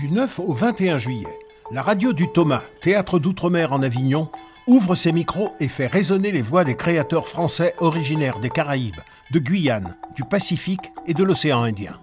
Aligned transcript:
Du 0.00 0.08
9 0.08 0.38
au 0.38 0.54
21 0.54 0.96
juillet, 0.96 1.38
la 1.70 1.82
radio 1.82 2.14
du 2.14 2.32
Thomas, 2.32 2.62
théâtre 2.80 3.18
d'outre-mer 3.18 3.74
en 3.74 3.82
Avignon, 3.82 4.30
ouvre 4.66 4.94
ses 4.94 5.12
micros 5.12 5.50
et 5.60 5.68
fait 5.68 5.88
résonner 5.88 6.32
les 6.32 6.40
voix 6.40 6.64
des 6.64 6.74
créateurs 6.74 7.28
français 7.28 7.74
originaires 7.80 8.40
des 8.40 8.48
Caraïbes, 8.48 9.02
de 9.30 9.38
Guyane, 9.38 9.94
du 10.16 10.24
Pacifique 10.24 10.90
et 11.06 11.12
de 11.12 11.22
l'océan 11.22 11.64
Indien. 11.64 11.98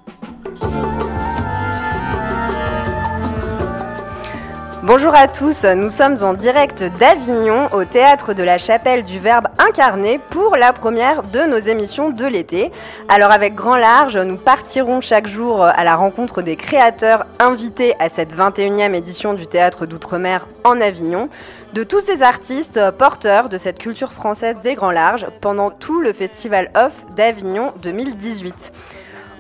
Bonjour 5.00 5.14
à 5.14 5.28
tous, 5.28 5.64
nous 5.64 5.92
sommes 5.92 6.24
en 6.24 6.34
direct 6.34 6.82
d'Avignon 6.82 7.68
au 7.72 7.86
théâtre 7.86 8.34
de 8.34 8.42
la 8.42 8.58
Chapelle 8.58 9.04
du 9.04 9.20
Verbe 9.20 9.48
incarné 9.60 10.20
pour 10.32 10.56
la 10.56 10.74
première 10.74 11.22
de 11.22 11.42
nos 11.42 11.60
émissions 11.60 12.10
de 12.10 12.26
l'été. 12.26 12.72
Alors 13.08 13.30
avec 13.30 13.54
grand 13.54 13.78
large, 13.78 14.18
nous 14.18 14.38
partirons 14.38 15.00
chaque 15.00 15.28
jour 15.28 15.62
à 15.62 15.84
la 15.84 15.96
rencontre 15.96 16.42
des 16.42 16.56
créateurs 16.56 17.28
invités 17.38 17.94
à 18.00 18.10
cette 18.10 18.36
21e 18.36 18.96
édition 18.96 19.36
du 19.36 19.46
théâtre 19.46 19.86
d'outre-mer 19.86 20.48
en 20.64 20.82
Avignon, 20.82 21.30
de 21.74 21.84
tous 21.84 22.02
ces 22.02 22.24
artistes 22.24 22.82
porteurs 22.98 23.50
de 23.50 23.60
cette 23.60 23.78
culture 23.78 24.14
française 24.14 24.56
des 24.64 24.74
grands 24.74 24.90
larges 24.90 25.28
pendant 25.42 25.70
tout 25.70 26.02
le 26.02 26.12
Festival 26.12 26.72
Off 26.76 27.06
d'Avignon 27.16 27.72
2018. 27.84 28.74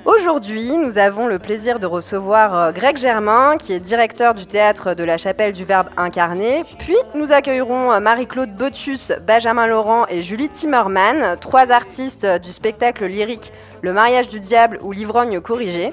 Aujourd'hui, 0.07 0.77
nous 0.77 0.97
avons 0.97 1.27
le 1.27 1.37
plaisir 1.37 1.79
de 1.79 1.85
recevoir 1.85 2.55
euh, 2.55 2.71
Greg 2.71 2.95
Germain, 2.95 3.57
qui 3.57 3.73
est 3.73 3.81
directeur 3.81 4.33
du 4.33 4.45
théâtre 4.45 4.93
de 4.93 5.03
la 5.03 5.17
Chapelle 5.17 5.51
du 5.51 5.65
Verbe 5.65 5.89
incarné. 5.97 6.63
Puis, 6.79 6.95
nous 7.13 7.33
accueillerons 7.33 7.91
euh, 7.91 7.99
Marie-Claude 7.99 8.55
Botus, 8.55 9.11
Benjamin 9.27 9.67
Laurent 9.67 10.05
et 10.07 10.21
Julie 10.21 10.47
Timmerman, 10.47 11.35
trois 11.41 11.73
artistes 11.73 12.23
euh, 12.23 12.39
du 12.39 12.53
spectacle 12.53 13.05
lyrique 13.05 13.51
Le 13.81 13.91
mariage 13.91 14.29
du 14.29 14.39
diable 14.39 14.79
ou 14.81 14.93
L'ivrogne 14.93 15.41
corrigé. 15.41 15.91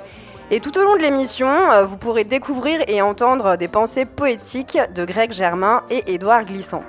Et 0.52 0.60
tout 0.60 0.78
au 0.78 0.84
long 0.84 0.94
de 0.94 1.02
l'émission, 1.02 1.48
vous 1.84 1.96
pourrez 1.96 2.22
découvrir 2.22 2.84
et 2.86 3.02
entendre 3.02 3.56
des 3.56 3.66
pensées 3.66 4.04
poétiques 4.04 4.78
de 4.94 5.04
Greg 5.04 5.32
Germain 5.32 5.82
et 5.90 6.14
Édouard 6.14 6.44
Glissant. 6.44 6.84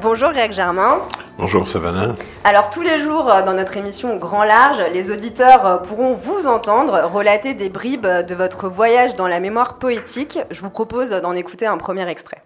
Bonjour 0.00 0.30
Greg 0.30 0.52
Germain. 0.52 1.00
Bonjour 1.36 1.66
Savannah. 1.66 2.14
Alors 2.44 2.70
tous 2.70 2.82
les 2.82 2.98
jours 2.98 3.28
euh, 3.28 3.44
dans 3.44 3.54
notre 3.54 3.76
émission 3.76 4.16
Grand 4.16 4.44
Large, 4.44 4.80
les 4.92 5.10
auditeurs 5.10 5.66
euh, 5.66 5.76
pourront 5.78 6.14
vous 6.14 6.46
entendre 6.46 7.10
relater 7.12 7.54
des 7.54 7.68
bribes 7.68 8.06
de 8.06 8.34
votre 8.36 8.68
voyage 8.68 9.16
dans 9.16 9.26
la 9.26 9.40
mémoire 9.40 9.78
poétique. 9.78 10.38
Je 10.52 10.60
vous 10.60 10.70
propose 10.70 11.10
d'en 11.10 11.32
écouter 11.32 11.66
un 11.66 11.76
premier 11.76 12.08
extrait. 12.08 12.40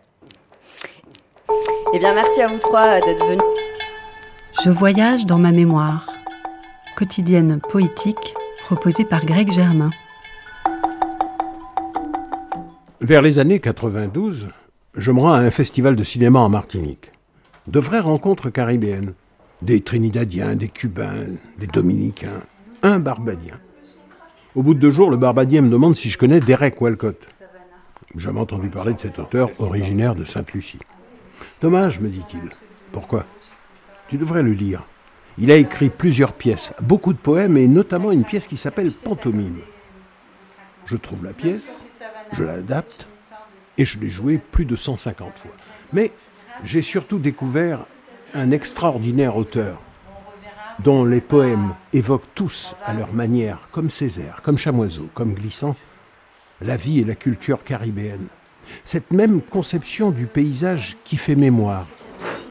Eh 1.92 1.98
bien 1.98 2.14
merci 2.14 2.40
à 2.40 2.48
vous 2.48 2.58
trois 2.58 3.00
d'être 3.00 3.26
venus. 3.26 3.42
Je 4.64 4.70
voyage 4.70 5.26
dans 5.26 5.38
ma 5.38 5.52
mémoire. 5.52 6.06
Quotidienne 6.96 7.60
poétique 7.60 8.34
proposée 8.64 9.04
par 9.04 9.26
Greg 9.26 9.52
Germain. 9.52 9.90
Vers 13.02 13.20
les 13.20 13.38
années 13.38 13.60
92, 13.60 14.48
je 14.94 15.12
me 15.12 15.20
rends 15.20 15.32
à 15.32 15.38
un 15.40 15.50
festival 15.50 15.94
de 15.94 16.04
cinéma 16.04 16.40
en 16.40 16.48
Martinique 16.48 17.12
de 17.68 17.80
vraies 17.80 18.00
rencontres 18.00 18.48
caribéennes. 18.50 19.12
Des 19.60 19.80
Trinidadiens, 19.80 20.54
des 20.54 20.68
Cubains, 20.68 21.26
des 21.58 21.66
Dominicains, 21.66 22.42
un 22.82 22.98
Barbadien. 22.98 23.60
Au 24.54 24.62
bout 24.62 24.74
de 24.74 24.78
deux 24.78 24.90
jours, 24.90 25.10
le 25.10 25.16
Barbadien 25.16 25.62
me 25.62 25.68
demande 25.68 25.96
si 25.96 26.10
je 26.10 26.16
connais 26.16 26.40
Derek 26.40 26.80
Walcott. 26.80 27.28
J'avais 28.16 28.40
entendu 28.40 28.68
parler 28.68 28.94
de 28.94 29.00
cet 29.00 29.18
auteur 29.18 29.50
originaire 29.58 30.14
de 30.14 30.24
Sainte-Lucie. 30.24 30.78
Dommage, 31.60 32.00
me 32.00 32.08
dit-il. 32.08 32.48
Pourquoi? 32.92 33.26
Tu 34.08 34.16
devrais 34.16 34.42
le 34.42 34.52
lire. 34.52 34.84
Il 35.36 35.50
a 35.50 35.56
écrit 35.56 35.90
plusieurs 35.90 36.32
pièces, 36.32 36.72
beaucoup 36.82 37.12
de 37.12 37.18
poèmes 37.18 37.56
et 37.56 37.68
notamment 37.68 38.12
une 38.12 38.24
pièce 38.24 38.46
qui 38.46 38.56
s'appelle 38.56 38.92
Pantomime. 38.92 39.60
Je 40.86 40.96
trouve 40.96 41.24
la 41.24 41.32
pièce, 41.32 41.84
je 42.32 42.44
l'adapte 42.44 43.06
et 43.76 43.84
je 43.84 44.00
l'ai 44.00 44.10
jouée 44.10 44.38
plus 44.38 44.64
de 44.64 44.74
150 44.74 45.38
fois. 45.38 45.52
Mais 45.92 46.12
j'ai 46.64 46.82
surtout 46.82 47.18
découvert 47.18 47.80
un 48.34 48.50
extraordinaire 48.50 49.36
auteur 49.36 49.80
dont 50.80 51.04
les 51.04 51.20
poèmes 51.20 51.74
évoquent 51.92 52.34
tous 52.34 52.76
à 52.84 52.94
leur 52.94 53.12
manière, 53.12 53.68
comme 53.72 53.90
Césaire, 53.90 54.40
comme 54.42 54.58
Chamoiseau, 54.58 55.08
comme 55.14 55.34
Glissant, 55.34 55.74
la 56.60 56.76
vie 56.76 57.00
et 57.00 57.04
la 57.04 57.14
culture 57.14 57.64
caribéenne. 57.64 58.26
Cette 58.84 59.12
même 59.12 59.40
conception 59.40 60.10
du 60.10 60.26
paysage 60.26 60.96
qui 61.04 61.16
fait 61.16 61.34
mémoire 61.34 61.86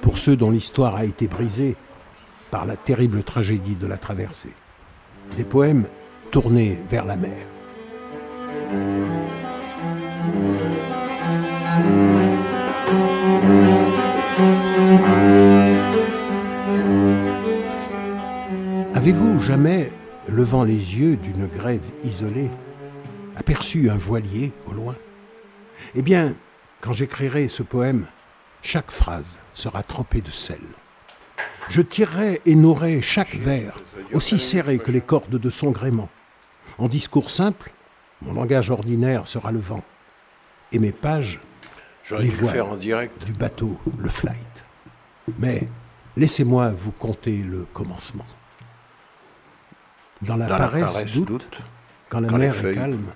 pour 0.01 0.17
ceux 0.17 0.35
dont 0.35 0.51
l'histoire 0.51 0.95
a 0.95 1.05
été 1.05 1.27
brisée 1.27 1.75
par 2.51 2.65
la 2.65 2.75
terrible 2.75 3.23
tragédie 3.23 3.75
de 3.75 3.87
la 3.87 3.97
traversée. 3.97 4.53
Des 5.35 5.43
poèmes 5.43 5.85
tournés 6.31 6.77
vers 6.89 7.05
la 7.05 7.17
mer. 7.17 7.45
Avez-vous 19.07 19.39
jamais, 19.39 19.89
levant 20.27 20.65
les 20.65 20.73
yeux 20.73 21.15
d'une 21.15 21.47
grève 21.47 21.89
isolée, 22.03 22.51
aperçu 23.37 23.89
un 23.89 23.95
voilier 23.95 24.51
au 24.65 24.73
loin? 24.73 24.97
Eh 25.95 26.01
bien, 26.01 26.35
quand 26.81 26.91
j'écrirai 26.91 27.47
ce 27.47 27.63
poème, 27.63 28.07
chaque 28.61 28.91
phrase 28.91 29.39
sera 29.53 29.81
trempée 29.81 30.19
de 30.19 30.29
sel. 30.29 30.59
Je 31.69 31.81
tirerai 31.81 32.41
et 32.45 32.53
nourrai 32.53 33.01
chaque 33.01 33.35
vers, 33.35 33.81
aussi 34.11 34.37
serré 34.37 34.77
que 34.77 34.91
les 34.91 34.99
cordes 34.99 35.39
de 35.39 35.49
son 35.49 35.71
gréement. 35.71 36.09
En 36.77 36.89
discours 36.89 37.29
simple, 37.29 37.71
mon 38.21 38.33
langage 38.33 38.71
ordinaire 38.71 39.25
sera 39.25 39.53
le 39.53 39.59
vent, 39.59 39.85
et 40.73 40.79
mes 40.79 40.91
pages, 40.91 41.39
les 42.11 42.29
voiles 42.29 42.59
en 42.59 42.75
direct. 42.75 43.23
du 43.23 43.31
bateau, 43.31 43.79
le 43.97 44.09
flight. 44.09 44.65
Mais 45.39 45.69
laissez-moi 46.17 46.71
vous 46.71 46.91
conter 46.91 47.37
le 47.37 47.65
commencement. 47.71 48.25
Dans 50.21 50.35
la, 50.35 50.47
paresse, 50.47 51.15
doute, 51.15 51.61
quand 52.09 52.19
la 52.19 52.31
mer 52.31 52.65
est 52.65 52.73
calme, 52.73 53.13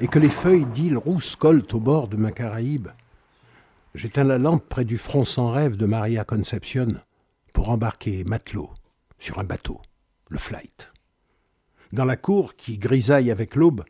et 0.00 0.08
que 0.08 0.18
les 0.18 0.28
feuilles 0.28 0.66
d'île 0.66 0.96
rousse 0.96 1.36
collent 1.36 1.66
au 1.72 1.80
bord 1.80 2.08
de 2.08 2.16
ma 2.16 2.32
Caraïbe, 2.32 2.88
j'éteins 3.94 4.24
la 4.24 4.38
lampe 4.38 4.68
près 4.68 4.84
du 4.84 4.98
front 4.98 5.24
sans 5.24 5.50
rêve 5.50 5.76
de 5.76 5.86
Maria 5.86 6.24
Conception 6.24 6.94
pour 7.52 7.70
embarquer 7.70 8.24
matelot 8.24 8.70
sur 9.18 9.38
un 9.38 9.44
bateau, 9.44 9.80
le 10.28 10.38
flight. 10.38 10.92
Dans 11.92 12.04
la 12.04 12.16
cour 12.16 12.54
qui 12.56 12.78
grisaille 12.78 13.30
avec 13.30 13.54
l'aube, 13.54 13.84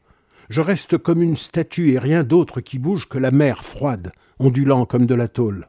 je 0.49 0.61
reste 0.61 0.99
comme 0.99 1.23
une 1.23 1.37
statue 1.37 1.93
et 1.93 1.99
rien 1.99 2.25
d'autre 2.25 2.61
qui 2.61 2.79
bouge 2.79 3.09
que 3.09 3.19
la 3.19 3.31
mer 3.31 3.65
froide, 3.65 4.13
ondulant 4.39 4.85
comme 4.85 5.07
de 5.07 5.15
la 5.15 5.29
tôle, 5.29 5.69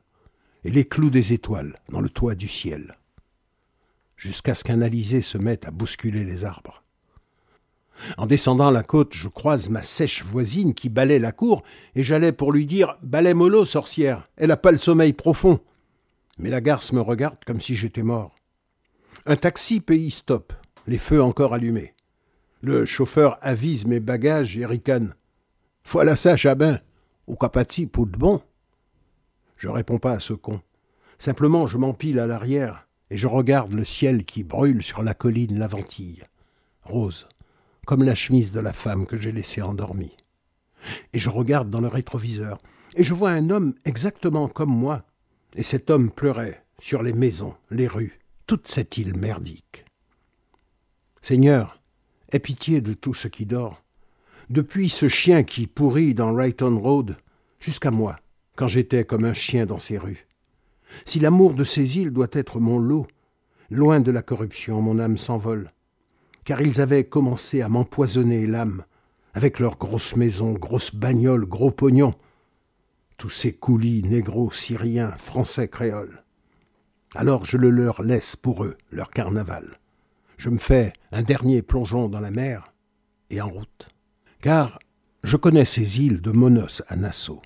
et 0.64 0.72
les 0.72 0.86
clous 0.86 1.10
des 1.10 1.34
étoiles 1.34 1.78
dans 1.90 2.02
le 2.02 2.10
toit 2.10 2.36
du 2.36 2.48
ciel, 2.48 2.98
jusqu'à 4.16 4.56
ce 4.56 4.64
qu'un 4.64 4.82
alizé 4.82 5.22
se 5.22 5.38
mette 5.38 5.68
à 5.68 5.72
bousculer 5.72 6.24
les 6.24 6.46
arbres. 6.46 6.81
En 8.18 8.26
descendant 8.26 8.72
la 8.72 8.84
côte, 8.84 9.14
je 9.14 9.28
croise 9.28 9.70
ma 9.70 9.82
sèche 9.82 10.24
voisine 10.24 10.74
qui 10.74 10.90
balait 10.90 11.20
la 11.20 11.32
cour, 11.32 11.64
et 11.96 12.04
j'allais 12.04 12.32
pour 12.32 12.52
lui 12.52 12.66
dire 12.66 12.98
Balai 13.02 13.34
mollo, 13.34 13.66
sorcière, 13.66 14.30
elle 14.38 14.52
a 14.52 14.58
pas 14.58 14.72
le 14.72 14.78
sommeil 14.78 15.14
profond. 15.14 15.60
Mais 16.38 16.50
la 16.50 16.62
garce 16.62 16.94
me 16.94 17.02
regarde 17.02 17.38
comme 17.46 17.62
si 17.62 17.76
j'étais 17.76 18.04
mort. 18.04 18.36
Un 19.26 19.36
taxi 19.36 19.82
pays 19.82 20.12
stop, 20.12 20.54
les 20.88 20.98
feux 20.98 21.22
encore 21.22 21.54
allumés. 21.54 21.94
Le 22.62 22.86
chauffeur 22.86 23.38
avise 23.42 23.86
mes 23.86 24.00
bagages 24.00 24.58
et 24.58 24.66
ricane. 24.66 25.16
Voilà 25.86 26.16
ça, 26.16 26.36
Chabin, 26.36 26.80
au 27.28 27.36
capati 27.36 27.88
pour 27.88 28.08
de 28.08 28.18
bon. 28.18 28.42
Je 29.58 29.68
réponds 29.68 30.00
pas 30.00 30.14
à 30.14 30.20
ce 30.20 30.34
con. 30.34 30.62
Simplement, 31.18 31.68
je 31.68 31.78
m'empile 31.78 32.20
à 32.20 32.28
l'arrière 32.28 32.88
et 33.12 33.18
je 33.18 33.28
regarde 33.28 33.74
le 33.74 33.84
ciel 33.84 34.26
qui 34.26 34.44
brûle 34.44 34.82
sur 34.82 35.04
la 35.04 35.14
colline 35.14 35.60
Laventille. 35.60 36.24
Rose, 36.84 37.28
comme 37.92 38.04
la 38.04 38.16
chemise 38.16 38.54
de 38.54 38.62
la 38.62 38.72
femme 38.72 39.06
que 39.06 39.18
j'ai 39.18 39.34
laissée 39.34 39.62
endormie. 39.62 40.16
Et 41.12 41.20
je 41.20 41.30
regarde 41.30 41.70
dans 41.70 41.82
le 41.82 41.90
rétroviseur, 41.90 42.62
et 42.96 43.04
je 43.04 43.14
vois 43.14 43.32
un 43.32 43.50
homme 43.50 43.74
exactement 43.84 44.48
comme 44.48 44.70
moi, 44.70 45.04
et 45.58 45.62
cet 45.62 45.90
homme 45.90 46.10
pleurait 46.10 46.64
sur 46.80 47.04
les 47.04 47.12
maisons, 47.12 47.54
les 47.70 47.88
rues, 47.88 48.22
toute 48.48 48.70
cette 48.70 48.98
île 48.98 49.18
merdique. 49.18 49.84
Seigneur, 51.22 51.82
aie 52.32 52.40
pitié 52.40 52.80
de 52.80 52.94
tout 52.94 53.14
ce 53.14 53.28
qui 53.28 53.46
dort, 53.46 53.84
depuis 54.50 54.88
ce 54.88 55.10
chien 55.10 55.44
qui 55.44 55.68
pourrit 55.68 56.14
dans 56.14 56.32
Wrighton 56.32 56.80
Road, 56.80 57.18
jusqu'à 57.60 57.92
moi, 57.92 58.22
quand 58.56 58.70
j'étais 58.70 59.04
comme 59.04 59.26
un 59.26 59.34
chien 59.34 59.66
dans 59.66 59.80
ces 59.80 59.98
rues. 59.98 60.30
Si 61.04 61.20
l'amour 61.20 61.56
de 61.56 61.66
ces 61.66 61.98
îles 61.98 62.12
doit 62.12 62.30
être 62.32 62.62
mon 62.62 62.80
lot, 62.80 63.06
loin 63.70 64.00
de 64.00 64.12
la 64.12 64.22
corruption, 64.22 64.82
mon 64.82 64.98
âme 64.98 65.18
s'envole 65.18 65.74
car 66.46 66.62
ils 66.62 66.82
avaient 66.82 67.04
commencé 67.04 67.62
à 67.62 67.70
m'empoisonner 67.70 68.48
l'âme, 68.48 68.84
avec 69.34 69.60
leurs 69.60 69.78
grosses 69.78 70.16
maisons, 70.16 70.54
grosses 70.54 70.94
bagnoles, 70.94 71.46
gros 71.46 71.72
pognons, 71.72 72.16
tous 73.18 73.30
ces 73.30 73.54
coulis 73.54 74.04
négros, 74.04 74.52
syriens, 74.52 75.12
français, 75.12 75.68
créoles. 75.68 76.24
Alors 77.14 77.46
je 77.46 77.58
le 77.58 77.70
leur 77.70 78.02
laisse 78.02 78.36
pour 78.36 78.64
eux, 78.64 78.78
leur 78.92 79.12
carnaval. 79.12 79.80
je 80.38 80.50
me 80.50 80.58
fais 80.58 80.94
un 81.12 81.22
dernier 81.22 81.62
plongeon 81.62 82.10
dans 82.10 82.20
la 82.20 82.32
mer 82.32 82.74
et 83.30 83.42
en 83.42 83.50
route. 83.50 83.90
Car 84.42 84.80
je 85.24 85.38
connais 85.38 85.66
ces 85.66 86.00
îles 86.00 86.22
de 86.22 86.32
Monos 86.32 86.82
à 86.88 86.96
Nassau, 86.96 87.42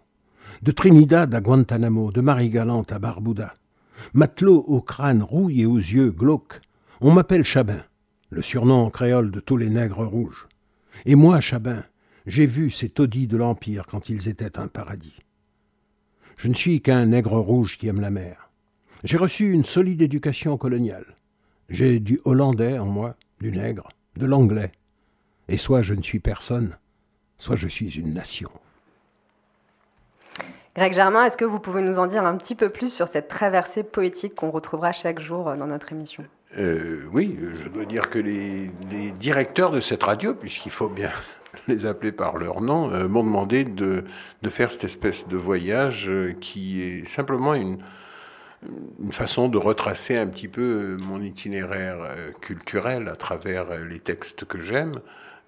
de 0.61 0.71
Trinidad 0.71 1.35
à 1.35 1.41
Guantanamo, 1.41 2.11
de 2.11 2.21
Marie-Galante 2.21 2.93
à 2.93 2.99
Barbuda. 2.99 3.53
Matelot 4.13 4.63
au 4.67 4.81
crâne 4.81 5.23
rouille 5.23 5.63
et 5.63 5.65
aux 5.65 5.77
yeux 5.77 6.11
glauques, 6.11 6.61
on 7.01 7.11
m'appelle 7.11 7.43
Chabin, 7.43 7.83
le 8.29 8.41
surnom 8.41 8.85
en 8.85 8.89
créole 8.89 9.31
de 9.31 9.39
tous 9.39 9.57
les 9.57 9.69
nègres 9.69 10.05
rouges. 10.05 10.47
Et 11.05 11.15
moi, 11.15 11.41
Chabin, 11.41 11.83
j'ai 12.25 12.45
vu 12.45 12.71
ces 12.71 12.89
taudis 12.89 13.27
de 13.27 13.37
l'Empire 13.37 13.85
quand 13.85 14.09
ils 14.09 14.27
étaient 14.27 14.57
un 14.57 14.67
paradis. 14.67 15.17
Je 16.37 16.47
ne 16.47 16.53
suis 16.53 16.81
qu'un 16.81 17.05
nègre 17.05 17.37
rouge 17.37 17.77
qui 17.77 17.87
aime 17.87 18.01
la 18.01 18.09
mer. 18.09 18.49
J'ai 19.03 19.17
reçu 19.17 19.51
une 19.51 19.65
solide 19.65 20.01
éducation 20.01 20.57
coloniale. 20.57 21.15
J'ai 21.69 21.99
du 21.99 22.19
hollandais 22.25 22.79
en 22.79 22.85
moi, 22.85 23.15
du 23.39 23.51
nègre, 23.51 23.89
de 24.17 24.25
l'anglais. 24.25 24.71
Et 25.47 25.57
soit 25.57 25.81
je 25.81 25.93
ne 25.93 26.01
suis 26.01 26.19
personne, 26.19 26.77
soit 27.37 27.55
je 27.55 27.67
suis 27.67 27.99
une 27.99 28.13
nation. 28.13 28.51
Greg 30.75 30.93
Germain, 30.93 31.23
est-ce 31.23 31.37
que 31.37 31.45
vous 31.45 31.59
pouvez 31.59 31.81
nous 31.81 31.99
en 31.99 32.05
dire 32.05 32.25
un 32.25 32.35
petit 32.35 32.53
peu 32.53 32.67
plus 32.67 32.93
sur 32.93 33.07
cette 33.07 33.29
traversée 33.29 33.81
poétique 33.81 34.35
qu'on 34.35 34.51
retrouvera 34.51 34.91
chaque 34.91 35.19
jour 35.19 35.45
dans 35.55 35.67
notre 35.67 35.93
émission? 35.93 36.25
Euh, 36.57 37.05
Oui, 37.13 37.39
je 37.63 37.69
dois 37.69 37.85
dire 37.85 38.09
que 38.09 38.19
les, 38.19 38.69
directeurs 39.17 39.71
de 39.71 39.79
cette 39.79 40.03
radio, 40.03 40.33
puisqu'il 40.33 40.73
faut 40.73 40.89
bien 40.89 41.11
les 41.69 41.85
appeler 41.85 42.11
par 42.11 42.35
leur 42.35 42.59
nom, 42.59 42.91
euh, 42.91 43.07
m'ont 43.07 43.23
demandé 43.23 43.63
de, 43.63 44.03
faire 44.49 44.69
cette 44.69 44.83
espèce 44.83 45.29
de 45.29 45.37
voyage 45.37 46.09
euh, 46.09 46.33
qui 46.41 46.81
est 46.81 47.07
simplement 47.07 47.53
une 47.53 47.77
façon 49.11 49.47
de 49.47 49.57
retracer 49.57 50.17
un 50.17 50.27
petit 50.27 50.49
peu 50.49 50.97
mon 50.99 51.21
itinéraire 51.21 51.99
culturel 52.41 53.07
à 53.07 53.15
travers 53.15 53.77
les 53.77 53.99
textes 53.99 54.43
que 54.43 54.59
j'aime. 54.59 54.99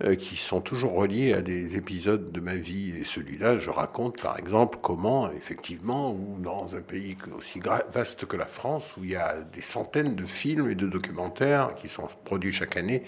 Euh, 0.04 0.14
qui 0.14 0.36
sont 0.36 0.62
toujours 0.62 0.94
reliés 0.94 1.34
à 1.34 1.42
des 1.42 1.76
épisodes 1.76 2.32
de 2.32 2.40
ma 2.40 2.56
vie. 2.56 2.94
Et 3.00 3.04
celui-là, 3.04 3.58
je 3.58 3.72
raconte 3.72 4.22
par 4.22 4.38
exemple 4.38 4.78
comment, 4.80 5.32
effectivement, 5.32 6.12
ou 6.12 6.38
dans 6.40 6.76
un 6.76 6.82
pays 6.82 7.18
aussi 7.36 7.60
vaste 7.60 8.28
que 8.28 8.38
la 8.38 8.46
France, 8.46 8.96
où 8.96 9.04
il 9.04 9.10
y 9.10 9.16
a 9.16 9.42
des 9.42 9.64
centaines 9.64 10.16
de 10.16 10.24
films 10.24 10.70
et 10.70 10.76
de 10.76 10.86
documentaires 10.86 11.74
qui 11.82 11.88
sont 11.88 12.08
produits 12.26 12.52
chaque 12.52 12.78
année, 12.78 13.02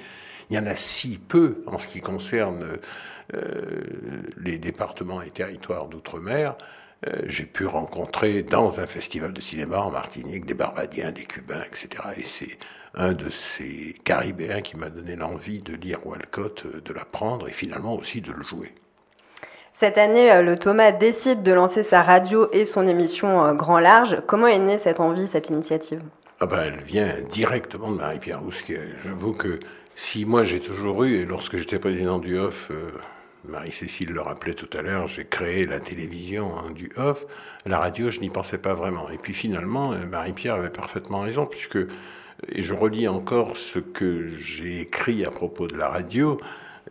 il 0.50 0.56
y 0.56 0.60
en 0.60 0.66
a 0.66 0.76
si 0.76 1.20
peu 1.20 1.64
en 1.68 1.78
ce 1.78 1.88
qui 1.88 2.02
concerne 2.02 2.66
euh, 3.36 3.82
les 4.42 4.58
départements 4.58 5.22
et 5.22 5.30
territoires 5.30 5.90
d'outre-mer. 5.90 6.56
Euh, 7.08 7.22
j'ai 7.28 7.46
pu 7.46 7.68
rencontrer 7.68 8.42
dans 8.42 8.80
un 8.80 8.88
festival 8.88 9.32
de 9.32 9.42
cinéma 9.42 9.78
en 9.78 9.92
Martinique 9.92 10.48
des 10.48 10.56
Barbadiens, 10.56 11.12
des 11.12 11.26
Cubains, 11.26 11.62
etc. 11.68 11.90
Et 12.18 12.24
c'est 12.24 12.58
un 12.96 13.14
de 13.14 13.30
ces 13.30 13.96
Caribéens 14.04 14.62
qui 14.62 14.78
m'a 14.78 14.90
donné 14.90 15.16
l'envie 15.16 15.60
de 15.60 15.76
lire 15.76 16.06
Walcott, 16.06 16.66
euh, 16.66 16.82
de 16.82 16.94
l'apprendre 16.94 17.48
et 17.48 17.52
finalement 17.52 17.94
aussi 17.96 18.22
de 18.22 18.32
le 18.32 18.42
jouer. 18.44 18.74
Cette 19.74 19.98
année, 19.98 20.32
euh, 20.32 20.42
le 20.42 20.58
Thomas 20.58 20.92
décide 20.92 21.44
de 21.44 21.54
lancer 21.54 21.84
sa 21.84 22.02
radio 22.02 22.50
et 22.52 22.66
son 22.66 22.88
émission 22.88 23.46
euh, 23.46 23.54
Grand 23.54 23.80
Large. 23.80 24.22
Comment 24.28 24.48
est 24.48 24.60
née 24.60 24.78
cette 24.78 25.00
envie, 25.00 25.28
cette 25.28 25.50
initiative? 25.50 26.02
Ah 26.40 26.46
ben, 26.46 26.64
Elle 26.64 26.82
vient 26.82 27.10
directement 27.30 27.92
de 27.92 27.98
Marie-Pierre 27.98 28.42
Rousquet. 28.42 28.82
J'avoue 29.04 29.34
que 29.34 29.60
si 29.96 30.26
moi 30.26 30.44
j'ai 30.44 30.60
toujours 30.60 31.04
eu, 31.04 31.18
et 31.18 31.26
lorsque 31.26 31.58
j'étais 31.58 31.80
président 31.80 32.20
du 32.20 32.38
HOF, 32.38 32.72
Marie-Cécile 33.50 34.12
le 34.12 34.22
rappelait 34.22 34.54
tout 34.54 34.70
à 34.78 34.82
l'heure, 34.82 35.08
j'ai 35.08 35.26
créé 35.26 35.66
la 35.66 35.80
télévision 35.80 36.58
hein, 36.58 36.72
du 36.72 36.90
HOF, 36.98 37.26
la 37.66 37.80
radio, 37.80 38.10
je 38.10 38.20
n'y 38.20 38.30
pensais 38.30 38.58
pas 38.58 38.74
vraiment. 38.74 39.10
Et 39.10 39.18
puis 39.18 39.34
finalement, 39.34 39.94
Marie-Pierre 40.10 40.56
avait 40.56 40.70
parfaitement 40.70 41.22
raison, 41.22 41.46
puisque 41.46 41.80
et 42.48 42.64
je 42.64 42.74
relis 42.74 43.08
encore 43.08 43.58
ce 43.58 43.80
que 43.80 44.30
j'ai 44.38 44.82
écrit 44.82 45.26
à 45.26 45.32
propos 45.32 45.68
de 45.68 45.76
la 45.76 45.90
radio. 45.90 46.40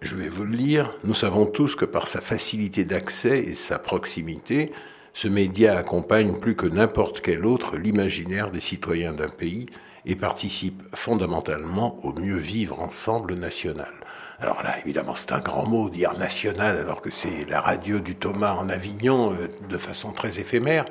Je 0.03 0.15
vais 0.15 0.29
vous 0.29 0.45
le 0.45 0.55
lire. 0.55 0.93
Nous 1.05 1.15
savons 1.15 1.47
tous 1.47 1.75
que 1.75 1.85
par 1.85 2.07
sa 2.07 2.21
facilité 2.21 2.85
d'accès 2.85 3.39
et 3.39 3.55
sa 3.55 3.79
proximité, 3.79 4.73
ce 5.15 5.27
média 5.27 5.79
accompagne 5.79 6.37
plus 6.37 6.55
que 6.55 6.67
n'importe 6.67 7.21
quel 7.21 7.47
autre 7.47 7.77
l'imaginaire 7.77 8.51
des 8.51 8.61
citoyens 8.61 9.13
d'un 9.13 9.29
pays 9.29 9.67
et 10.05 10.15
participe 10.15 10.83
fondamentalement 10.95 11.99
au 12.05 12.13
mieux 12.13 12.37
vivre 12.37 12.81
ensemble 12.81 13.35
national. 13.35 13.93
Alors 14.41 14.63
là, 14.63 14.79
évidemment, 14.85 15.15
c'est 15.17 15.33
un 15.33 15.41
grand 15.41 15.67
mot, 15.67 15.91
dire 15.91 16.17
national, 16.17 16.77
alors 16.77 17.01
que 17.01 17.11
c'est 17.11 17.45
la 17.49 17.61
radio 17.61 17.99
du 17.99 18.15
Thomas 18.15 18.55
en 18.55 18.69
Avignon 18.69 19.33
euh, 19.33 19.49
de 19.69 19.77
façon 19.77 20.13
très 20.13 20.39
éphémère. 20.39 20.85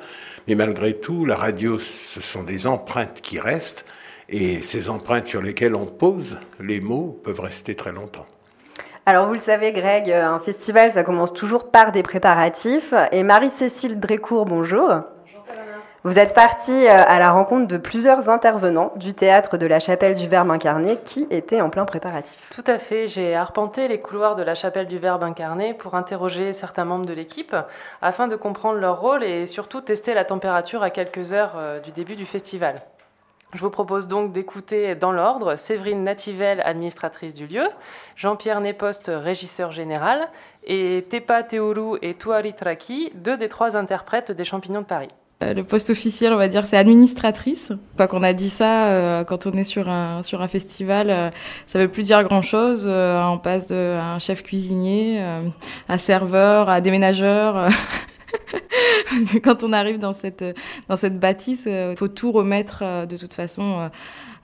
Mais 0.46 0.54
malgré 0.54 0.94
tout, 0.94 1.24
la 1.24 1.36
radio, 1.36 1.78
ce 1.78 2.20
sont 2.20 2.42
des 2.42 2.66
empreintes 2.66 3.22
qui 3.22 3.40
restent 3.40 3.86
et 4.28 4.60
ces 4.60 4.90
empreintes 4.90 5.26
sur 5.26 5.40
lesquelles 5.40 5.74
on 5.74 5.86
pose 5.86 6.38
les 6.60 6.80
mots 6.80 7.18
peuvent 7.24 7.40
rester 7.40 7.74
très 7.74 7.92
longtemps. 7.92 8.26
Alors 9.06 9.26
vous 9.26 9.32
le 9.32 9.40
savez 9.40 9.72
Greg, 9.72 10.10
un 10.10 10.38
festival 10.38 10.92
ça 10.92 11.02
commence 11.02 11.32
toujours 11.32 11.70
par 11.70 11.92
des 11.92 12.02
préparatifs. 12.02 12.92
Et 13.10 13.22
Marie-Cécile 13.22 13.98
Drécourt, 13.98 14.44
bonjour. 14.44 15.00
Vous 16.04 16.16
êtes 16.16 16.32
partie 16.32 16.86
euh, 16.86 16.90
à 16.90 17.18
la 17.18 17.32
rencontre 17.32 17.66
de 17.66 17.76
plusieurs 17.76 18.30
intervenants 18.30 18.92
du 18.94 19.14
théâtre 19.14 19.58
de 19.58 19.66
la 19.66 19.80
Chapelle 19.80 20.14
du 20.14 20.28
Verbe 20.28 20.48
incarné 20.48 20.96
qui 21.04 21.26
étaient 21.28 21.60
en 21.60 21.70
plein 21.70 21.84
préparatif. 21.84 22.38
Tout 22.54 22.62
à 22.68 22.78
fait, 22.78 23.08
j'ai 23.08 23.34
arpenté 23.34 23.88
les 23.88 24.00
couloirs 24.00 24.36
de 24.36 24.44
la 24.44 24.54
Chapelle 24.54 24.86
du 24.86 24.98
Verbe 24.98 25.24
incarné 25.24 25.74
pour 25.74 25.96
interroger 25.96 26.52
certains 26.52 26.84
membres 26.84 27.04
de 27.04 27.12
l'équipe 27.12 27.56
afin 28.00 28.28
de 28.28 28.36
comprendre 28.36 28.78
leur 28.78 29.00
rôle 29.00 29.24
et 29.24 29.46
surtout 29.46 29.80
tester 29.80 30.14
la 30.14 30.24
température 30.24 30.84
à 30.84 30.90
quelques 30.90 31.32
heures 31.32 31.54
euh, 31.56 31.80
du 31.80 31.90
début 31.90 32.14
du 32.14 32.26
festival. 32.26 32.76
Je 33.52 33.58
vous 33.58 33.70
propose 33.70 34.06
donc 34.06 34.30
d'écouter 34.30 34.94
dans 34.94 35.10
l'ordre 35.10 35.56
Séverine 35.56 36.04
Nativel, 36.04 36.60
administratrice 36.64 37.34
du 37.34 37.48
lieu, 37.48 37.66
Jean-Pierre 38.14 38.60
Néposte, 38.60 39.10
régisseur 39.12 39.72
général, 39.72 40.28
et 40.62 41.06
Tepa 41.10 41.42
Teoru 41.42 41.98
et 42.02 42.14
Tuari 42.14 42.54
Traki, 42.54 43.10
deux 43.16 43.36
des 43.36 43.48
trois 43.48 43.76
interprètes 43.76 44.30
des 44.30 44.44
Champignons 44.44 44.82
de 44.82 44.86
Paris. 44.86 45.10
Euh, 45.42 45.54
le 45.54 45.62
poste 45.62 45.90
officiel, 45.90 46.32
on 46.32 46.36
va 46.36 46.48
dire, 46.48 46.66
c'est 46.66 46.76
administratrice. 46.76 47.72
Pas 47.96 48.08
qu'on 48.08 48.24
a 48.24 48.32
dit 48.32 48.50
ça, 48.50 48.88
euh, 48.88 49.24
quand 49.24 49.46
on 49.46 49.52
est 49.52 49.64
sur 49.64 49.88
un, 49.88 50.24
sur 50.24 50.42
un 50.42 50.48
festival, 50.48 51.10
euh, 51.10 51.30
ça 51.66 51.78
veut 51.78 51.88
plus 51.88 52.02
dire 52.02 52.24
grand-chose. 52.24 52.86
on 52.88 53.38
passe 53.38 53.68
de 53.68 53.96
un 53.96 54.18
chef 54.18 54.42
cuisinier 54.42 55.22
à 55.88 55.98
serveur, 55.98 56.68
à 56.68 56.80
déménageur. 56.80 57.70
Quand 59.42 59.64
on 59.64 59.72
arrive 59.72 59.98
dans 59.98 60.12
cette, 60.12 60.44
dans 60.88 60.96
cette 60.96 61.18
bâtisse, 61.18 61.64
il 61.66 61.72
euh, 61.72 61.96
faut 61.96 62.08
tout 62.08 62.32
remettre 62.32 62.80
euh, 62.82 63.06
de 63.06 63.16
toute 63.16 63.34
façon 63.34 63.90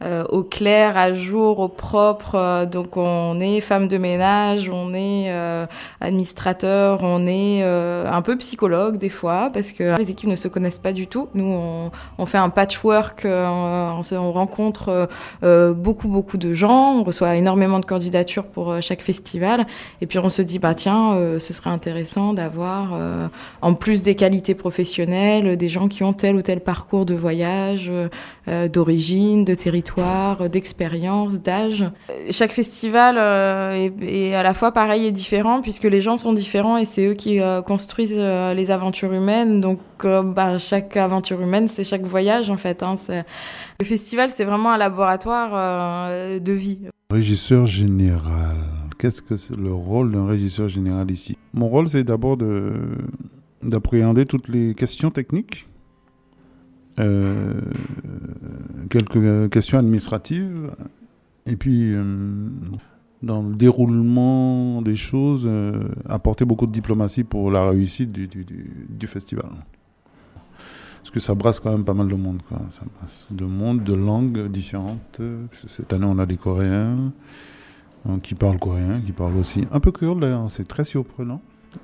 euh, 0.03 0.15
euh, 0.15 0.25
au 0.29 0.43
clair, 0.43 0.97
à 0.97 1.13
jour, 1.13 1.59
au 1.59 1.69
propre. 1.69 2.35
Euh, 2.35 2.67
donc 2.67 2.97
on 2.97 3.41
est 3.41 3.61
femme 3.61 3.89
de 3.89 3.99
ménage, 3.99 4.71
on 4.71 4.95
est 4.95 5.27
euh, 5.29 5.67
administrateur, 6.01 7.01
on 7.03 7.27
est 7.27 7.63
un 7.63 8.23
peu 8.23 8.37
psychologue 8.39 8.99
des 8.99 9.09
fois 9.09 9.51
parce 9.53 9.73
que 9.73 9.97
les 9.99 10.11
équipes 10.11 10.31
ne 10.31 10.37
se 10.37 10.49
connaissent 10.49 10.79
pas 10.79 10.93
du 10.93 11.07
tout. 11.07 11.29
Nous 11.35 11.45
on, 11.45 11.91
on 12.19 12.27
fait 12.27 12.39
un 12.39 12.51
patchwork, 12.51 13.23
on, 13.25 14.01
on, 14.13 14.33
rencontre 14.33 15.09
beaucoup 15.43 16.09
beaucoup 16.09 16.37
de 16.37 16.53
gens, 16.55 16.99
on 16.99 17.05
reçoit 17.05 17.37
énormément 17.37 17.79
de 17.79 17.87
candidatures 17.87 18.45
pour 18.45 18.81
chaque 18.81 19.03
festival 19.03 19.67
et 20.01 20.07
puis 20.07 20.19
on 20.19 20.29
se 20.29 20.43
dit 20.43 20.59
bah 20.59 20.75
tiens 20.75 21.39
ce 21.39 21.53
serait 21.53 21.71
intéressant 21.71 22.35
d'avoir 22.35 22.99
en 23.63 23.75
plus 23.75 24.03
des 24.03 24.15
qualités 24.15 24.55
professionnelles 24.55 25.57
des 25.57 25.69
gens 25.69 25.89
qui 25.89 26.03
ont 26.03 26.13
tel 26.13 26.37
ou 26.37 26.43
tel 26.43 26.61
parcours 26.61 27.07
de 27.07 27.15
voyage, 27.15 27.91
d'origine, 28.47 29.45
de 29.45 29.55
territoire 29.55 29.84
d'expérience, 30.51 31.41
d'âge. 31.41 31.85
Chaque 32.31 32.53
festival 32.53 33.17
euh, 33.19 33.91
est, 34.01 34.35
à 34.35 34.43
la 34.43 34.55
fois 34.55 34.73
pareil 34.73 35.07
et 35.07 35.13
différent 35.13 35.61
puisque 35.63 35.85
les 35.85 36.01
gens 36.01 36.19
sont 36.19 36.33
différents 36.33 36.77
et 36.77 36.85
c'est 36.85 37.07
eux 37.07 37.15
qui 37.15 37.41
euh, 37.41 37.63
construisent 37.63 38.17
euh, 38.17 38.55
les 38.55 38.71
aventures 38.71 39.13
humaines. 39.13 39.61
Donc 39.61 39.81
bah, 40.03 40.59
chaque 40.59 40.97
aventure 40.97 41.41
humaine, 41.41 41.69
c'est 41.69 41.85
chaque 41.85 42.03
voyage 42.03 42.51
en 42.51 42.57
fait. 42.57 42.83
Hein. 42.83 42.97
Le 43.09 43.87
festival, 43.87 44.31
c'est 44.31 44.45
vraiment 44.45 44.73
un 44.73 44.79
laboratoire 44.79 46.11
de 46.41 46.53
vie. 46.53 46.79
Régisseur 47.11 47.67
général. 47.67 48.57
Qu'est-ce 48.99 49.23
que 49.23 49.37
c'est 49.37 49.57
le 49.57 49.73
rôle 49.73 50.13
d'un 50.13 50.27
régisseur 50.27 50.69
général 50.69 51.11
ici? 51.11 51.37
Mon 51.53 51.69
rôle, 51.69 51.89
c'est 51.89 52.05
d'abord 52.05 52.37
d'appréhender 53.63 54.27
toutes 54.27 54.49
les 54.49 54.75
questions 54.75 55.11
techniques 55.11 55.67
euh, 56.99 57.61
quelques 58.89 59.51
questions 59.51 59.79
administratives, 59.79 60.71
et 61.47 61.57
puis 61.57 61.93
euh, 61.93 62.03
dans 63.23 63.43
le 63.43 63.55
déroulement 63.57 64.81
des 64.81 64.95
choses, 64.95 65.45
euh, 65.47 65.89
apporter 66.09 66.45
beaucoup 66.45 66.67
de 66.67 66.73
diplomatie 66.73 67.25
pour 67.25 67.51
la 67.51 67.69
réussite 67.69 68.13
du, 68.13 69.07
festival. 69.07 69.51
Parce 70.99 71.11
que 71.11 71.21
ça 71.21 71.35
brasse 71.35 71.61
quand 71.61 71.73
même 71.73 71.85
pas 71.85 71.95
mal 71.95 72.09
de 72.09 72.15
monde. 72.15 72.41
De 73.31 73.45
monde, 73.45 73.83
de 73.83 73.93
langues 73.93 74.49
différentes. 74.49 75.21
Cette 75.67 75.93
année, 75.93 76.07
on 76.07 76.19
a 76.19 76.27
des 76.27 76.37
Coréens 76.37 77.13
qui 78.23 78.35
parlent 78.35 78.59
coréen, 78.59 79.01
qui 79.05 79.13
parlent 79.13 79.37
aussi 79.37 79.67
un 79.73 79.81
peu 79.81 79.91
d'ailleurs, 80.17 80.51
c'est 80.51 80.69
très 80.69 80.85
surprenant, 80.85 81.41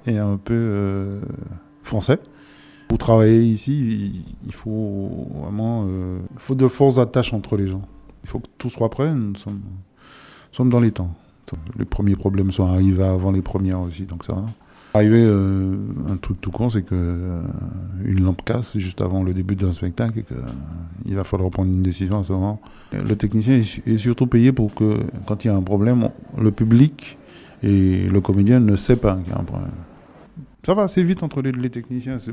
et 0.07 0.19
un 0.19 0.37
peu 0.37 1.19
français. 1.83 2.21
Pour 2.91 2.99
travailler 2.99 3.45
ici, 3.45 4.25
il 4.45 4.53
faut 4.53 5.29
vraiment 5.41 5.87
euh, 5.87 6.19
il 6.33 6.41
faut 6.41 6.57
de 6.57 6.67
fortes 6.67 6.99
attaches 6.99 7.33
entre 7.33 7.57
les 7.57 7.69
gens. 7.69 7.83
Il 8.25 8.29
faut 8.29 8.41
que 8.41 8.49
tout 8.59 8.69
soit 8.69 8.91
prêt. 8.91 9.15
Nous 9.15 9.37
sommes 9.37 9.61
sommes 10.51 10.71
dans 10.71 10.81
les 10.81 10.91
temps. 10.91 11.15
Les 11.79 11.85
premiers 11.85 12.17
problèmes 12.17 12.51
sont 12.51 12.67
arrivés 12.67 13.05
avant 13.05 13.31
les 13.31 13.43
premières 13.43 13.79
aussi, 13.79 14.07
donc 14.07 14.25
ça 14.25 14.33
va. 14.33 14.45
Arrivé, 14.95 15.23
euh, 15.23 15.77
un 16.09 16.17
truc 16.17 16.41
tout 16.41 16.51
con, 16.51 16.69
c'est 16.69 16.83
que 16.83 16.97
euh, 16.97 17.43
une 18.05 18.25
lampe 18.25 18.45
casse 18.45 18.77
juste 18.77 19.01
avant 19.01 19.23
le 19.23 19.35
début 19.35 19.55
d'un 19.55 19.73
spectacle 19.73 20.19
et 20.19 20.25
qu'il 20.25 21.15
va 21.15 21.23
falloir 21.23 21.49
prendre 21.51 21.71
une 21.71 21.83
décision 21.83 22.19
à 22.19 22.25
ce 22.25 22.33
moment. 22.33 22.61
Le 22.93 23.15
technicien 23.15 23.55
est, 23.55 23.99
surtout 23.99 24.27
payé 24.27 24.51
pour 24.51 24.75
que, 24.75 24.99
quand 25.27 25.45
il 25.45 25.47
y 25.47 25.51
a 25.53 25.55
un 25.55 25.63
problème, 25.63 26.09
le 26.37 26.51
public 26.51 27.19
et 27.63 28.09
le 28.09 28.21
comédien 28.21 28.59
ne 28.59 28.75
sait 28.75 28.97
pas 28.97 29.15
qu'il 29.15 29.33
y 29.33 29.37
a 29.37 29.39
un 29.39 29.45
problème. 29.45 29.71
Ça 30.65 30.75
va 30.75 30.83
assez 30.83 31.03
vite 31.03 31.23
entre 31.23 31.41
les, 31.41 31.71
techniciens. 31.71 32.19
ça 32.19 32.33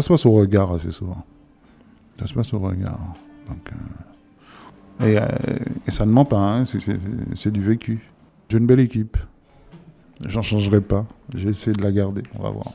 se 0.00 0.08
passe 0.08 0.26
au 0.26 0.32
regard 0.32 0.72
assez 0.72 0.90
souvent. 0.90 1.24
Ça 2.18 2.26
se 2.26 2.34
passe 2.34 2.52
au 2.52 2.58
regard. 2.58 3.00
Donc, 3.48 3.70
euh, 5.02 5.16
et, 5.86 5.90
ça 5.90 6.04
ne 6.04 6.10
ment 6.10 6.24
pas, 6.24 6.38
hein, 6.38 6.64
c'est 6.64 7.52
du 7.52 7.62
vécu. 7.62 8.00
J'ai 8.48 8.58
une 8.58 8.66
belle 8.66 8.80
équipe. 8.80 9.16
J'en 10.24 10.42
changerai 10.42 10.80
pas. 10.80 11.06
J'ai 11.34 11.50
essayé 11.50 11.72
de 11.74 11.82
la 11.82 11.92
garder. 11.92 12.22
On 12.38 12.42
va 12.42 12.50
voir. 12.50 12.72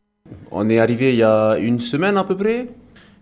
On 0.51 0.70
est 0.70 0.80
arrivé 0.80 1.13
il 1.13 1.18
y 1.18 1.24
a 1.24 1.58
une 1.58 1.80
semaine 1.80 2.18
à 2.18 2.24
peu 2.24 2.36
près. 2.36 2.70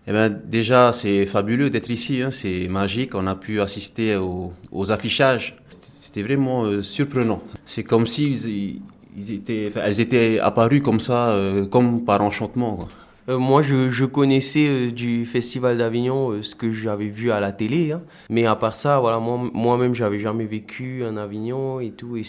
Eh 0.06 0.12
ben, 0.12 0.28
déjà, 0.28 0.92
c'est 0.92 1.26
fabuleux 1.26 1.70
d'être 1.70 1.90
ici. 1.90 2.22
Hein. 2.22 2.30
C'est 2.30 2.66
magique. 2.68 3.14
On 3.14 3.26
a 3.26 3.34
pu 3.34 3.60
assister 3.60 4.16
aux, 4.16 4.52
affichages. 4.90 5.56
C'était 6.00 6.22
vraiment 6.22 6.64
euh, 6.64 6.82
surprenant. 6.82 7.42
C'est 7.64 7.84
comme 7.84 8.06
si 8.06 8.82
ils, 9.16 9.32
étaient, 9.32 9.72
elles 9.74 10.00
étaient 10.00 10.38
apparues 10.40 10.82
comme 10.82 11.00
ça, 11.00 11.30
euh, 11.30 11.66
comme 11.66 12.04
par 12.04 12.20
enchantement. 12.22 12.88
Euh, 13.30 13.38
moi, 13.38 13.62
je, 13.62 14.04
connaissais 14.04 14.66
euh, 14.66 14.90
du 14.90 15.24
Festival 15.24 15.78
d'Avignon 15.78 16.30
euh, 16.30 16.42
ce 16.42 16.54
que 16.54 16.72
j'avais 16.72 17.08
vu 17.08 17.30
à 17.30 17.38
la 17.38 17.52
télé. 17.52 17.92
Hein. 17.92 18.02
Mais 18.28 18.46
à 18.46 18.56
part 18.56 18.74
ça, 18.74 18.98
voilà, 18.98 19.20
moi-même, 19.20 19.94
j'avais 19.94 20.18
jamais 20.18 20.46
vécu 20.46 21.04
en 21.04 21.16
Avignon 21.16 21.80
et 21.80 21.90
tout. 21.90 22.16
Et 22.16 22.24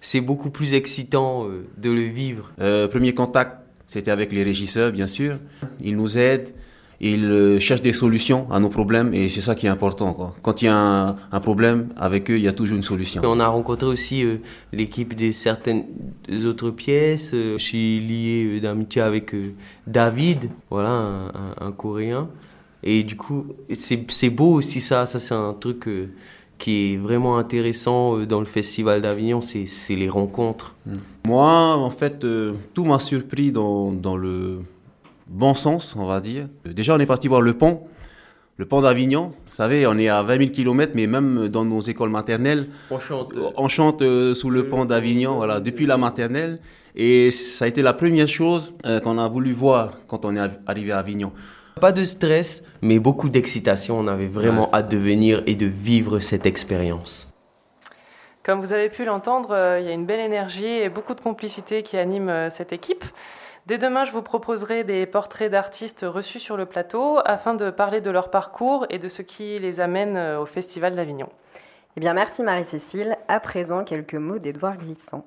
c'est 0.00 0.20
beaucoup 0.20 0.50
plus 0.50 0.74
excitant 0.74 1.46
de 1.76 1.90
le 1.90 2.02
vivre. 2.02 2.52
premier 2.90 3.14
contact, 3.14 3.56
c'était 3.86 4.10
avec 4.10 4.32
les 4.32 4.42
régisseurs, 4.42 4.92
bien 4.92 5.06
sûr. 5.06 5.38
Ils 5.80 5.96
nous 5.96 6.18
aident. 6.18 6.52
Ils 7.00 7.24
euh, 7.26 7.60
cherchent 7.60 7.82
des 7.82 7.92
solutions 7.92 8.50
à 8.50 8.58
nos 8.58 8.70
problèmes 8.70 9.14
et 9.14 9.28
c'est 9.28 9.40
ça 9.40 9.54
qui 9.54 9.66
est 9.66 9.70
important. 9.70 10.12
Quoi. 10.12 10.34
Quand 10.42 10.62
il 10.62 10.64
y 10.64 10.68
a 10.68 11.16
un, 11.30 11.40
problème 11.40 11.88
avec 11.96 12.28
eux, 12.30 12.36
il 12.36 12.42
y 12.42 12.48
a 12.48 12.52
toujours 12.52 12.76
une 12.76 12.82
solution. 12.82 13.22
On 13.24 13.38
a 13.38 13.46
rencontré 13.46 13.86
aussi 13.86 14.24
euh, 14.24 14.38
l'équipe 14.72 15.14
de 15.14 15.30
certaines 15.30 15.84
autres 16.44 16.70
pièces. 16.70 17.30
Euh, 17.34 17.56
je 17.56 17.62
suis 17.62 18.00
lié 18.00 18.60
d'amitié 18.60 19.02
avec 19.02 19.34
David, 19.86 20.50
voilà, 20.70 20.90
un, 20.90 21.30
un, 21.60 21.72
Coréen. 21.72 22.28
Et 22.82 23.04
du 23.04 23.16
coup, 23.16 23.46
c'est 23.72 24.30
beau 24.30 24.54
aussi 24.54 24.80
ça. 24.80 25.06
Ça, 25.06 25.20
c'est 25.20 25.34
un 25.34 25.52
truc 25.52 25.88
qui 26.58 26.94
est 26.94 26.96
vraiment 26.96 27.38
intéressant 27.38 28.18
dans 28.18 28.40
le 28.40 28.46
Festival 28.46 29.00
d'Avignon, 29.00 29.40
c'est 29.40 29.96
les 29.96 30.08
rencontres. 30.08 30.74
Moi, 31.26 31.76
en 31.76 31.90
fait, 31.90 32.24
tout 32.74 32.84
m'a 32.84 32.98
surpris 32.98 33.50
dans, 33.50 33.92
dans 33.92 34.16
le 34.16 34.60
bon 35.28 35.54
sens, 35.54 35.96
on 35.96 36.06
va 36.06 36.20
dire. 36.20 36.48
Déjà, 36.64 36.94
on 36.94 36.98
est 36.98 37.06
parti 37.06 37.28
voir 37.28 37.40
le 37.40 37.54
pont, 37.54 37.82
le 38.56 38.66
pont 38.66 38.80
d'Avignon. 38.80 39.34
Vous 39.46 39.54
savez, 39.54 39.86
on 39.86 39.96
est 39.98 40.08
à 40.08 40.22
20 40.22 40.38
000 40.38 40.50
km, 40.50 40.92
mais 40.94 41.06
même 41.06 41.48
dans 41.48 41.64
nos 41.64 41.80
écoles 41.80 42.10
maternelles, 42.10 42.68
on 42.90 42.98
chante, 42.98 43.32
on 43.56 43.68
chante 43.68 44.02
euh, 44.02 44.34
sous 44.34 44.50
le 44.50 44.68
pont 44.68 44.84
d'Avignon, 44.84 45.36
voilà, 45.36 45.60
depuis 45.60 45.86
la 45.86 45.96
maternelle. 45.96 46.60
Et 46.94 47.30
ça 47.30 47.64
a 47.64 47.68
été 47.68 47.82
la 47.82 47.92
première 47.92 48.28
chose 48.28 48.74
euh, 48.84 49.00
qu'on 49.00 49.18
a 49.18 49.28
voulu 49.28 49.52
voir 49.52 49.98
quand 50.08 50.24
on 50.24 50.34
est 50.36 50.50
arrivé 50.66 50.92
à 50.92 50.98
Avignon. 50.98 51.32
Pas 51.80 51.92
de 51.92 52.04
stress, 52.04 52.64
mais 52.82 52.98
beaucoup 52.98 53.28
d'excitation. 53.28 54.00
On 54.00 54.08
avait 54.08 54.26
vraiment 54.26 54.68
hâte 54.72 54.90
de 54.90 54.96
venir 54.96 55.42
et 55.46 55.54
de 55.54 55.66
vivre 55.66 56.18
cette 56.18 56.44
expérience. 56.44 57.32
Comme 58.42 58.60
vous 58.60 58.72
avez 58.72 58.88
pu 58.88 59.04
l'entendre, 59.04 59.50
euh, 59.52 59.78
il 59.80 59.86
y 59.86 59.90
a 59.90 59.92
une 59.92 60.06
belle 60.06 60.20
énergie 60.20 60.66
et 60.66 60.88
beaucoup 60.88 61.14
de 61.14 61.20
complicité 61.20 61.82
qui 61.82 61.96
anime 61.96 62.48
cette 62.50 62.72
équipe. 62.72 63.04
Dès 63.68 63.76
demain, 63.76 64.06
je 64.06 64.12
vous 64.12 64.22
proposerai 64.22 64.82
des 64.82 65.04
portraits 65.04 65.50
d'artistes 65.50 66.06
reçus 66.08 66.38
sur 66.38 66.56
le 66.56 66.64
plateau 66.64 67.18
afin 67.26 67.52
de 67.52 67.68
parler 67.68 68.00
de 68.00 68.10
leur 68.10 68.30
parcours 68.30 68.86
et 68.88 68.98
de 68.98 69.10
ce 69.10 69.20
qui 69.20 69.58
les 69.58 69.80
amène 69.80 70.16
euh, 70.16 70.40
au 70.40 70.46
Festival 70.46 70.96
d'Avignon. 70.96 71.28
Eh 71.94 72.00
bien, 72.00 72.14
merci 72.14 72.42
Marie-Cécile. 72.42 73.18
À 73.28 73.40
présent, 73.40 73.84
quelques 73.84 74.14
mots 74.14 74.38
d'Edouard 74.38 74.78
Glissant. 74.78 75.26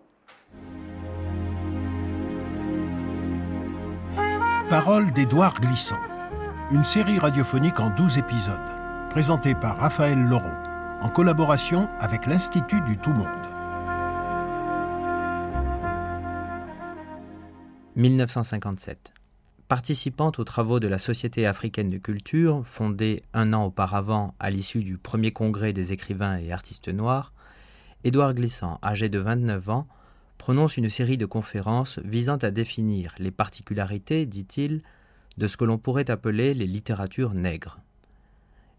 Parole 4.71 5.11
d'Edouard 5.11 5.61
Glissant. 5.61 5.99
Une 6.71 6.83
série 6.83 7.19
radiophonique 7.19 7.79
en 7.79 7.91
12 7.91 8.17
épisodes, 8.17 8.57
présentée 9.11 9.53
par 9.53 9.77
Raphaël 9.77 10.17
Laureau, 10.17 10.49
en 11.03 11.09
collaboration 11.09 11.87
avec 11.99 12.25
l'Institut 12.25 12.81
du 12.81 12.97
Tout 12.97 13.13
1957. 18.01 19.13
Participante 19.67 20.39
aux 20.39 20.43
travaux 20.43 20.79
de 20.79 20.87
la 20.87 20.97
Société 20.97 21.45
africaine 21.45 21.89
de 21.89 21.99
culture, 21.99 22.65
fondée 22.65 23.21
un 23.33 23.53
an 23.53 23.65
auparavant 23.65 24.33
à 24.39 24.49
l'issue 24.49 24.83
du 24.83 24.97
premier 24.97 25.31
congrès 25.31 25.71
des 25.71 25.93
écrivains 25.93 26.37
et 26.37 26.51
artistes 26.51 26.89
noirs, 26.89 27.31
Édouard 28.03 28.33
Glissant, 28.33 28.79
âgé 28.83 29.07
de 29.07 29.19
29 29.19 29.69
ans, 29.69 29.87
prononce 30.39 30.77
une 30.77 30.89
série 30.89 31.19
de 31.19 31.27
conférences 31.27 31.99
visant 32.03 32.37
à 32.37 32.49
définir 32.49 33.13
les 33.19 33.29
particularités, 33.29 34.25
dit-il, 34.25 34.81
de 35.37 35.45
ce 35.45 35.55
que 35.55 35.65
l'on 35.65 35.77
pourrait 35.77 36.09
appeler 36.09 36.55
les 36.55 36.65
littératures 36.65 37.35
nègres. 37.35 37.77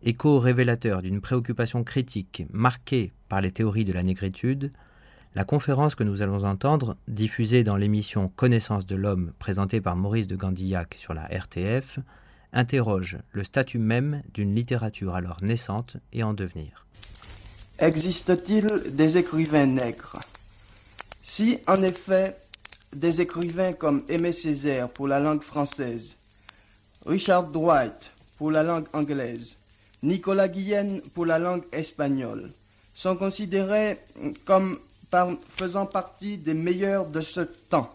Écho 0.02 0.40
révélateur 0.40 1.00
d'une 1.00 1.20
préoccupation 1.20 1.84
critique 1.84 2.42
marquée 2.50 3.12
par 3.28 3.40
les 3.40 3.52
théories 3.52 3.84
de 3.84 3.92
la 3.92 4.02
négritude, 4.02 4.72
la 5.34 5.44
conférence 5.44 5.94
que 5.94 6.04
nous 6.04 6.22
allons 6.22 6.44
entendre, 6.44 6.96
diffusée 7.08 7.64
dans 7.64 7.76
l'émission 7.76 8.30
Connaissance 8.36 8.86
de 8.86 8.96
l'homme 8.96 9.32
présentée 9.38 9.80
par 9.80 9.96
Maurice 9.96 10.26
de 10.26 10.36
Gandillac 10.36 10.94
sur 10.98 11.14
la 11.14 11.24
RTF, 11.24 11.98
interroge 12.52 13.18
le 13.32 13.44
statut 13.44 13.78
même 13.78 14.22
d'une 14.34 14.54
littérature 14.54 15.14
alors 15.14 15.42
naissante 15.42 15.96
et 16.12 16.22
en 16.22 16.34
devenir. 16.34 16.86
Existe-t-il 17.78 18.94
des 18.94 19.16
écrivains 19.16 19.66
nègres? 19.66 20.20
Si, 21.22 21.58
en 21.66 21.82
effet, 21.82 22.36
des 22.94 23.22
écrivains 23.22 23.72
comme 23.72 24.02
Aimé 24.08 24.32
Césaire 24.32 24.90
pour 24.90 25.08
la 25.08 25.18
langue 25.18 25.42
française, 25.42 26.18
Richard 27.06 27.44
Dwight 27.44 28.12
pour 28.36 28.50
la 28.50 28.62
langue 28.62 28.86
anglaise, 28.92 29.56
Nicolas 30.02 30.48
Guillen 30.48 31.00
pour 31.14 31.24
la 31.24 31.38
langue 31.38 31.64
espagnole, 31.72 32.50
sont 32.94 33.16
considérés 33.16 33.98
comme 34.44 34.76
faisant 35.48 35.86
partie 35.86 36.38
des 36.38 36.54
meilleurs 36.54 37.06
de 37.06 37.20
ce 37.20 37.40
temps. 37.40 37.92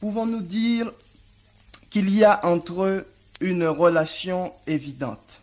Pouvons-nous 0.00 0.40
dire 0.40 0.90
qu'il 1.90 2.12
y 2.14 2.24
a 2.24 2.44
entre 2.44 2.82
eux 2.82 3.06
une 3.40 3.66
relation 3.66 4.52
évidente? 4.66 5.40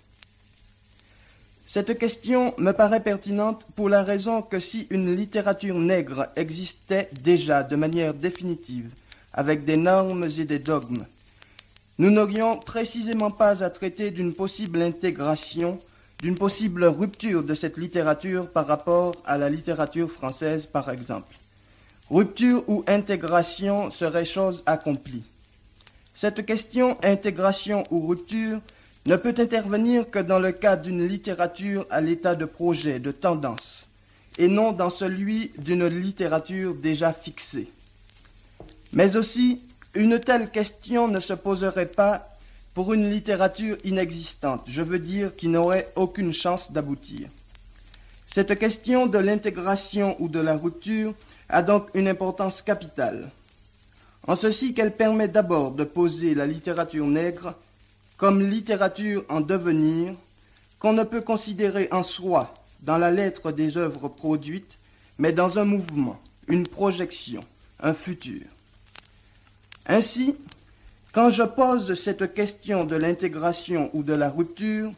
Cette 1.67 1.97
question 1.99 2.53
me 2.57 2.71
paraît 2.71 3.03
pertinente 3.03 3.65
pour 3.75 3.89
la 3.89 4.03
raison 4.03 4.41
que 4.41 4.59
si 4.59 4.87
une 4.89 5.15
littérature 5.15 5.77
nègre 5.77 6.27
existait 6.35 7.09
déjà 7.21 7.63
de 7.63 7.75
manière 7.75 8.13
définitive, 8.13 8.91
avec 9.33 9.65
des 9.65 9.77
normes 9.77 10.27
et 10.37 10.45
des 10.45 10.59
dogmes, 10.59 11.05
nous 11.99 12.09
n'aurions 12.09 12.57
précisément 12.57 13.29
pas 13.29 13.63
à 13.63 13.69
traiter 13.69 14.09
d'une 14.09 14.33
possible 14.33 14.81
intégration 14.81 15.77
d'une 16.21 16.35
possible 16.35 16.83
rupture 16.85 17.43
de 17.43 17.53
cette 17.53 17.77
littérature 17.77 18.49
par 18.49 18.67
rapport 18.67 19.13
à 19.25 19.37
la 19.37 19.49
littérature 19.49 20.11
française, 20.11 20.65
par 20.65 20.89
exemple. 20.89 21.35
Rupture 22.09 22.63
ou 22.67 22.83
intégration 22.87 23.91
serait 23.91 24.25
chose 24.25 24.63
accomplie. 24.65 25.23
Cette 26.13 26.45
question 26.45 26.97
intégration 27.03 27.83
ou 27.91 28.07
rupture 28.07 28.59
ne 29.05 29.15
peut 29.15 29.35
intervenir 29.37 30.09
que 30.09 30.19
dans 30.19 30.39
le 30.39 30.51
cas 30.51 30.75
d'une 30.75 31.07
littérature 31.07 31.85
à 31.89 32.01
l'état 32.01 32.35
de 32.35 32.45
projet, 32.45 32.99
de 32.99 33.11
tendance, 33.11 33.87
et 34.37 34.47
non 34.47 34.73
dans 34.73 34.89
celui 34.89 35.51
d'une 35.57 35.87
littérature 35.87 36.75
déjà 36.75 37.13
fixée. 37.13 37.71
Mais 38.91 39.15
aussi, 39.15 39.61
une 39.95 40.19
telle 40.19 40.49
question 40.49 41.07
ne 41.07 41.19
se 41.19 41.33
poserait 41.33 41.85
pas 41.85 42.28
pour 42.79 42.93
une 42.93 43.11
littérature 43.11 43.75
inexistante, 43.83 44.63
je 44.65 44.81
veux 44.81 44.99
dire 44.99 45.35
qui 45.35 45.49
n'aurait 45.49 45.91
aucune 45.97 46.31
chance 46.31 46.71
d'aboutir. 46.71 47.27
Cette 48.25 48.57
question 48.57 49.05
de 49.05 49.17
l'intégration 49.17 50.15
ou 50.19 50.29
de 50.29 50.39
la 50.39 50.55
rupture 50.55 51.13
a 51.49 51.61
donc 51.61 51.89
une 51.93 52.07
importance 52.07 52.61
capitale, 52.61 53.31
en 54.25 54.33
ceci 54.33 54.73
qu'elle 54.73 54.95
permet 54.95 55.27
d'abord 55.27 55.71
de 55.71 55.83
poser 55.83 56.33
la 56.33 56.47
littérature 56.47 57.05
nègre 57.05 57.53
comme 58.15 58.47
littérature 58.47 59.25
en 59.27 59.41
devenir, 59.41 60.13
qu'on 60.79 60.93
ne 60.93 61.03
peut 61.03 61.19
considérer 61.19 61.89
en 61.91 62.01
soi 62.01 62.53
dans 62.79 62.97
la 62.97 63.11
lettre 63.11 63.51
des 63.51 63.75
œuvres 63.75 64.07
produites, 64.07 64.77
mais 65.17 65.33
dans 65.33 65.59
un 65.59 65.65
mouvement, 65.65 66.17
une 66.47 66.65
projection, 66.65 67.41
un 67.81 67.93
futur. 67.93 68.43
Ainsi, 69.85 70.33
quand 71.11 71.31
je 71.31 71.43
pose 71.43 71.95
cette 71.95 72.35
question 72.35 72.83
de 72.83 72.95
l'intégration 72.95 73.89
ou 73.93 74.03
de 74.03 74.13
la 74.13 74.29
rupture, 74.29 74.91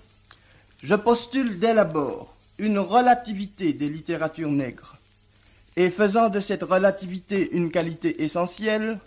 je 0.83 0.95
postule 0.95 1.57
dès 1.57 1.73
l'abord 1.73 2.35
une 2.57 2.79
relativité 2.79 3.71
des 3.71 3.87
littératures 3.87 4.51
nègres. 4.51 4.97
Et 5.77 5.89
faisant 5.89 6.27
de 6.27 6.41
cette 6.41 6.63
relativité 6.63 7.55
une 7.55 7.71
qualité 7.71 8.23
essentielle, 8.23 8.99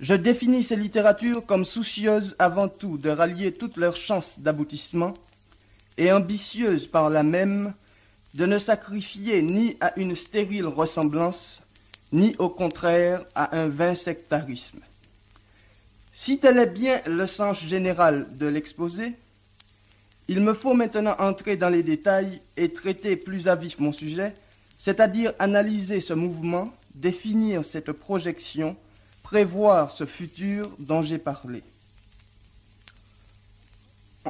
je 0.00 0.14
définis 0.14 0.64
ces 0.64 0.74
littératures 0.74 1.46
comme 1.46 1.64
soucieuses 1.64 2.34
avant 2.40 2.68
tout 2.68 2.98
de 2.98 3.10
rallier 3.10 3.52
toutes 3.52 3.76
leurs 3.76 3.96
chances 3.96 4.40
d'aboutissement 4.40 5.14
et 5.96 6.10
ambitieuses 6.10 6.88
par 6.88 7.10
là 7.10 7.22
même 7.22 7.74
de 8.34 8.44
ne 8.44 8.58
sacrifier 8.58 9.40
ni 9.40 9.76
à 9.80 9.96
une 9.96 10.16
stérile 10.16 10.66
ressemblance, 10.66 11.62
ni 12.12 12.34
au 12.40 12.48
contraire 12.48 13.24
à 13.36 13.56
un 13.56 13.68
vain 13.68 13.94
sectarisme. 13.94 14.80
Si 16.16 16.38
tel 16.38 16.58
est 16.58 16.66
bien 16.66 17.02
le 17.06 17.26
sens 17.26 17.60
général 17.60 18.28
de 18.38 18.46
l'exposé, 18.46 19.14
il 20.28 20.40
me 20.40 20.54
faut 20.54 20.72
maintenant 20.72 21.16
entrer 21.18 21.56
dans 21.56 21.68
les 21.68 21.82
détails 21.82 22.40
et 22.56 22.72
traiter 22.72 23.16
plus 23.16 23.48
à 23.48 23.56
vif 23.56 23.80
mon 23.80 23.92
sujet, 23.92 24.32
c'est-à-dire 24.78 25.32
analyser 25.40 26.00
ce 26.00 26.14
mouvement, 26.14 26.72
définir 26.94 27.64
cette 27.64 27.90
projection, 27.90 28.76
prévoir 29.24 29.90
ce 29.90 30.06
futur 30.06 30.70
dont 30.78 31.02
j'ai 31.02 31.18
parlé. 31.18 31.64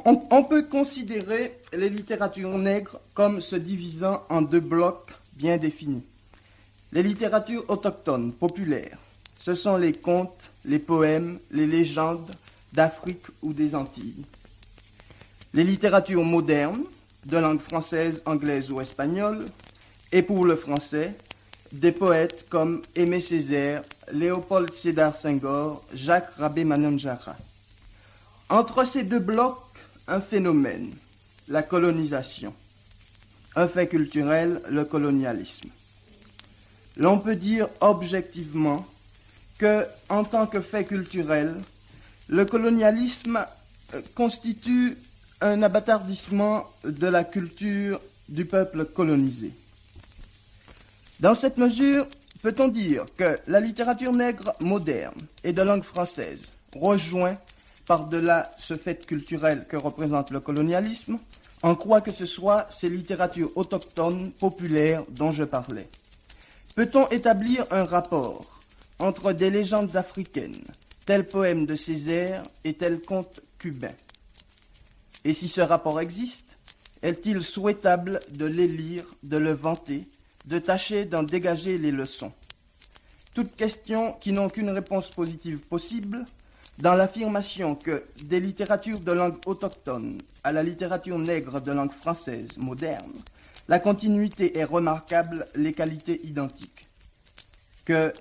On, 0.03 0.43
peut 0.43 0.63
considérer 0.63 1.57
les 1.71 1.89
littératures 1.89 2.57
nègres 2.57 2.99
comme 3.13 3.39
se 3.39 3.55
divisant 3.55 4.23
en 4.29 4.41
deux 4.41 4.59
blocs 4.59 5.13
bien 5.33 5.57
définis. 5.57 6.03
Les 6.91 7.01
littératures 7.01 7.63
autochtones, 7.69 8.33
populaires, 8.33 8.97
ce 9.45 9.53
sont 9.53 9.77
les 9.77 9.91
contes, 9.91 10.49
les 10.65 10.79
poèmes, 10.79 11.37
les 11.51 11.67
légendes 11.67 12.31
d'Afrique 12.73 13.27
ou 13.43 13.53
des 13.53 13.75
Antilles. 13.75 14.25
Les 15.53 15.63
littératures 15.63 16.23
modernes, 16.23 16.81
de 17.25 17.37
langue 17.37 17.59
française, 17.59 18.23
anglaise 18.25 18.71
ou 18.71 18.81
espagnole, 18.81 19.45
et 20.11 20.23
pour 20.23 20.45
le 20.45 20.55
français, 20.55 21.13
des 21.71 21.91
poètes 21.91 22.47
comme 22.49 22.81
Aimé 22.95 23.19
Césaire, 23.19 23.83
Léopold 24.11 24.73
Sédar 24.73 25.15
Senghor, 25.15 25.85
Jacques 25.93 26.33
Rabé 26.37 26.63
Manonjara. 26.63 27.35
Entre 28.49 28.83
ces 28.83 29.03
deux 29.03 29.19
blocs, 29.19 29.59
un 30.07 30.21
phénomène, 30.21 30.89
la 31.49 31.61
colonisation. 31.61 32.51
Un 33.55 33.67
fait 33.67 33.87
culturel, 33.87 34.63
le 34.71 34.85
colonialisme. 34.85 35.69
L'on 36.97 37.19
peut 37.19 37.35
dire 37.35 37.67
objectivement 37.79 38.83
que, 39.57 39.85
en 40.09 40.23
tant 40.23 40.47
que 40.47 40.61
fait 40.61 40.85
culturel, 40.85 41.55
le 42.27 42.45
colonialisme 42.45 43.45
euh, 43.93 44.01
constitue 44.13 44.97
un 45.41 45.63
abattardissement 45.63 46.65
de 46.83 47.07
la 47.07 47.23
culture 47.23 47.99
du 48.29 48.45
peuple 48.45 48.85
colonisé. 48.85 49.51
Dans 51.19 51.35
cette 51.35 51.57
mesure, 51.57 52.07
peut-on 52.41 52.67
dire 52.67 53.05
que 53.17 53.39
la 53.47 53.59
littérature 53.59 54.11
nègre 54.11 54.53
moderne 54.59 55.15
et 55.43 55.53
de 55.53 55.61
langue 55.61 55.83
française 55.83 56.51
rejoint 56.75 57.37
par-delà 57.85 58.51
ce 58.57 58.73
fait 58.73 59.05
culturel 59.05 59.65
que 59.69 59.77
représente 59.77 60.31
le 60.31 60.39
colonialisme, 60.39 61.19
en 61.61 61.75
quoi 61.75 62.01
que 62.01 62.11
ce 62.11 62.25
soit 62.25 62.67
ces 62.69 62.89
littératures 62.89 63.51
autochtones, 63.55 64.31
populaires 64.31 65.03
dont 65.09 65.31
je 65.31 65.43
parlais? 65.43 65.87
Peut-on 66.75 67.07
établir 67.09 67.65
un 67.71 67.85
rapport 67.85 68.54
entre 68.99 69.33
des 69.33 69.49
légendes 69.49 69.95
africaines, 69.95 70.63
tels 71.05 71.27
poèmes 71.27 71.65
de 71.65 71.75
Césaire 71.75 72.43
et 72.63 72.73
tels 72.73 73.01
contes 73.01 73.41
cubains 73.59 73.95
Et 75.23 75.33
si 75.33 75.47
ce 75.47 75.61
rapport 75.61 75.99
existe, 75.99 76.57
est-il 77.01 77.43
souhaitable 77.43 78.19
de 78.33 78.45
les 78.45 78.67
lire, 78.67 79.05
de 79.23 79.37
le 79.37 79.51
vanter, 79.51 80.07
de 80.45 80.59
tâcher 80.59 81.05
d'en 81.05 81.23
dégager 81.23 81.77
les 81.77 81.91
leçons? 81.91 82.31
Toutes 83.33 83.55
questions 83.55 84.13
qui 84.13 84.31
n'ont 84.31 84.49
qu'une 84.49 84.69
réponse 84.69 85.09
positive 85.09 85.59
possible 85.59 86.25
dans 86.79 86.93
l'affirmation 86.93 87.75
que 87.75 88.03
des 88.23 88.39
littératures 88.39 88.99
de 88.99 89.11
langue 89.11 89.37
autochtone 89.45 90.19
à 90.43 90.51
la 90.51 90.63
littérature 90.63 91.19
nègre 91.19 91.61
de 91.61 91.71
langue 91.71 91.91
française 91.91 92.57
moderne, 92.57 93.13
la 93.67 93.79
continuité 93.79 94.57
est 94.57 94.63
remarquable, 94.63 95.47
les 95.55 95.73
qualités 95.73 96.25
identiques. 96.25 96.87
Que 97.83 98.13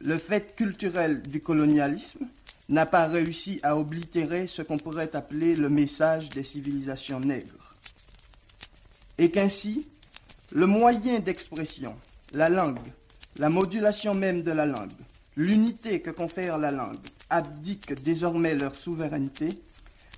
le 0.00 0.16
fait 0.16 0.56
culturel 0.56 1.22
du 1.22 1.40
colonialisme 1.40 2.26
n'a 2.68 2.86
pas 2.86 3.06
réussi 3.06 3.60
à 3.62 3.76
oblitérer 3.76 4.46
ce 4.46 4.62
qu'on 4.62 4.78
pourrait 4.78 5.14
appeler 5.14 5.56
le 5.56 5.68
message 5.68 6.30
des 6.30 6.44
civilisations 6.44 7.20
nègres. 7.20 7.74
Et 9.18 9.30
qu'ainsi, 9.30 9.86
le 10.52 10.66
moyen 10.66 11.18
d'expression, 11.18 11.94
la 12.32 12.48
langue, 12.48 12.78
la 13.36 13.50
modulation 13.50 14.14
même 14.14 14.42
de 14.42 14.52
la 14.52 14.66
langue, 14.66 14.90
l'unité 15.36 16.00
que 16.00 16.10
confère 16.10 16.58
la 16.58 16.70
langue, 16.70 16.96
abdiquent 17.28 18.02
désormais 18.02 18.54
leur 18.54 18.74
souveraineté 18.74 19.48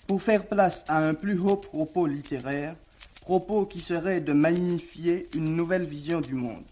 pour 0.06 0.22
faire 0.22 0.46
place 0.46 0.84
à 0.88 0.98
un 0.98 1.14
plus 1.14 1.38
haut 1.38 1.56
propos 1.56 2.06
littéraire, 2.06 2.76
propos 3.22 3.66
qui 3.66 3.80
serait 3.80 4.20
de 4.20 4.32
magnifier 4.32 5.28
une 5.34 5.56
nouvelle 5.56 5.86
vision 5.86 6.20
du 6.20 6.34
monde. 6.34 6.64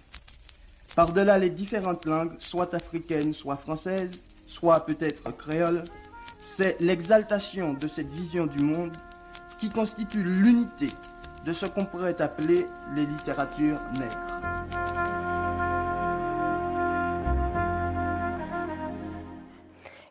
Par-delà 0.97 1.39
les 1.39 1.51
différentes 1.51 2.05
langues, 2.05 2.35
soit 2.39 2.75
africaines, 2.75 3.33
soit 3.33 3.57
françaises, 3.57 4.23
soit 4.47 4.85
peut-être 4.85 5.31
créoles, 5.37 5.85
c'est 6.45 6.81
l'exaltation 6.81 7.75
de 7.75 7.87
cette 7.87 8.11
vision 8.11 8.47
du 8.47 8.65
monde 8.65 8.97
qui 9.59 9.71
constitue 9.71 10.23
l'unité 10.23 10.89
de 11.45 11.53
ce 11.53 11.67
qu'on 11.67 11.85
pourrait 11.85 12.21
appeler 12.21 12.67
les 12.95 13.07
littératures 13.07 13.79
nègres. 13.99 14.41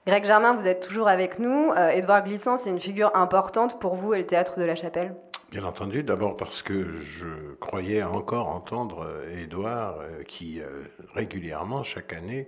Greg 0.08 0.26
Germain, 0.26 0.56
vous 0.56 0.66
êtes 0.66 0.80
toujours 0.80 1.08
avec 1.08 1.38
nous. 1.38 1.72
Euh, 1.72 1.90
Édouard 1.90 2.24
Glissant, 2.24 2.58
c'est 2.58 2.72
une 2.72 2.80
figure 2.80 3.12
importante 3.16 3.80
pour 3.80 3.96
vous 3.96 4.14
et 4.14 4.20
le 4.20 4.26
théâtre 4.26 4.60
de 4.60 4.64
la 4.64 4.74
Chapelle? 4.74 5.14
Bien 5.52 5.64
entendu, 5.64 6.04
d'abord 6.04 6.38
parce 6.38 6.62
que 6.62 7.02
je 7.02 7.56
croyais 7.56 8.04
encore 8.04 8.50
entendre 8.50 9.10
Édouard 9.32 10.00
euh, 10.00 10.22
qui 10.22 10.62
euh, 10.62 10.84
régulièrement, 11.16 11.82
chaque 11.82 12.14
année, 12.14 12.46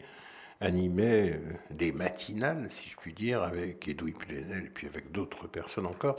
animait 0.60 1.42
des 1.72 1.92
matinales, 1.94 2.70
si 2.70 2.90
je 2.90 2.98
puis 2.98 3.12
dire, 3.12 3.42
avec 3.42 3.88
Edoui 3.88 4.12
Plenel 4.12 4.66
et 4.66 4.70
puis 4.70 4.86
avec 4.86 5.12
d'autres 5.12 5.48
personnes 5.48 5.88
encore. 5.88 6.18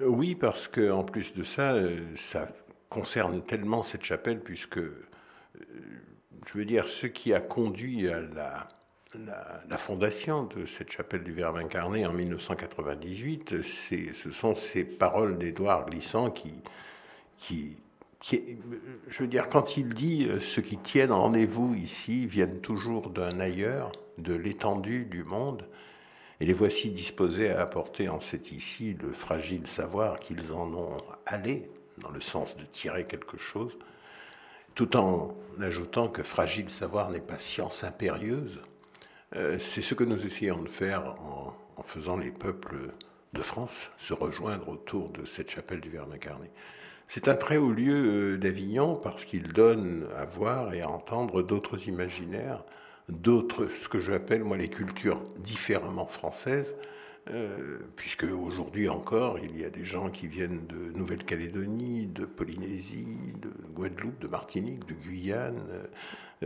Oui, 0.00 0.34
parce 0.34 0.66
que 0.66 0.90
en 0.90 1.04
plus 1.04 1.32
de 1.32 1.44
ça, 1.44 1.76
ça 2.16 2.48
concerne 2.88 3.44
tellement 3.44 3.84
cette 3.84 4.02
chapelle, 4.02 4.40
puisque, 4.40 4.80
je 4.80 6.52
veux 6.58 6.64
dire, 6.64 6.88
ce 6.88 7.06
qui 7.06 7.32
a 7.32 7.40
conduit 7.40 8.08
à 8.08 8.20
la 8.20 8.66
la, 9.68 9.78
fondation 9.78 10.44
de 10.44 10.66
cette 10.66 10.90
chapelle 10.90 11.22
du 11.22 11.32
Verbe 11.32 11.56
incarné 11.56 12.06
en 12.06 12.12
1998, 12.12 13.62
ce 13.62 14.30
sont 14.30 14.54
ces 14.54 14.84
paroles 14.84 15.38
d'Édouard 15.38 15.86
Glissant 15.86 16.30
qui, 16.30 16.52
qui, 17.38 17.76
je 18.30 19.22
veux 19.22 19.28
dire, 19.28 19.48
quand 19.48 19.76
il 19.76 19.88
dit 19.88 20.26
euh, 20.28 20.40
ceux 20.40 20.62
qui 20.62 20.78
tiennent 20.78 21.12
rendez-vous 21.12 21.74
ici 21.74 22.26
viennent 22.26 22.60
toujours 22.60 23.10
d'un 23.10 23.38
ailleurs, 23.40 23.92
de 24.18 24.34
l'étendue 24.34 25.04
du 25.04 25.24
monde, 25.24 25.66
et 26.40 26.46
les 26.46 26.52
voici 26.52 26.90
disposés 26.90 27.50
à 27.50 27.60
apporter 27.60 28.08
en 28.08 28.20
cet 28.20 28.50
ici 28.50 28.96
le 29.00 29.12
fragile 29.12 29.66
savoir 29.66 30.18
qu'ils 30.18 30.52
en 30.52 30.72
ont 30.72 31.02
allé, 31.26 31.68
dans 31.98 32.10
le 32.10 32.20
sens 32.20 32.56
de 32.56 32.64
tirer 32.64 33.04
quelque 33.04 33.38
chose, 33.38 33.76
tout 34.74 34.96
en 34.96 35.36
ajoutant 35.60 36.08
que 36.08 36.22
fragile 36.22 36.70
savoir 36.70 37.10
n'est 37.10 37.20
pas 37.20 37.38
science 37.38 37.84
impérieuse, 37.84 38.60
c'est 39.34 39.82
ce 39.82 39.94
que 39.94 40.04
nous 40.04 40.24
essayons 40.24 40.62
de 40.62 40.68
faire 40.68 41.16
en, 41.20 41.82
faisant 41.82 42.16
les 42.16 42.30
peuples 42.30 42.76
de 43.32 43.42
France 43.42 43.90
se 43.98 44.14
rejoindre 44.14 44.68
autour 44.68 45.10
de 45.10 45.24
cette 45.24 45.50
chapelle 45.50 45.80
du 45.80 45.90
Verbe 45.90 46.12
incarné. 46.12 46.50
C'est 47.08 47.28
un 47.28 47.34
très 47.34 47.58
haut 47.58 47.72
lieu 47.72 48.34
euh, 48.34 48.38
d'Avignon 48.38 48.96
parce 48.96 49.24
qu'il 49.24 49.48
donne 49.48 50.06
à 50.16 50.24
voir 50.24 50.72
et 50.72 50.80
à 50.80 50.88
entendre 50.88 51.42
d'autres 51.42 51.88
imaginaires, 51.88 52.64
d'autres, 53.08 53.66
ce 53.66 53.88
que 53.88 54.00
j'appelle 54.00 54.42
moi 54.42 54.56
les 54.56 54.70
cultures 54.70 55.22
différemment 55.38 56.06
françaises, 56.06 56.74
euh, 57.30 57.78
puisque 57.96 58.24
aujourd'hui 58.24 58.88
encore, 58.88 59.38
il 59.38 59.58
y 59.58 59.64
a 59.64 59.70
des 59.70 59.84
gens 59.84 60.10
qui 60.10 60.26
viennent 60.26 60.66
de 60.66 60.96
Nouvelle-Calédonie, 60.96 62.06
de 62.06 62.24
Polynésie, 62.24 63.34
de 63.40 63.50
Guadeloupe, 63.74 64.20
de 64.20 64.28
Martinique, 64.28 64.86
de 64.86 64.94
Guyane, 64.94 65.62
euh, 65.70 65.84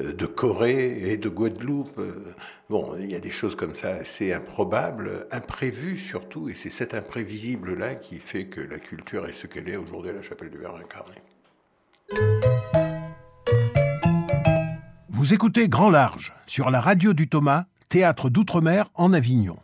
de 0.02 0.26
Corée 0.26 1.10
et 1.10 1.16
de 1.16 1.28
Guadeloupe. 1.28 1.98
Euh, 1.98 2.34
bon, 2.68 2.94
il 2.98 3.10
y 3.10 3.14
a 3.14 3.20
des 3.20 3.30
choses 3.30 3.56
comme 3.56 3.74
ça 3.76 3.90
assez 3.90 4.32
improbables, 4.32 5.26
imprévues 5.30 5.96
surtout, 5.96 6.48
et 6.48 6.54
c'est 6.54 6.70
cet 6.70 6.94
imprévisible-là 6.94 7.94
qui 7.96 8.18
fait 8.18 8.46
que 8.46 8.60
la 8.60 8.78
culture 8.78 9.26
est 9.26 9.32
ce 9.32 9.46
qu'elle 9.46 9.68
est 9.68 9.76
aujourd'hui 9.76 10.10
à 10.10 10.14
la 10.14 10.22
chapelle 10.22 10.50
du 10.50 10.58
Verre 10.58 10.76
incarné. 10.76 11.16
Vous 15.08 15.34
écoutez 15.34 15.68
Grand 15.68 15.90
Large 15.90 16.32
sur 16.46 16.70
la 16.70 16.80
radio 16.80 17.12
du 17.12 17.28
Thomas, 17.28 17.64
théâtre 17.88 18.30
d'outre-mer 18.30 18.90
en 18.94 19.12
Avignon. 19.12 19.56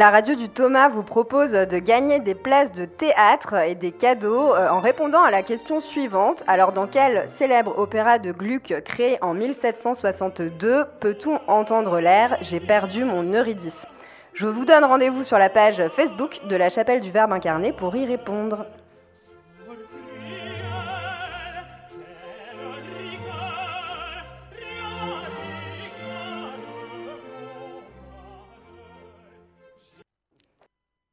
La 0.00 0.08
radio 0.08 0.34
du 0.34 0.48
Thomas 0.48 0.88
vous 0.88 1.02
propose 1.02 1.52
de 1.52 1.78
gagner 1.78 2.20
des 2.20 2.34
places 2.34 2.72
de 2.72 2.86
théâtre 2.86 3.54
et 3.56 3.74
des 3.74 3.92
cadeaux 3.92 4.54
euh, 4.54 4.70
en 4.70 4.80
répondant 4.80 5.22
à 5.22 5.30
la 5.30 5.42
question 5.42 5.82
suivante. 5.82 6.42
Alors, 6.46 6.72
dans 6.72 6.86
quel 6.86 7.28
célèbre 7.34 7.78
opéra 7.78 8.18
de 8.18 8.32
Gluck 8.32 8.72
créé 8.82 9.18
en 9.20 9.34
1762 9.34 10.86
peut-on 11.00 11.38
entendre 11.48 12.00
l'air 12.00 12.38
J'ai 12.40 12.60
perdu 12.60 13.04
mon 13.04 13.24
Eurydice 13.24 13.86
Je 14.32 14.46
vous 14.46 14.64
donne 14.64 14.84
rendez-vous 14.84 15.22
sur 15.22 15.36
la 15.36 15.50
page 15.50 15.86
Facebook 15.88 16.40
de 16.48 16.56
la 16.56 16.70
Chapelle 16.70 17.02
du 17.02 17.10
Verbe 17.10 17.34
incarné 17.34 17.74
pour 17.74 17.94
y 17.94 18.06
répondre. 18.06 18.64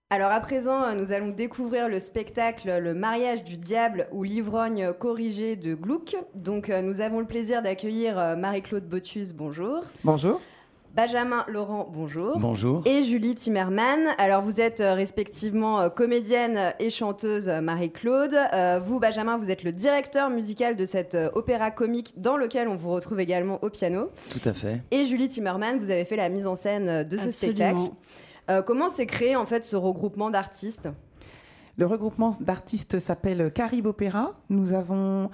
Alors 0.09 0.31
à 0.31 0.39
présent, 0.39 0.83
euh, 0.83 0.93
nous 0.93 1.11
allons 1.11 1.31
découvrir 1.31 1.89
le 1.89 1.99
spectacle 1.99 2.79
Le 2.79 2.93
mariage 2.93 3.43
du 3.43 3.57
diable 3.57 4.07
ou 4.13 4.23
l'ivrogne 4.23 4.93
corrigé 4.97 5.57
de 5.57 5.75
Gluck. 5.75 6.15
Donc 6.33 6.69
euh, 6.69 6.81
nous 6.81 7.01
avons 7.01 7.19
le 7.19 7.25
plaisir 7.25 7.61
d'accueillir 7.61 8.17
euh, 8.17 8.37
Marie-Claude 8.37 8.85
Botus, 8.87 9.33
bonjour. 9.33 9.81
Bonjour. 10.05 10.39
Benjamin 10.95 11.43
Laurent, 11.49 11.91
bonjour. 11.91 12.39
Bonjour. 12.39 12.83
Et 12.85 13.03
Julie 13.03 13.35
Timmerman. 13.35 14.15
Alors 14.17 14.41
vous 14.41 14.61
êtes 14.61 14.79
respectivement 14.81 15.89
comédienne 15.89 16.73
et 16.79 16.89
chanteuse 16.89 17.49
Marie-Claude. 17.49 18.33
vous, 18.85 18.99
Benjamin, 19.01 19.37
vous 19.37 19.51
êtes 19.51 19.63
le 19.63 19.73
directeur 19.73 20.29
musical 20.29 20.77
de 20.77 20.85
cet 20.85 21.15
opéra 21.35 21.69
comique 21.69 22.13
dans 22.15 22.37
lequel 22.37 22.69
on 22.69 22.75
vous 22.75 22.89
retrouve 22.91 23.19
également 23.19 23.59
au 23.61 23.69
piano. 23.69 24.09
Tout 24.31 24.49
à 24.49 24.53
fait. 24.53 24.81
Et 24.89 25.03
Julie 25.03 25.27
Timmerman, 25.27 25.77
vous 25.77 25.91
avez 25.91 26.05
fait 26.05 26.15
la 26.15 26.29
mise 26.29 26.47
en 26.47 26.55
scène 26.55 27.03
de 27.03 27.17
ce 27.17 27.29
spectacle. 27.29 27.91
Euh, 28.49 28.61
comment 28.61 28.89
s'est 28.89 29.05
créé 29.05 29.35
en 29.35 29.45
fait 29.45 29.65
ce 29.65 29.75
regroupement 29.75 30.29
d'artistes? 30.29 30.89
Le 31.77 31.85
regroupement 31.85 32.33
d'artistes 32.39 32.99
s'appelle 32.99 33.51
Caribe 33.51 33.87
Opéra. 33.87 34.39
Nous 34.49 34.73
avons 34.73 35.29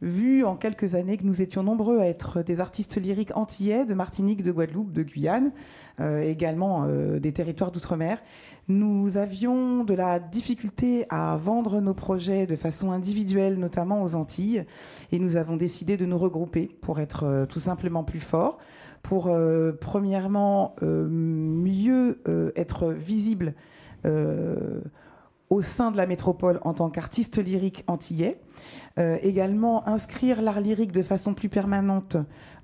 vu 0.00 0.44
en 0.44 0.56
quelques 0.56 0.94
années 0.94 1.16
que 1.16 1.24
nous 1.24 1.42
étions 1.42 1.64
nombreux 1.64 1.98
à 1.98 2.06
être 2.06 2.42
des 2.42 2.60
artistes 2.60 3.00
lyriques 3.00 3.36
antillais 3.36 3.84
de 3.84 3.94
Martinique, 3.94 4.42
de 4.42 4.52
Guadeloupe, 4.52 4.92
de 4.92 5.02
Guyane, 5.02 5.52
euh, 6.00 6.22
également 6.22 6.84
euh, 6.86 7.18
des 7.18 7.32
territoires 7.32 7.72
d'outre-mer. 7.72 8.22
Nous 8.68 9.16
avions 9.16 9.82
de 9.82 9.94
la 9.94 10.20
difficulté 10.20 11.06
à 11.10 11.36
vendre 11.36 11.80
nos 11.80 11.94
projets 11.94 12.46
de 12.46 12.54
façon 12.54 12.92
individuelle, 12.92 13.58
notamment 13.58 14.02
aux 14.02 14.14
Antilles, 14.14 14.64
et 15.10 15.18
nous 15.18 15.34
avons 15.34 15.56
décidé 15.56 15.96
de 15.96 16.06
nous 16.06 16.18
regrouper 16.18 16.70
pour 16.80 17.00
être 17.00 17.46
tout 17.48 17.60
simplement 17.60 18.04
plus 18.04 18.20
forts 18.20 18.58
pour 19.02 19.26
euh, 19.28 19.72
premièrement 19.78 20.74
euh, 20.82 21.06
mieux 21.08 22.20
euh, 22.28 22.52
être 22.56 22.92
visible 22.92 23.54
au 25.48 25.62
sein 25.62 25.92
de 25.92 25.96
la 25.96 26.06
métropole 26.06 26.58
en 26.62 26.74
tant 26.74 26.90
qu'artiste 26.90 27.38
lyrique 27.38 27.84
antillais. 27.86 28.40
également 28.98 29.88
inscrire 29.88 30.42
l'art 30.42 30.60
lyrique 30.60 30.90
de 30.90 31.04
façon 31.04 31.34
plus 31.34 31.48
permanente 31.48 32.16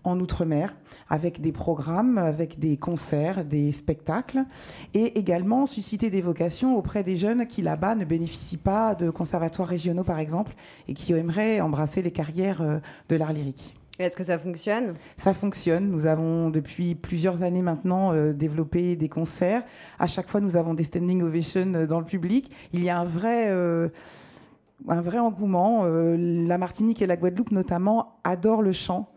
en 0.03 0.19
Outre-mer, 0.19 0.75
avec 1.09 1.41
des 1.41 1.53
programmes, 1.53 2.19
avec 2.19 2.59
des 2.59 2.77
concerts, 2.77 3.45
des 3.45 3.71
spectacles, 3.71 4.47
et 4.95 5.17
également 5.17 5.67
susciter 5.67 6.11
des 6.11 6.21
vocations 6.21 6.77
auprès 6.77 7.05
des 7.05 7.17
jeunes 7.17 7.47
qui 7.47 7.63
là-bas 7.63 7.95
ne 7.95 8.05
bénéficient 8.05 8.57
pas 8.57 8.97
de 8.97 9.11
conservatoires 9.11 9.69
régionaux, 9.69 10.03
par 10.03 10.19
exemple, 10.19 10.57
et 10.89 10.95
qui 10.95 11.13
aimeraient 11.13 11.61
embrasser 11.61 12.03
les 12.03 12.11
carrières 12.11 12.81
de 13.09 13.17
l'art 13.17 13.33
lyrique. 13.33 13.78
Est-ce 13.99 14.17
que 14.17 14.23
ça 14.23 14.39
fonctionne? 14.39 14.95
Ça 15.17 15.35
fonctionne. 15.35 15.91
Nous 15.91 16.07
avons 16.07 16.51
depuis 16.51 16.95
plusieurs 16.95 17.43
années 17.43 17.63
maintenant 17.63 18.13
euh, 18.13 18.33
développé 18.33 18.95
des 18.95 19.09
concerts. 19.09 19.65
À 19.99 20.07
chaque 20.07 20.29
fois, 20.29 20.41
nous 20.41 20.57
avons 20.57 20.73
des 20.73 20.85
standing 20.85 21.21
ovations 21.23 21.75
euh, 21.75 21.87
dans 21.87 21.99
le 21.99 22.05
public. 22.07 22.49
Il 22.73 22.85
y 22.85 22.91
a 22.91 22.99
un 22.99 23.05
vrai, 23.05 23.49
euh, 23.49 23.89
un 24.87 25.01
vrai 25.01 25.19
engouement. 25.19 25.85
la 25.85 26.59
Martinique 26.59 27.03
et 27.03 27.07
la 27.07 27.17
Guadeloupe, 27.17 27.51
notamment, 27.51 28.21
adorent 28.23 28.63
le 28.63 28.73
chant 28.73 29.11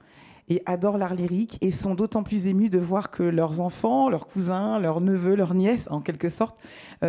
et 0.52 0.62
adorent 0.66 0.98
l'art 0.98 1.16
lyrique 1.16 1.58
et 1.62 1.72
sont 1.72 1.96
d'autant 1.96 2.24
plus 2.24 2.48
émus 2.48 2.70
de 2.70 2.80
voir 2.80 3.10
que 3.10 3.24
leurs 3.24 3.62
enfants, 3.62 4.10
leurs 4.10 4.28
cousins, 4.28 4.80
leurs 4.80 5.00
neveux, 5.02 5.36
leurs 5.36 5.54
nièces, 5.54 5.88
en 5.90 6.02
quelque 6.02 6.30
sorte, 6.30 6.58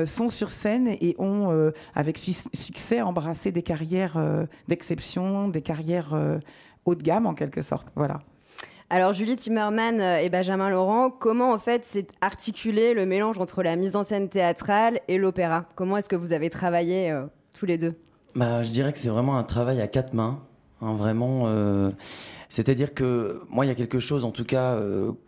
sont 0.06 0.28
sur 0.28 0.50
scène 0.50 0.88
et 0.88 1.16
ont, 1.18 1.72
avec 1.94 2.18
succès, 2.18 3.02
embrassé 3.02 3.50
des 3.52 3.62
carrières 3.62 4.16
d'exception, 4.68 5.48
des 5.48 5.62
carrières 5.62 6.14
haut 6.84 6.94
de 6.94 7.02
gamme 7.02 7.26
en 7.26 7.34
quelque 7.34 7.62
sorte. 7.62 7.88
Voilà. 7.94 8.20
Alors 8.90 9.14
Julie 9.14 9.36
Timmerman 9.36 10.00
euh, 10.02 10.18
et 10.18 10.28
Benjamin 10.28 10.68
Laurent, 10.68 11.10
comment 11.10 11.52
en 11.52 11.58
fait 11.58 11.82
s'est 11.86 12.08
articulé 12.20 12.92
le 12.92 13.06
mélange 13.06 13.38
entre 13.38 13.62
la 13.62 13.74
mise 13.74 13.96
en 13.96 14.02
scène 14.02 14.28
théâtrale 14.28 15.00
et 15.08 15.16
l'opéra? 15.16 15.64
Comment 15.76 15.96
est-ce 15.96 16.10
que 16.10 16.16
vous 16.16 16.34
avez 16.34 16.50
travaillé 16.50 17.10
euh, 17.10 17.24
tous 17.58 17.64
les 17.64 17.78
deux? 17.78 17.94
Bah, 18.34 18.62
Je 18.62 18.70
dirais 18.70 18.92
que 18.92 18.98
c'est 18.98 19.08
vraiment 19.08 19.38
un 19.38 19.44
travail 19.44 19.80
à 19.80 19.86
quatre 19.86 20.12
mains. 20.12 20.42
Hein, 20.82 20.94
vraiment, 20.96 21.44
euh, 21.46 21.90
c'est-à-dire 22.48 22.92
que 22.92 23.42
moi, 23.48 23.64
il 23.64 23.68
y 23.68 23.72
a 23.72 23.74
quelque 23.74 24.00
chose, 24.00 24.24
en 24.24 24.30
tout 24.30 24.44
cas, 24.44 24.78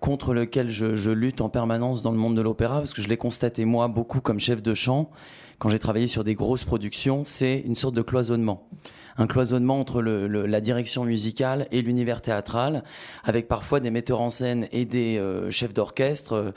contre 0.01 0.35
lequel 0.35 0.71
je, 0.71 0.97
je, 0.97 1.11
lutte 1.11 1.41
en 1.41 1.49
permanence 1.49 2.03
dans 2.03 2.11
le 2.11 2.19
monde 2.19 2.37
de 2.37 2.43
l'opéra, 2.43 2.81
parce 2.81 2.93
que 2.93 3.01
je 3.01 3.09
l'ai 3.09 3.17
constaté 3.17 3.65
moi 3.65 3.89
beaucoup 3.89 4.21
comme 4.21 4.39
chef 4.39 4.63
de 4.63 4.75
chant 4.75 5.11
quand 5.59 5.69
j'ai 5.69 5.79
travaillé 5.79 6.07
sur 6.07 6.25
des 6.25 6.35
grosses 6.35 6.65
productions, 6.65 7.23
c'est 7.25 7.61
une 7.61 7.75
sorte 7.75 7.95
de 7.95 8.03
cloisonnement. 8.03 8.69
Un 9.17 9.27
cloisonnement 9.27 9.79
entre 9.79 10.03
le, 10.03 10.27
la 10.27 10.61
direction 10.61 11.05
musicale 11.05 11.69
et 11.71 11.83
l'univers 11.83 12.21
théâtral, 12.21 12.83
avec 13.23 13.47
parfois 13.47 13.79
des 13.79 13.91
metteurs 13.91 14.21
en 14.21 14.31
scène 14.31 14.67
et 14.73 14.85
des 14.85 15.19
euh, 15.19 15.51
chefs 15.51 15.73
d'orchestre 15.73 16.33
euh, 16.33 16.51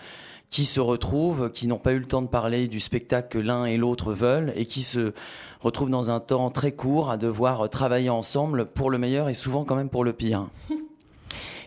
qui 0.50 0.66
se 0.66 0.80
retrouvent, 0.80 1.52
qui 1.52 1.68
n'ont 1.68 1.78
pas 1.78 1.94
eu 1.94 2.00
le 2.00 2.06
temps 2.06 2.22
de 2.22 2.28
parler 2.28 2.68
du 2.68 2.80
spectacle 2.80 3.28
que 3.30 3.38
l'un 3.38 3.66
et 3.66 3.78
l'autre 3.78 4.14
veulent, 4.14 4.54
et 4.56 4.66
qui 4.66 4.82
se 4.82 5.14
retrouvent 5.60 5.90
dans 5.90 6.10
un 6.10 6.20
temps 6.20 6.50
très 6.50 6.72
court 6.72 7.10
à 7.12 7.18
devoir 7.18 7.70
travailler 7.70 8.10
ensemble 8.10 8.66
pour 8.66 8.90
le 8.90 8.98
meilleur 8.98 9.30
et 9.30 9.34
souvent 9.34 9.66
quand 9.66 9.76
même 9.76 9.90
pour 9.90 10.04
le 10.04 10.14
pire. 10.14 10.48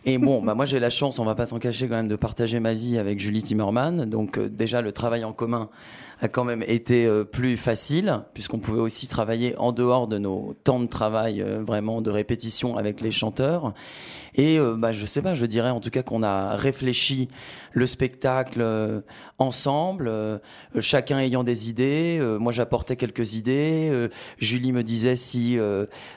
Et 0.06 0.16
bon, 0.16 0.42
bah 0.42 0.54
moi 0.54 0.64
j'ai 0.64 0.78
la 0.78 0.88
chance, 0.88 1.18
on 1.18 1.26
va 1.26 1.34
pas 1.34 1.44
s'en 1.44 1.58
cacher 1.58 1.86
quand 1.86 1.96
même, 1.96 2.08
de 2.08 2.16
partager 2.16 2.58
ma 2.58 2.72
vie 2.72 2.96
avec 2.96 3.20
Julie 3.20 3.42
Timmerman. 3.42 4.08
Donc 4.08 4.38
euh, 4.38 4.48
déjà 4.48 4.80
le 4.80 4.92
travail 4.92 5.24
en 5.24 5.34
commun 5.34 5.68
a 6.20 6.28
quand 6.28 6.44
même 6.44 6.62
été 6.66 7.06
euh, 7.06 7.24
plus 7.24 7.56
facile, 7.56 8.20
puisqu'on 8.34 8.58
pouvait 8.58 8.80
aussi 8.80 9.08
travailler 9.08 9.56
en 9.56 9.72
dehors 9.72 10.06
de 10.06 10.18
nos 10.18 10.54
temps 10.64 10.80
de 10.80 10.86
travail 10.86 11.40
euh, 11.40 11.62
vraiment 11.62 12.02
de 12.02 12.10
répétition 12.10 12.76
avec 12.76 13.00
les 13.00 13.10
chanteurs. 13.10 13.72
Et 14.34 14.58
euh, 14.58 14.76
bah, 14.76 14.92
je 14.92 15.06
sais 15.06 15.22
pas, 15.22 15.34
je 15.34 15.46
dirais 15.46 15.70
en 15.70 15.80
tout 15.80 15.90
cas 15.90 16.02
qu'on 16.02 16.22
a 16.22 16.54
réfléchi 16.54 17.28
le 17.72 17.86
spectacle 17.86 18.64
ensemble, 19.38 20.10
chacun 20.80 21.18
ayant 21.20 21.44
des 21.44 21.68
idées. 21.68 22.20
moi, 22.40 22.50
j'apportais 22.50 22.96
quelques 22.96 23.34
idées. 23.34 24.08
Julie 24.38 24.72
me 24.72 24.82
disait 24.82 25.14
si, 25.14 25.56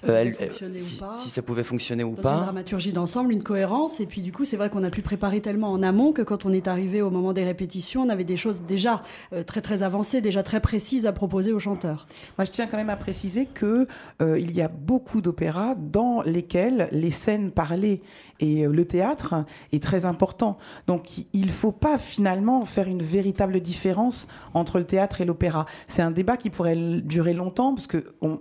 elle, 0.07 0.35
si, 0.79 1.29
ça 1.29 1.43
pouvait 1.43 1.63
fonctionner 1.63 2.03
ou 2.03 2.15
Dans 2.15 2.23
pas. 2.23 2.33
Une 2.33 2.43
dramaturgie 2.43 2.91
d'ensemble, 2.91 3.33
une 3.33 3.43
cohérence. 3.43 3.99
Et 3.99 4.07
puis 4.07 4.21
du 4.21 4.31
coup, 4.31 4.45
c'est 4.45 4.57
vrai 4.57 4.71
qu'on 4.71 4.83
a 4.83 4.89
pu 4.89 5.03
préparer 5.03 5.41
tellement 5.41 5.71
en 5.71 5.83
amont 5.83 6.11
que 6.11 6.23
quand 6.23 6.45
on 6.45 6.53
est 6.53 6.67
arrivé 6.67 7.03
au 7.03 7.11
moment 7.11 7.33
des 7.33 7.43
répétitions, 7.43 8.01
on 8.01 8.09
avait 8.09 8.23
des 8.23 8.37
choses 8.37 8.63
déjà 8.63 9.03
très 9.45 9.61
très 9.61 9.83
avancées 9.83 9.92
avancée, 9.93 10.21
déjà 10.21 10.41
très 10.41 10.59
précise 10.59 11.05
à 11.05 11.11
proposer 11.11 11.53
aux 11.53 11.59
chanteurs. 11.59 12.07
Moi, 12.37 12.45
je 12.45 12.51
tiens 12.51 12.65
quand 12.65 12.77
même 12.77 12.89
à 12.89 12.95
préciser 12.95 13.45
que 13.45 13.87
euh, 14.21 14.39
il 14.39 14.51
y 14.51 14.61
a 14.61 14.67
beaucoup 14.67 15.21
d'opéras 15.21 15.75
dans 15.75 16.23
lesquels 16.23 16.89
les 16.91 17.11
scènes 17.11 17.51
parlées 17.51 18.01
et 18.39 18.65
euh, 18.65 18.71
le 18.71 18.85
théâtre 18.85 19.45
est 19.71 19.81
très 19.81 20.05
important. 20.05 20.57
Donc 20.87 21.25
il 21.33 21.45
ne 21.45 21.51
faut 21.51 21.71
pas 21.71 21.97
finalement 21.97 22.65
faire 22.65 22.87
une 22.87 23.03
véritable 23.03 23.59
différence 23.59 24.27
entre 24.53 24.79
le 24.79 24.85
théâtre 24.85 25.21
et 25.21 25.25
l'opéra. 25.25 25.65
C'est 25.87 26.01
un 26.01 26.11
débat 26.11 26.37
qui 26.37 26.49
pourrait 26.49 26.75
durer 26.75 27.33
longtemps 27.33 27.73
parce 27.73 27.87
que 27.87 28.13
on, 28.21 28.39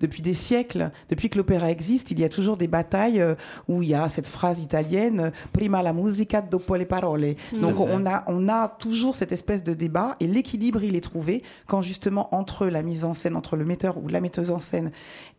depuis 0.00 0.22
des 0.22 0.34
siècles, 0.34 0.90
depuis 1.08 1.28
que 1.30 1.38
l'opéra 1.38 1.70
existe, 1.70 2.10
il 2.10 2.20
y 2.20 2.24
a 2.24 2.28
toujours 2.28 2.56
des 2.56 2.68
batailles 2.68 3.20
euh, 3.20 3.34
où 3.68 3.82
il 3.82 3.90
y 3.90 3.94
a 3.94 4.08
cette 4.08 4.26
phrase 4.26 4.62
italienne 4.62 5.32
prima 5.52 5.82
la 5.82 5.92
musica 5.92 6.40
dopo 6.40 6.76
le 6.76 6.86
parole. 6.86 7.34
Donc 7.52 7.78
on 7.78 8.06
a 8.06 8.24
on 8.26 8.48
a 8.48 8.68
toujours 8.68 9.14
cette 9.14 9.32
espèce 9.32 9.62
de 9.62 9.74
débat 9.74 10.16
et 10.20 10.26
l'équilibre 10.26 10.82
il 10.82 10.93
est 10.96 11.00
trouvé 11.00 11.42
quand 11.66 11.82
justement 11.82 12.34
entre 12.34 12.66
la 12.66 12.82
mise 12.82 13.04
en 13.04 13.14
scène, 13.14 13.36
entre 13.36 13.56
le 13.56 13.64
metteur 13.64 13.98
ou 14.02 14.08
la 14.08 14.20
metteuse 14.20 14.50
en 14.50 14.58
scène 14.58 14.90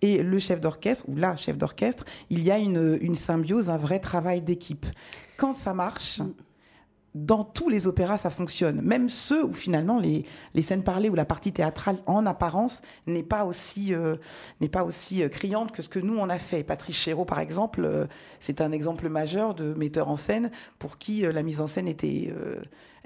et 0.02 0.22
le 0.22 0.40
chef 0.40 0.60
d'orchestre 0.60 1.06
ou 1.08 1.16
la 1.16 1.36
chef 1.36 1.58
d'orchestre, 1.58 2.06
il 2.30 2.44
y 2.44 2.52
a 2.52 2.58
une, 2.58 3.16
symbiose, 3.16 3.70
un 3.70 3.78
vrai 3.78 4.00
travail 4.00 4.42
d'équipe. 4.42 4.86
Quand 5.38 5.54
ça 5.54 5.74
marche, 5.74 6.22
dans 7.16 7.46
tous 7.46 7.70
les 7.70 7.88
opéras, 7.88 8.18
ça 8.18 8.30
fonctionne. 8.30 8.82
Même 8.82 9.08
ceux 9.08 9.46
où 9.46 9.54
finalement 9.54 10.00
les, 10.00 10.26
les 10.54 10.62
scènes 10.62 10.84
parlées 10.84 11.10
ou 11.10 11.16
la 11.16 11.24
partie 11.24 11.54
théâtrale 11.54 11.98
en 12.08 12.26
apparence 12.26 12.82
n'est 13.08 13.24
pas 13.24 13.46
aussi, 13.46 13.94
euh, 13.94 14.18
n'est 14.60 14.70
pas 14.70 14.84
aussi 14.84 15.24
euh, 15.24 15.30
criante 15.30 15.72
que 15.72 15.82
ce 15.82 15.88
que 15.88 16.00
nous 16.00 16.18
on 16.18 16.30
a 16.30 16.38
fait. 16.38 16.64
Patrice 16.64 16.98
Chéreau, 16.98 17.24
par 17.24 17.40
exemple, 17.40 17.86
euh, 17.86 18.06
c'est 18.42 18.60
un 18.60 18.74
exemple 18.74 19.08
majeur 19.08 19.56
de 19.56 19.74
metteur 19.74 20.10
en 20.10 20.18
scène 20.18 20.52
pour 20.78 20.98
qui 20.98 21.22
la 21.22 21.42
mise 21.42 21.62
en 21.62 21.68
scène 21.68 21.88
était 21.88 22.34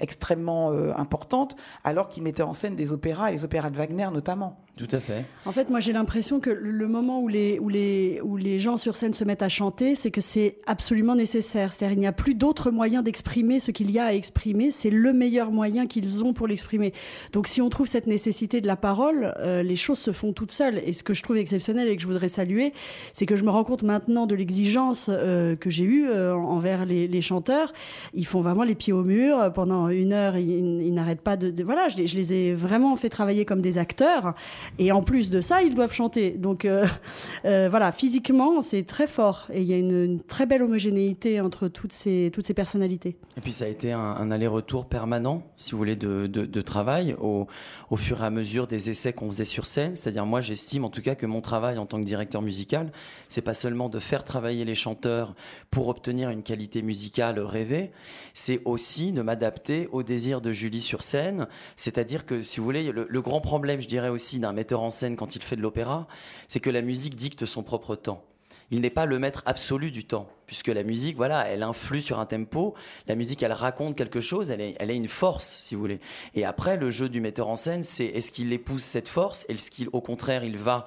extrêmement 0.00 0.72
importante, 0.96 1.56
alors 1.84 2.08
qu'il 2.08 2.22
mettait 2.22 2.42
en 2.42 2.54
scène 2.54 2.74
des 2.74 2.92
opéras 2.92 3.30
et 3.30 3.32
les 3.32 3.44
opéras 3.44 3.70
de 3.70 3.76
Wagner 3.76 4.08
notamment. 4.12 4.58
Tout 4.76 4.88
à 4.92 5.00
fait. 5.00 5.26
En 5.44 5.52
fait, 5.52 5.68
moi 5.68 5.80
j'ai 5.80 5.92
l'impression 5.92 6.40
que 6.40 6.48
le 6.48 6.88
moment 6.88 7.20
où 7.20 7.28
les, 7.28 7.58
où, 7.58 7.68
les, 7.68 8.20
où 8.22 8.38
les 8.38 8.58
gens 8.60 8.78
sur 8.78 8.96
scène 8.96 9.12
se 9.12 9.24
mettent 9.24 9.42
à 9.42 9.50
chanter, 9.50 9.94
c'est 9.94 10.10
que 10.10 10.22
c'est 10.22 10.56
absolument 10.66 11.14
nécessaire. 11.14 11.72
C'est-à-dire 11.72 11.94
qu'il 11.94 12.00
n'y 12.00 12.06
a 12.06 12.12
plus 12.12 12.34
d'autre 12.34 12.70
moyen 12.70 13.02
d'exprimer 13.02 13.58
ce 13.58 13.72
qu'il 13.72 13.90
y 13.90 13.98
a 13.98 14.00
a 14.00 14.06
à 14.06 14.12
exprimer, 14.14 14.70
c'est 14.70 14.90
le 14.90 15.12
meilleur 15.12 15.50
moyen 15.50 15.86
qu'ils 15.86 16.24
ont 16.24 16.32
pour 16.32 16.46
l'exprimer. 16.46 16.92
Donc 17.32 17.46
si 17.46 17.60
on 17.60 17.68
trouve 17.68 17.86
cette 17.86 18.06
nécessité 18.06 18.60
de 18.60 18.66
la 18.66 18.76
parole, 18.76 19.34
euh, 19.38 19.62
les 19.62 19.76
choses 19.76 19.98
se 19.98 20.12
font 20.12 20.32
toutes 20.32 20.52
seules. 20.52 20.80
Et 20.84 20.92
ce 20.92 21.04
que 21.04 21.14
je 21.14 21.22
trouve 21.22 21.36
exceptionnel 21.36 21.88
et 21.88 21.96
que 21.96 22.02
je 22.02 22.06
voudrais 22.06 22.28
saluer, 22.28 22.72
c'est 23.12 23.26
que 23.26 23.36
je 23.36 23.44
me 23.44 23.50
rends 23.50 23.64
compte 23.64 23.82
maintenant 23.82 24.26
de 24.26 24.34
l'exigence 24.34 25.06
euh, 25.08 25.56
que 25.56 25.70
j'ai 25.70 25.84
eue 25.84 26.08
euh, 26.08 26.34
envers 26.34 26.86
les, 26.86 27.06
les, 27.06 27.20
chanteurs. 27.20 27.72
Ils 28.14 28.26
font 28.26 28.40
vraiment 28.40 28.62
les 28.62 28.74
pieds 28.74 28.94
au 28.94 29.04
mur 29.04 29.52
pendant 29.52 29.89
une 29.90 30.12
heure. 30.12 30.36
Ils, 30.36 30.92
n'arrêtent 30.94 31.20
pas 31.20 31.36
de, 31.36 31.62
voilà. 31.62 31.88
Je 31.88 31.96
les, 31.96 32.32
ai 32.32 32.54
vraiment 32.54 32.96
fait 32.96 33.08
travailler 33.08 33.44
comme 33.44 33.60
des 33.60 33.78
acteurs. 33.78 34.34
Et 34.78 34.92
en 34.92 35.02
plus 35.02 35.30
de 35.30 35.40
ça, 35.40 35.62
ils 35.62 35.74
doivent 35.74 35.92
chanter. 35.92 36.30
Donc 36.30 36.66
voilà, 37.44 37.92
physiquement, 37.92 38.60
c'est 38.60 38.84
très 38.84 39.06
fort. 39.06 39.48
Et 39.52 39.60
il 39.60 39.66
y 39.66 39.74
a 39.74 39.78
une, 39.78 40.20
très 40.20 40.46
belle 40.46 40.62
homogénéité 40.62 41.40
entre 41.40 41.68
toutes 41.68 41.92
ces 41.92 42.30
toutes 42.32 42.46
ces 42.46 42.54
personnalités. 42.54 43.16
Et 43.36 43.40
puis 43.40 43.52
ça 43.52 43.64
a 43.64 43.68
été 43.68 43.92
un, 43.92 44.30
aller-retour 44.30 44.86
permanent, 44.86 45.42
si 45.56 45.72
vous 45.72 45.78
voulez, 45.78 45.96
de 45.96 46.60
travail 46.62 47.14
au, 47.20 47.46
au 47.90 47.96
fur 47.96 48.22
et 48.22 48.26
à 48.26 48.30
mesure 48.30 48.66
des 48.66 48.90
essais 48.90 49.12
qu'on 49.12 49.30
faisait 49.30 49.44
sur 49.44 49.66
scène. 49.66 49.96
C'est-à-dire, 49.96 50.26
moi, 50.26 50.40
j'estime 50.40 50.84
en 50.84 50.90
tout 50.90 51.02
cas 51.02 51.14
que 51.14 51.26
mon 51.26 51.40
travail 51.40 51.78
en 51.78 51.86
tant 51.86 51.98
que 51.98 52.04
directeur 52.04 52.42
musical, 52.42 52.92
c'est 53.28 53.42
pas 53.42 53.54
seulement 53.54 53.88
de 53.88 53.98
faire 53.98 54.24
travailler 54.24 54.64
les 54.64 54.74
chanteurs 54.74 55.34
pour 55.70 55.88
obtenir 55.88 56.30
une 56.30 56.42
qualité 56.42 56.82
musicale 56.82 57.38
rêvée, 57.38 57.90
c'est 58.32 58.60
aussi 58.64 59.12
de 59.12 59.22
m'adapter 59.22 59.79
au 59.88 60.02
désir 60.02 60.40
de 60.40 60.52
Julie 60.52 60.80
sur 60.80 61.02
scène. 61.02 61.48
C'est-à-dire 61.76 62.26
que, 62.26 62.42
si 62.42 62.58
vous 62.58 62.64
voulez, 62.64 62.92
le, 62.92 63.22
grand 63.22 63.40
problème, 63.40 63.80
je 63.80 63.88
dirais 63.88 64.08
aussi, 64.08 64.38
d'un 64.38 64.52
metteur 64.52 64.82
en 64.82 64.90
scène 64.90 65.16
quand 65.16 65.36
il 65.36 65.42
fait 65.42 65.56
de 65.56 65.62
l'opéra, 65.62 66.06
c'est 66.48 66.60
que 66.60 66.70
la 66.70 66.82
musique 66.82 67.14
dicte 67.14 67.46
son 67.46 67.62
propre 67.62 67.96
temps. 67.96 68.24
Il 68.70 68.80
n'est 68.80 68.90
pas 68.90 69.06
le 69.06 69.18
maître 69.18 69.42
absolu 69.46 69.90
du 69.90 70.04
temps 70.04 70.28
puisque 70.50 70.66
la 70.66 70.82
musique, 70.82 71.16
voilà, 71.16 71.46
elle 71.46 71.62
influe 71.62 72.00
sur 72.00 72.18
un 72.18 72.26
tempo. 72.26 72.74
La 73.06 73.14
musique, 73.14 73.40
elle 73.44 73.52
raconte 73.52 73.94
quelque 73.94 74.20
chose, 74.20 74.50
elle 74.50 74.60
est, 74.60 74.74
elle 74.80 74.90
est 74.90 74.96
une 74.96 75.06
force, 75.06 75.46
si 75.46 75.76
vous 75.76 75.80
voulez. 75.80 76.00
Et 76.34 76.44
après, 76.44 76.76
le 76.76 76.90
jeu 76.90 77.08
du 77.08 77.20
metteur 77.20 77.46
en 77.46 77.54
scène, 77.54 77.84
c'est 77.84 78.06
est-ce 78.06 78.32
qu'il 78.32 78.52
épouse 78.52 78.82
cette 78.82 79.06
force, 79.06 79.46
est-ce 79.48 79.70
qu'il, 79.70 79.88
au 79.92 80.00
contraire, 80.00 80.42
il 80.42 80.58
va 80.58 80.86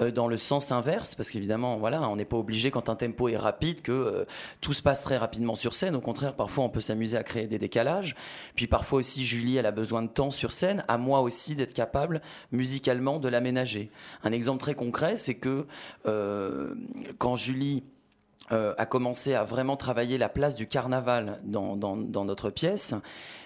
euh, 0.00 0.10
dans 0.10 0.26
le 0.26 0.36
sens 0.36 0.72
inverse, 0.72 1.14
parce 1.14 1.30
qu'évidemment, 1.30 1.76
voilà, 1.76 2.02
on 2.08 2.16
n'est 2.16 2.24
pas 2.24 2.36
obligé 2.36 2.72
quand 2.72 2.88
un 2.88 2.96
tempo 2.96 3.28
est 3.28 3.36
rapide 3.36 3.82
que 3.82 3.92
euh, 3.92 4.24
tout 4.60 4.72
se 4.72 4.82
passe 4.82 5.04
très 5.04 5.16
rapidement 5.16 5.54
sur 5.54 5.74
scène. 5.74 5.94
Au 5.94 6.00
contraire, 6.00 6.34
parfois, 6.34 6.64
on 6.64 6.68
peut 6.68 6.80
s'amuser 6.80 7.16
à 7.16 7.22
créer 7.22 7.46
des 7.46 7.58
décalages. 7.58 8.16
Puis 8.56 8.66
parfois 8.66 8.98
aussi, 8.98 9.24
Julie, 9.24 9.58
elle 9.58 9.66
a 9.66 9.70
besoin 9.70 10.02
de 10.02 10.08
temps 10.08 10.32
sur 10.32 10.50
scène. 10.50 10.84
À 10.88 10.98
moi 10.98 11.20
aussi 11.20 11.54
d'être 11.54 11.72
capable 11.72 12.20
musicalement 12.50 13.20
de 13.20 13.28
l'aménager. 13.28 13.92
Un 14.24 14.32
exemple 14.32 14.58
très 14.58 14.74
concret, 14.74 15.16
c'est 15.18 15.36
que 15.36 15.68
euh, 16.06 16.74
quand 17.18 17.36
Julie 17.36 17.84
a 18.50 18.86
commencé 18.86 19.34
à 19.34 19.44
vraiment 19.44 19.76
travailler 19.76 20.18
la 20.18 20.28
place 20.28 20.54
du 20.54 20.66
carnaval 20.66 21.40
dans, 21.44 21.76
dans, 21.76 21.96
dans 21.96 22.24
notre 22.24 22.50
pièce, 22.50 22.94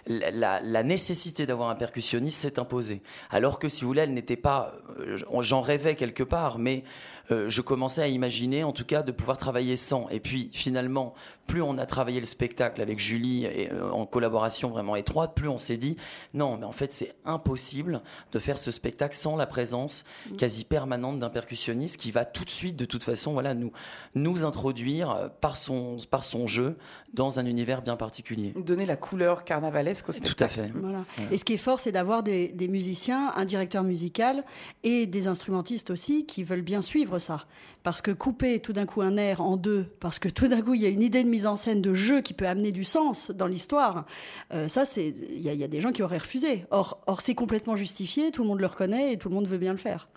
la, 0.09 0.61
la 0.61 0.83
nécessité 0.83 1.47
d'avoir 1.47 1.68
un 1.68 1.75
percussionniste 1.75 2.40
s'est 2.40 2.59
imposée. 2.59 3.03
Alors 3.31 3.59
que 3.59 3.68
si 3.68 3.83
vous 3.83 3.88
voulez, 3.88 4.03
elle 4.03 4.14
n'était 4.14 4.37
pas, 4.37 4.75
euh, 4.99 5.18
j'en 5.40 5.61
rêvais 5.61 5.94
quelque 5.97 6.23
part, 6.23 6.59
mais 6.59 6.83
euh, 7.31 7.49
je 7.49 7.61
commençais 7.61 8.03
à 8.03 8.09
imaginer, 8.09 8.64
en 8.64 8.73
tout 8.73 8.87
cas, 8.87 9.03
de 9.03 9.12
pouvoir 9.12 9.37
travailler 9.37 9.77
sans. 9.77 10.09
Et 10.09 10.21
puis 10.21 10.51
finalement, 10.53 11.14
plus 11.47 11.62
on 11.62 11.77
a 11.79 11.87
travaillé 11.87 12.21
le 12.21 12.27
spectacle 12.27 12.81
avec 12.81 12.99
Julie 12.99 13.44
et 13.44 13.71
euh, 13.73 13.90
en 13.90 14.07
collaboration 14.07 14.71
vraiment 14.71 14.97
étroite, 14.97 15.35
plus 15.35 15.49
on 15.49 15.59
s'est 15.59 15.77
dit 15.77 15.97
non, 16.35 16.59
mais 16.59 16.66
en 16.66 16.73
fait 16.73 16.92
c'est 16.92 17.14
impossible 17.25 18.03
de 18.33 18.38
faire 18.38 18.59
ce 18.59 18.71
spectacle 18.71 19.16
sans 19.16 19.37
la 19.37 19.47
présence 19.47 20.05
mmh. 20.31 20.37
quasi 20.37 20.64
permanente 20.64 21.18
d'un 21.18 21.31
percussionniste 21.31 21.99
qui 21.99 22.11
va 22.11 22.25
tout 22.25 22.44
de 22.44 22.51
suite, 22.51 22.77
de 22.77 22.85
toute 22.85 23.05
façon, 23.05 23.33
voilà, 23.33 23.55
nous 23.55 23.73
nous 24.14 24.44
introduire 24.44 25.31
par 25.40 25.57
son 25.57 25.99
par 26.11 26.25
son 26.25 26.47
jeu 26.47 26.77
dans 27.14 27.38
un 27.38 27.47
univers 27.47 27.83
bien 27.83 27.97
particulier. 27.97 28.53
Donner 28.57 28.87
la 28.87 28.97
couleur 28.97 29.44
carnavalesque 29.44 29.97
au 30.06 30.12
spectacle. 30.12 30.37
Tout 30.37 30.44
à 30.44 30.48
fait. 30.48 30.70
Voilà. 30.74 30.98
Ouais. 30.98 31.24
Et 31.32 31.38
ce 31.38 31.44
qui 31.44 31.54
est 31.54 31.58
fort, 31.58 31.80
c'est 31.80 31.92
d'avoir 31.92 32.22
des, 32.22 32.48
des 32.48 32.68
musiciens, 32.68 33.32
un 33.37 33.44
directeur 33.44 33.82
musical 33.82 34.44
et 34.82 35.06
des 35.06 35.28
instrumentistes 35.28 35.90
aussi 35.90 36.26
qui 36.26 36.44
veulent 36.44 36.62
bien 36.62 36.82
suivre 36.82 37.18
ça. 37.18 37.46
Parce 37.82 38.02
que 38.02 38.11
couper 38.11 38.61
tout 38.61 38.72
d'un 38.72 38.87
coup 38.87 39.02
un 39.02 39.16
air 39.16 39.40
en 39.40 39.56
deux, 39.56 39.87
parce 40.00 40.18
que 40.18 40.28
tout 40.28 40.48
d'un 40.48 40.61
coup 40.62 40.74
il 40.74 40.82
y 40.82 40.87
a 40.87 40.90
une 40.90 41.02
idée 41.02 41.22
de 41.22 41.28
mise 41.28 41.46
en 41.46 41.56
scène 41.56 41.80
de 41.80 41.94
jeu 41.94 42.20
qui 42.20 42.34
peut 42.34 42.46
amener 42.46 42.72
du 42.72 42.84
sens 42.84 43.30
dans 43.30 43.46
l'histoire, 43.46 44.04
euh, 44.52 44.68
ça 44.68 44.84
c'est, 44.84 45.14
il 45.30 45.40
y, 45.40 45.56
y, 45.56 45.64
a 45.64 45.68
des 45.68 45.80
gens 45.80 45.92
qui 45.92 46.02
auraient 46.02 46.18
refusé. 46.18 46.66
Or, 46.70 47.00
or 47.06 47.20
c'est 47.20 47.34
complètement 47.34 47.76
justifié, 47.76 48.30
tout 48.30 48.42
le 48.42 48.48
monde 48.48 48.61
le 48.61 48.66
reconnaît 48.66 49.12
et 49.12 49.16
tout 49.16 49.28
le 49.28 49.34
monde 49.34 49.46
veut 49.46 49.58
bien 49.58 49.72
le 49.72 49.78
faire. 49.78 50.08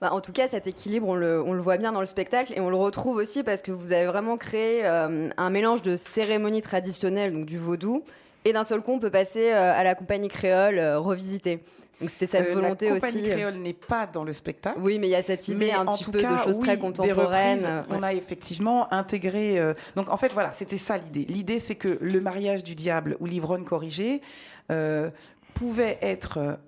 Bah, 0.00 0.12
en 0.12 0.20
tout 0.20 0.32
cas, 0.32 0.48
cet 0.48 0.66
équilibre, 0.66 1.08
on 1.08 1.14
le, 1.14 1.42
on 1.42 1.52
le, 1.52 1.60
voit 1.60 1.76
bien 1.76 1.92
dans 1.92 2.00
le 2.00 2.06
spectacle 2.06 2.52
et 2.56 2.60
on 2.60 2.70
le 2.70 2.76
retrouve 2.76 3.16
aussi 3.16 3.42
parce 3.42 3.62
que 3.62 3.72
vous 3.72 3.92
avez 3.92 4.06
vraiment 4.06 4.36
créé 4.36 4.84
euh, 4.84 5.28
un 5.36 5.50
mélange 5.50 5.82
de 5.82 5.96
cérémonies 5.96 6.62
traditionnelles, 6.62 7.32
donc 7.32 7.46
du 7.46 7.58
vaudou, 7.58 8.04
et 8.44 8.52
d'un 8.52 8.64
seul 8.64 8.82
coup, 8.82 8.92
on 8.92 8.98
peut 8.98 9.10
passer 9.10 9.52
euh, 9.52 9.72
à 9.72 9.84
la 9.84 9.94
compagnie 9.94 10.28
créole 10.28 10.78
euh, 10.78 10.98
revisitée. 10.98 11.60
Donc 12.00 12.10
c'était 12.10 12.26
cette 12.26 12.48
euh, 12.48 12.54
volonté 12.54 12.88
la 12.88 12.96
aussi. 12.96 13.02
La 13.02 13.10
compagnie 13.10 13.30
créole 13.30 13.54
n'est 13.54 13.72
pas 13.72 14.06
dans 14.06 14.24
le 14.24 14.32
spectacle. 14.32 14.78
Oui, 14.80 14.98
mais 14.98 15.06
il 15.06 15.10
y 15.10 15.14
a 15.14 15.22
cette 15.22 15.46
idée 15.48 15.70
un 15.70 15.86
petit 15.86 16.10
peu 16.10 16.20
cas, 16.20 16.34
de 16.34 16.38
choses 16.40 16.56
oui, 16.56 16.64
très 16.64 16.78
contemporaines. 16.78 17.64
Reprises, 17.64 17.84
on 17.90 18.02
a 18.02 18.12
effectivement 18.12 18.92
intégré. 18.92 19.58
Euh, 19.58 19.74
donc 19.94 20.10
en 20.10 20.16
fait, 20.16 20.32
voilà, 20.32 20.52
c'était 20.52 20.76
ça 20.76 20.98
l'idée. 20.98 21.24
L'idée, 21.24 21.60
c'est 21.60 21.76
que 21.76 21.98
le 22.00 22.20
mariage 22.20 22.64
du 22.64 22.74
diable 22.74 23.16
ou 23.20 23.26
l'ivrogne 23.26 23.64
corrigé 23.64 24.22
euh, 24.70 25.10
pouvait 25.54 25.98
être 26.02 26.58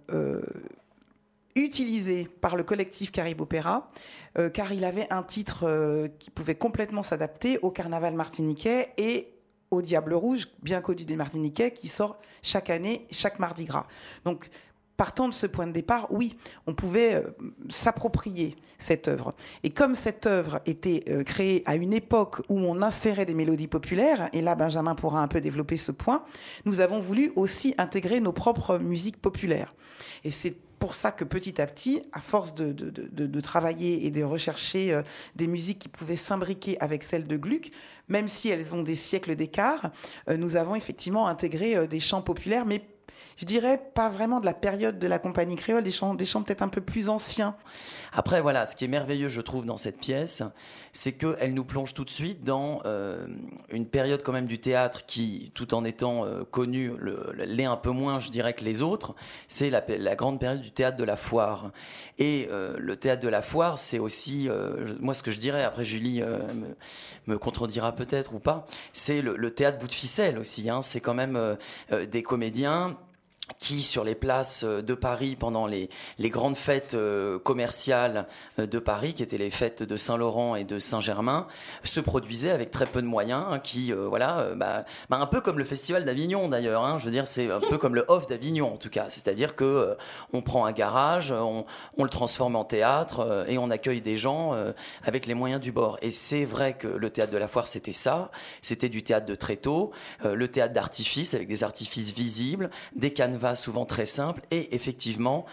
utilisé 1.56 2.28
par 2.40 2.54
le 2.54 2.62
collectif 2.62 3.10
Caribe 3.10 3.40
Opéra, 3.40 3.90
euh, 4.38 4.50
car 4.50 4.72
il 4.72 4.84
avait 4.84 5.06
un 5.10 5.22
titre 5.22 5.64
euh, 5.66 6.08
qui 6.18 6.30
pouvait 6.30 6.54
complètement 6.54 7.02
s'adapter 7.02 7.58
au 7.62 7.70
carnaval 7.70 8.14
martiniquais 8.14 8.90
et 8.98 9.28
au 9.70 9.82
Diable 9.82 10.14
Rouge, 10.14 10.48
bien 10.62 10.80
connu 10.80 11.04
des 11.04 11.16
Martiniquais, 11.16 11.72
qui 11.72 11.88
sort 11.88 12.18
chaque 12.42 12.70
année, 12.70 13.06
chaque 13.10 13.38
mardi 13.38 13.64
gras. 13.64 13.86
Donc, 14.24 14.48
partant 14.96 15.28
de 15.28 15.34
ce 15.34 15.46
point 15.46 15.66
de 15.66 15.72
départ, 15.72 16.06
oui, 16.10 16.36
on 16.66 16.74
pouvait 16.74 17.16
euh, 17.16 17.22
s'approprier 17.68 18.56
cette 18.78 19.08
œuvre. 19.08 19.34
Et 19.62 19.70
comme 19.70 19.94
cette 19.94 20.26
œuvre 20.26 20.60
était 20.66 21.04
euh, 21.08 21.22
créée 21.22 21.62
à 21.66 21.76
une 21.76 21.92
époque 21.92 22.40
où 22.48 22.58
on 22.58 22.82
insérait 22.82 23.26
des 23.26 23.34
mélodies 23.34 23.68
populaires, 23.68 24.28
et 24.32 24.42
là 24.42 24.54
Benjamin 24.54 24.94
pourra 24.94 25.22
un 25.22 25.28
peu 25.28 25.40
développer 25.40 25.76
ce 25.76 25.92
point, 25.92 26.24
nous 26.64 26.80
avons 26.80 27.00
voulu 27.00 27.32
aussi 27.36 27.74
intégrer 27.78 28.20
nos 28.20 28.32
propres 28.32 28.78
musiques 28.78 29.20
populaires. 29.20 29.74
Et 30.24 30.30
c'est 30.30 30.56
pour 30.78 30.94
ça 30.94 31.12
que 31.12 31.24
petit 31.24 31.60
à 31.60 31.66
petit, 31.66 32.02
à 32.12 32.20
force 32.20 32.54
de, 32.54 32.72
de, 32.72 32.90
de, 32.90 33.26
de 33.26 33.40
travailler 33.40 34.06
et 34.06 34.10
de 34.10 34.22
rechercher 34.22 34.92
euh, 34.92 35.02
des 35.34 35.46
musiques 35.46 35.78
qui 35.78 35.88
pouvaient 35.88 36.16
s'imbriquer 36.16 36.78
avec 36.80 37.02
celles 37.02 37.26
de 37.26 37.36
Gluck, 37.36 37.70
même 38.08 38.28
si 38.28 38.48
elles 38.48 38.74
ont 38.74 38.82
des 38.82 38.94
siècles 38.94 39.36
d'écart, 39.36 39.90
euh, 40.28 40.36
nous 40.36 40.56
avons 40.56 40.74
effectivement 40.74 41.26
intégré 41.28 41.76
euh, 41.76 41.86
des 41.86 42.00
chants 42.00 42.22
populaires, 42.22 42.66
mais 42.66 42.82
je 43.36 43.44
dirais 43.44 43.80
pas 43.94 44.08
vraiment 44.08 44.40
de 44.40 44.46
la 44.46 44.54
période 44.54 44.98
de 44.98 45.06
la 45.06 45.18
compagnie 45.18 45.56
créole, 45.56 45.82
des 45.82 45.90
chants, 45.90 46.16
peut-être 46.16 46.62
un 46.62 46.68
peu 46.68 46.80
plus 46.80 47.08
anciens. 47.08 47.54
Après, 48.12 48.40
voilà, 48.40 48.64
ce 48.64 48.74
qui 48.74 48.84
est 48.84 48.88
merveilleux, 48.88 49.28
je 49.28 49.40
trouve, 49.42 49.66
dans 49.66 49.76
cette 49.76 50.00
pièce, 50.00 50.42
c'est 50.92 51.12
qu'elle 51.12 51.52
nous 51.52 51.64
plonge 51.64 51.92
tout 51.92 52.04
de 52.04 52.10
suite 52.10 52.44
dans 52.44 52.80
euh, 52.86 53.26
une 53.68 53.86
période 53.86 54.22
quand 54.22 54.32
même 54.32 54.46
du 54.46 54.58
théâtre 54.58 55.04
qui, 55.04 55.52
tout 55.54 55.74
en 55.74 55.84
étant 55.84 56.24
euh, 56.24 56.44
connue, 56.44 56.92
l'est 57.36 57.66
un 57.66 57.76
peu 57.76 57.90
moins, 57.90 58.20
je 58.20 58.30
dirais, 58.30 58.54
que 58.54 58.64
les 58.64 58.80
autres. 58.80 59.14
C'est 59.48 59.68
la, 59.68 59.82
grande 60.16 60.40
période 60.40 60.62
du 60.62 60.70
théâtre 60.70 60.96
de 60.96 61.04
la 61.04 61.16
foire. 61.16 61.72
Et 62.18 62.48
euh, 62.50 62.76
le 62.78 62.96
théâtre 62.96 63.22
de 63.22 63.28
la 63.28 63.42
foire, 63.42 63.78
c'est 63.78 63.98
aussi, 63.98 64.48
moi, 65.00 65.12
ce 65.12 65.22
que 65.22 65.30
je 65.30 65.38
dirais, 65.38 65.62
après 65.62 65.84
Julie 65.84 66.22
me, 67.26 67.38
contredira 67.38 67.92
peut-être 67.92 68.34
ou 68.34 68.38
pas, 68.38 68.66
c'est 68.94 69.20
le, 69.20 69.50
théâtre 69.50 69.78
bout 69.78 69.88
de 69.88 69.92
ficelle 69.92 70.38
aussi. 70.38 70.70
Hein. 70.70 70.80
C'est 70.80 71.00
quand 71.00 71.14
même 71.14 71.56
des 71.90 72.22
comédiens 72.22 72.96
qui, 73.58 73.82
sur 73.82 74.04
les 74.04 74.14
places 74.14 74.64
de 74.64 74.94
Paris, 74.94 75.36
pendant 75.36 75.66
les, 75.66 75.88
grandes 76.18 76.56
fêtes 76.56 76.94
euh, 76.94 77.38
commerciales 77.38 78.26
de 78.58 78.78
Paris, 78.78 79.14
qui 79.14 79.22
étaient 79.22 79.38
les 79.38 79.50
fêtes 79.50 79.82
de 79.82 79.96
Saint-Laurent 79.96 80.56
et 80.56 80.64
de 80.64 80.78
Saint-Germain, 80.78 81.46
se 81.84 82.00
produisaient 82.00 82.50
avec 82.50 82.70
très 82.70 82.86
peu 82.86 83.02
de 83.02 83.06
moyens, 83.06 83.44
hein, 83.48 83.58
qui, 83.58 83.92
euh, 83.92 84.06
voilà, 84.08 84.38
euh, 84.40 84.54
bah, 84.54 84.84
bah, 85.10 85.18
un 85.20 85.26
peu 85.26 85.40
comme 85.40 85.58
le 85.58 85.64
Festival 85.64 86.04
d'Avignon 86.04 86.48
d'ailleurs, 86.48 86.84
hein, 86.84 86.98
je 86.98 87.04
veux 87.04 87.10
dire, 87.10 87.26
c'est 87.26 87.50
un 87.50 87.60
peu 87.60 87.78
comme 87.78 87.94
le 87.94 88.04
Off 88.08 88.26
d'Avignon 88.26 88.72
en 88.72 88.76
tout 88.76 88.90
cas, 88.90 89.06
c'est-à-dire 89.08 89.56
que 89.56 89.64
euh, 89.64 89.94
on 90.32 90.42
prend 90.42 90.66
un 90.66 90.72
garage, 90.72 91.32
on, 91.32 91.64
le 91.98 92.08
transforme 92.08 92.56
en 92.56 92.64
théâtre 92.64 93.20
euh, 93.20 93.46
et 93.46 93.58
on 93.58 93.70
accueille 93.70 94.00
des 94.00 94.16
gens 94.16 94.54
euh, 94.54 94.72
avec 95.04 95.26
les 95.26 95.34
moyens 95.34 95.60
du 95.60 95.72
bord. 95.72 95.98
Et 96.02 96.10
c'est 96.10 96.44
vrai 96.44 96.74
que 96.74 96.86
le 96.86 97.10
théâtre 97.10 97.32
de 97.32 97.38
la 97.38 97.48
foire, 97.48 97.66
c'était 97.66 97.92
ça, 97.92 98.30
c'était 98.62 98.88
du 98.88 99.02
théâtre 99.02 99.26
de 99.26 99.34
tréteau, 99.34 99.92
le 100.24 100.48
théâtre 100.48 100.74
d'artifice 100.74 101.34
avec 101.34 101.48
des 101.48 101.64
artifices 101.64 102.12
visibles, 102.12 102.70
des 102.94 103.12
cannes 103.12 103.35
va 103.36 103.54
souvent 103.54 103.84
très 103.84 104.06
simple 104.06 104.42
et 104.50 104.74
effectivement 104.74 105.46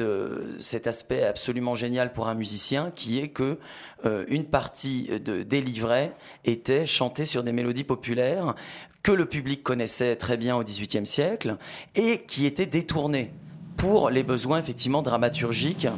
euh, 0.00 0.56
cet 0.60 0.86
aspect 0.86 1.24
absolument 1.24 1.74
génial 1.74 2.12
pour 2.12 2.28
un 2.28 2.34
musicien 2.34 2.90
qui 2.94 3.20
est 3.20 3.28
que 3.28 3.58
euh, 4.04 4.24
une 4.28 4.44
partie 4.44 5.08
de, 5.20 5.42
des 5.42 5.60
livrets 5.60 6.14
était 6.44 6.86
chantée 6.86 7.24
sur 7.24 7.42
des 7.42 7.52
mélodies 7.52 7.84
populaires 7.84 8.54
que 9.02 9.12
le 9.12 9.26
public 9.26 9.62
connaissait 9.62 10.16
très 10.16 10.36
bien 10.36 10.56
au 10.56 10.64
XVIIIe 10.64 11.06
siècle 11.06 11.56
et 11.94 12.22
qui 12.22 12.46
étaient 12.46 12.66
détournées 12.66 13.32
pour 13.76 14.10
les 14.10 14.22
besoins 14.22 14.58
effectivement 14.58 15.00
dramaturgiques 15.00 15.88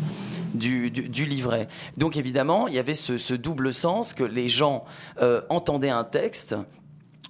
du, 0.54 0.90
du, 0.90 1.24
livret. 1.24 1.66
Donc 1.96 2.16
évidemment, 2.16 2.68
il 2.68 2.74
y 2.74 2.78
avait 2.78 2.94
ce, 2.94 3.18
ce, 3.18 3.34
double 3.34 3.72
sens 3.72 4.12
que 4.12 4.22
les 4.22 4.48
gens 4.48 4.84
euh, 5.20 5.40
entendaient 5.48 5.90
un 5.90 6.04
texte 6.04 6.54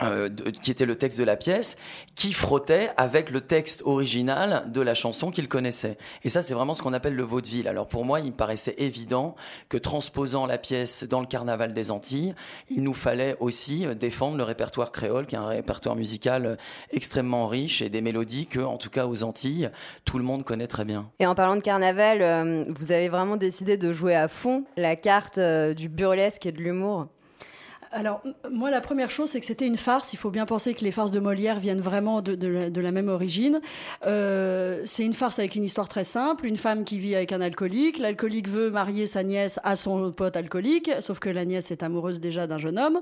euh, 0.02 0.28
qui 0.62 0.70
était 0.70 0.86
le 0.86 0.96
texte 0.96 1.18
de 1.18 1.24
la 1.24 1.36
pièce, 1.36 1.76
qui 2.14 2.32
frottait 2.32 2.90
avec 2.96 3.30
le 3.30 3.40
texte 3.40 3.82
original 3.84 4.70
de 4.70 4.80
la 4.80 4.94
chanson 4.94 5.30
qu'il 5.30 5.48
connaissait. 5.48 5.98
Et 6.24 6.28
ça, 6.28 6.42
c'est 6.42 6.54
vraiment 6.54 6.74
ce 6.74 6.82
qu'on 6.82 6.92
appelle 6.92 7.14
le 7.14 7.22
vaudeville. 7.22 7.68
Alors 7.68 7.88
pour 7.88 8.04
moi, 8.04 8.20
il 8.20 8.26
me 8.26 8.36
paraissait 8.36 8.74
évident 8.78 9.34
que 9.68 9.76
transposant 9.76 10.46
la 10.46 10.58
pièce 10.58 11.04
dans 11.04 11.20
le 11.20 11.26
carnaval 11.26 11.72
des 11.72 11.90
Antilles, 11.90 12.34
il 12.68 12.82
nous 12.82 12.94
fallait 12.94 13.36
aussi 13.40 13.86
défendre 13.94 14.36
le 14.36 14.44
répertoire 14.44 14.92
créole, 14.92 15.26
qui 15.26 15.34
est 15.34 15.38
un 15.38 15.46
répertoire 15.46 15.96
musical 15.96 16.58
extrêmement 16.90 17.46
riche 17.46 17.82
et 17.82 17.88
des 17.88 18.00
mélodies 18.00 18.46
que, 18.46 18.60
en 18.60 18.78
tout 18.78 18.90
cas 18.90 19.06
aux 19.06 19.22
Antilles, 19.22 19.70
tout 20.04 20.18
le 20.18 20.24
monde 20.24 20.44
connaît 20.44 20.66
très 20.66 20.84
bien. 20.84 21.10
Et 21.18 21.26
en 21.26 21.34
parlant 21.34 21.56
de 21.56 21.60
carnaval, 21.60 22.22
euh, 22.22 22.64
vous 22.68 22.92
avez 22.92 23.08
vraiment 23.08 23.36
décidé 23.36 23.76
de 23.76 23.92
jouer 23.92 24.14
à 24.14 24.28
fond 24.28 24.64
la 24.76 24.96
carte 24.96 25.38
euh, 25.38 25.74
du 25.74 25.88
burlesque 25.88 26.46
et 26.46 26.52
de 26.52 26.58
l'humour 26.58 27.08
alors, 27.92 28.22
moi, 28.50 28.70
la 28.70 28.80
première 28.80 29.10
chose, 29.10 29.30
c'est 29.30 29.40
que 29.40 29.44
c'était 29.44 29.66
une 29.66 29.76
farce. 29.76 30.14
Il 30.14 30.16
faut 30.16 30.30
bien 30.30 30.46
penser 30.46 30.72
que 30.72 30.82
les 30.82 30.90
farces 30.90 31.10
de 31.10 31.20
Molière 31.20 31.58
viennent 31.58 31.80
vraiment 31.80 32.22
de, 32.22 32.80
la, 32.80 32.92
même 32.92 33.08
origine. 33.08 33.60
Euh, 34.06 34.82
c'est 34.86 35.04
une 35.04 35.12
farce 35.12 35.38
avec 35.38 35.56
une 35.56 35.64
histoire 35.64 35.88
très 35.88 36.04
simple. 36.04 36.46
Une 36.46 36.56
femme 36.56 36.84
qui 36.84 36.98
vit 36.98 37.14
avec 37.14 37.32
un 37.32 37.42
alcoolique. 37.42 37.98
L'alcoolique 37.98 38.48
veut 38.48 38.70
marier 38.70 39.06
sa 39.06 39.22
nièce 39.22 39.60
à 39.62 39.76
son 39.76 40.10
pote 40.10 40.36
alcoolique, 40.36 40.90
sauf 41.00 41.18
que 41.18 41.28
la 41.28 41.44
nièce 41.44 41.70
est 41.70 41.82
amoureuse 41.82 42.18
déjà 42.18 42.46
d'un 42.46 42.56
jeune 42.56 42.78
homme 42.78 43.00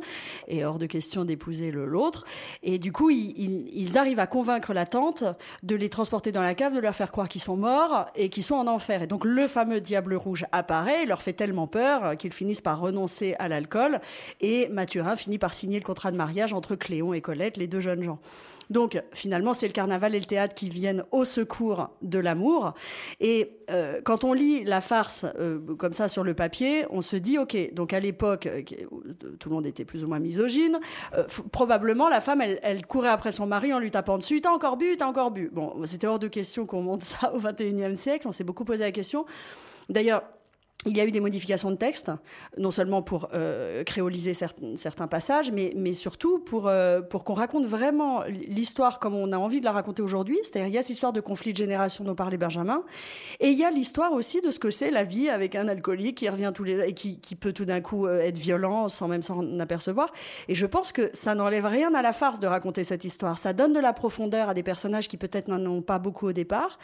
et 0.48 0.64
hors 0.64 0.79
de 0.79 0.87
question 0.87 1.24
d'épouser 1.24 1.70
l'autre. 1.70 2.24
Et 2.64 2.79
du 2.79 2.90
coup, 2.90 3.11
ils, 3.11 3.96
arrivent 3.96 4.20
à 4.20 4.26
convaincre 4.26 4.72
la 4.72 4.87
tante 4.87 5.24
de 5.62 5.76
les 5.76 5.88
transporter 5.88 6.33
dans 6.33 6.42
la 6.42 6.55
cave, 6.55 6.74
de 6.74 6.81
leur 6.81 6.94
faire 6.94 7.12
croire 7.12 7.29
qu'ils 7.29 7.40
sont 7.40 7.57
morts 7.57 8.07
et 8.16 8.29
qu'ils 8.29 8.44
sont 8.44 8.55
en 8.57 8.66
enfer. 8.66 9.03
Et 9.03 9.07
donc, 9.07 9.24
le 9.24 9.46
fameux 9.46 9.81
diable 9.81 10.14
rouge 10.14 10.46
apparaît, 10.53 11.07
leur 11.07 11.22
fait 11.22 11.33
tellement 11.33 11.66
peur 11.66 12.16
qu'ils 12.16 12.33
finissent 12.33 12.61
par 12.61 12.81
renoncer 12.81 13.37
à 13.38 13.48
l'alcool 13.48 14.00
et 14.40 14.68
Mathurin 14.81 15.14
finit 15.14 15.37
par 15.37 15.53
signer 15.53 15.79
le 15.79 15.85
contrat 15.85 16.11
de 16.11 16.16
mariage 16.16 16.55
entre 16.55 16.75
Cléon 16.75 17.12
et 17.12 17.21
Colette, 17.21 17.59
les 17.59 17.66
deux 17.66 17.81
jeunes 17.81 18.03
gens. 18.03 18.19
Donc 18.71 19.03
finalement, 19.12 19.53
c'est 19.53 19.66
le 19.66 19.73
carnaval 19.73 20.14
et 20.14 20.19
le 20.19 20.25
théâtre 20.25 20.55
qui 20.55 20.71
viennent 20.71 21.05
au 21.11 21.25
secours 21.25 21.90
de 22.01 22.19
l'amour. 22.19 22.73
Et 23.19 23.59
euh, 23.69 24.01
quand 24.03 24.25
on 24.25 24.33
lit 24.33 24.64
la 24.64 24.81
farce 24.81 25.27
euh, 25.38 25.59
comme 25.77 25.93
ça 25.93 26.09
sur 26.09 26.25
le 26.25 26.35
papier, 26.35 26.87
on 26.88 27.03
se 27.03 27.16
dit, 27.16 27.37
ok, 27.37 27.75
donc 27.75 27.93
à 27.93 28.01
l'époque, 28.01 28.47
euh, 28.47 28.62
tout 29.38 29.49
le 29.51 29.55
monde 29.55 29.66
était 29.66 29.85
plus 29.85 30.03
ou 30.05 30.09
moins 30.09 30.21
misogyne, 30.21 30.79
probablement 31.53 32.09
la 32.09 32.21
femme, 32.21 32.40
elle, 32.40 32.59
elle, 32.62 32.87
courait 32.87 33.09
après 33.11 33.33
son 33.33 33.47
mari 33.47 33.75
en 33.75 33.81
lui 33.81 33.90
tapant 33.90 34.16
dessus, 34.16 34.40
t'as 34.40 34.53
encore 34.53 34.77
bu, 34.77 34.97
t'as 34.97 35.07
encore 35.07 35.33
bu. 35.33 35.51
Bon, 35.53 35.75
c'était 35.85 36.07
hors 36.07 36.21
de 36.21 36.29
question 36.29 36.64
qu'on 36.64 36.83
monte 36.83 37.03
ça 37.03 37.33
au 37.35 37.40
21e 37.40 37.97
siècle, 37.97 38.29
on 38.29 38.33
s'est 38.33 38.45
beaucoup 38.45 38.64
posé 38.64 38.85
la 38.85 38.93
question. 38.93 39.27
D'ailleurs, 39.88 40.23
il 40.87 40.97
y 40.97 41.01
a 41.01 41.05
eu 41.05 41.11
des 41.11 41.21
modifications 41.21 41.71
de 41.71 41.77
texte, 41.77 42.11
non 42.57 42.71
seulement 42.71 43.03
pour 43.03 43.29
euh, 43.35 43.85
créoliser 43.85 44.33
certains, 44.33 45.07
passages, 45.09 45.51
mais, 45.51 45.75
mais 45.77 45.93
surtout 45.93 46.38
pour, 46.38 46.69
euh, 46.69 47.03
pour 47.03 47.23
qu'on 47.25 47.35
raconte 47.35 47.66
vraiment 47.66 48.23
l'histoire 48.23 48.99
comme 48.99 49.14
on 49.14 49.31
a 49.33 49.37
envie 49.37 49.61
de 49.61 49.66
la 49.66 49.73
raconter 49.73 50.01
aujourd'hui. 50.01 50.38
C'est-à-dire, 50.43 50.69
il 50.69 50.75
y 50.75 50.79
a 50.79 50.83
cette 50.83 50.90
histoire 50.90 51.12
de 51.12 51.21
conflit 51.21 51.53
de 51.53 51.59
génération 51.59 52.03
dont 52.03 52.14
parlait 52.14 52.38
Benjamin, 52.38 52.83
et 53.40 53.49
il 53.49 53.59
y 53.59 53.64
a 53.64 53.71
l'histoire 53.71 54.12
aussi 54.12 54.40
de 54.40 54.51
ce 54.51 54.59
que 54.59 54.71
c'est 54.71 54.90
la 54.90 55.05
vie 55.05 55.29
avec 55.29 55.55
un 55.55 55.69
alcoolique 55.69 56.16
qui 56.16 56.29
revient 56.31 56.53
tous 56.55 56.64
les 56.64 56.95
qui, 56.95 57.21
qui 57.21 57.37
peut 57.37 57.53
tout 57.53 57.66
d'un 57.66 57.83
coup 57.83 58.07
euh, 58.07 58.21
être 58.21 58.38
violent 58.38 58.88
sans 58.88 59.07
même 59.07 59.23
s'en 59.23 59.59
apercevoir. 59.61 60.11
Et 60.49 60.55
je 60.55 60.64
pense 60.64 60.93
que 60.93 61.11
ça 61.12 61.35
n'enlève 61.35 61.66
rien 61.66 61.93
à 61.95 62.01
la 62.01 62.14
farce 62.14 62.40
de 62.40 62.47
raconter 62.47 62.85
cette 62.85 63.05
histoire. 63.05 63.38
Ça 63.38 63.53
donne 63.53 63.75
de 63.75 63.81
la 63.81 63.93
profondeur 63.93 64.49
à 64.49 64.55
des 64.55 64.62
personnages 64.62 65.09
qui 65.09 65.19
peut-être 65.19 65.49
n'en 65.49 65.64
ont 65.66 65.83
pas 65.83 65.99
beaucoup 65.99 66.29
au 66.29 66.33
départ, 66.33 66.79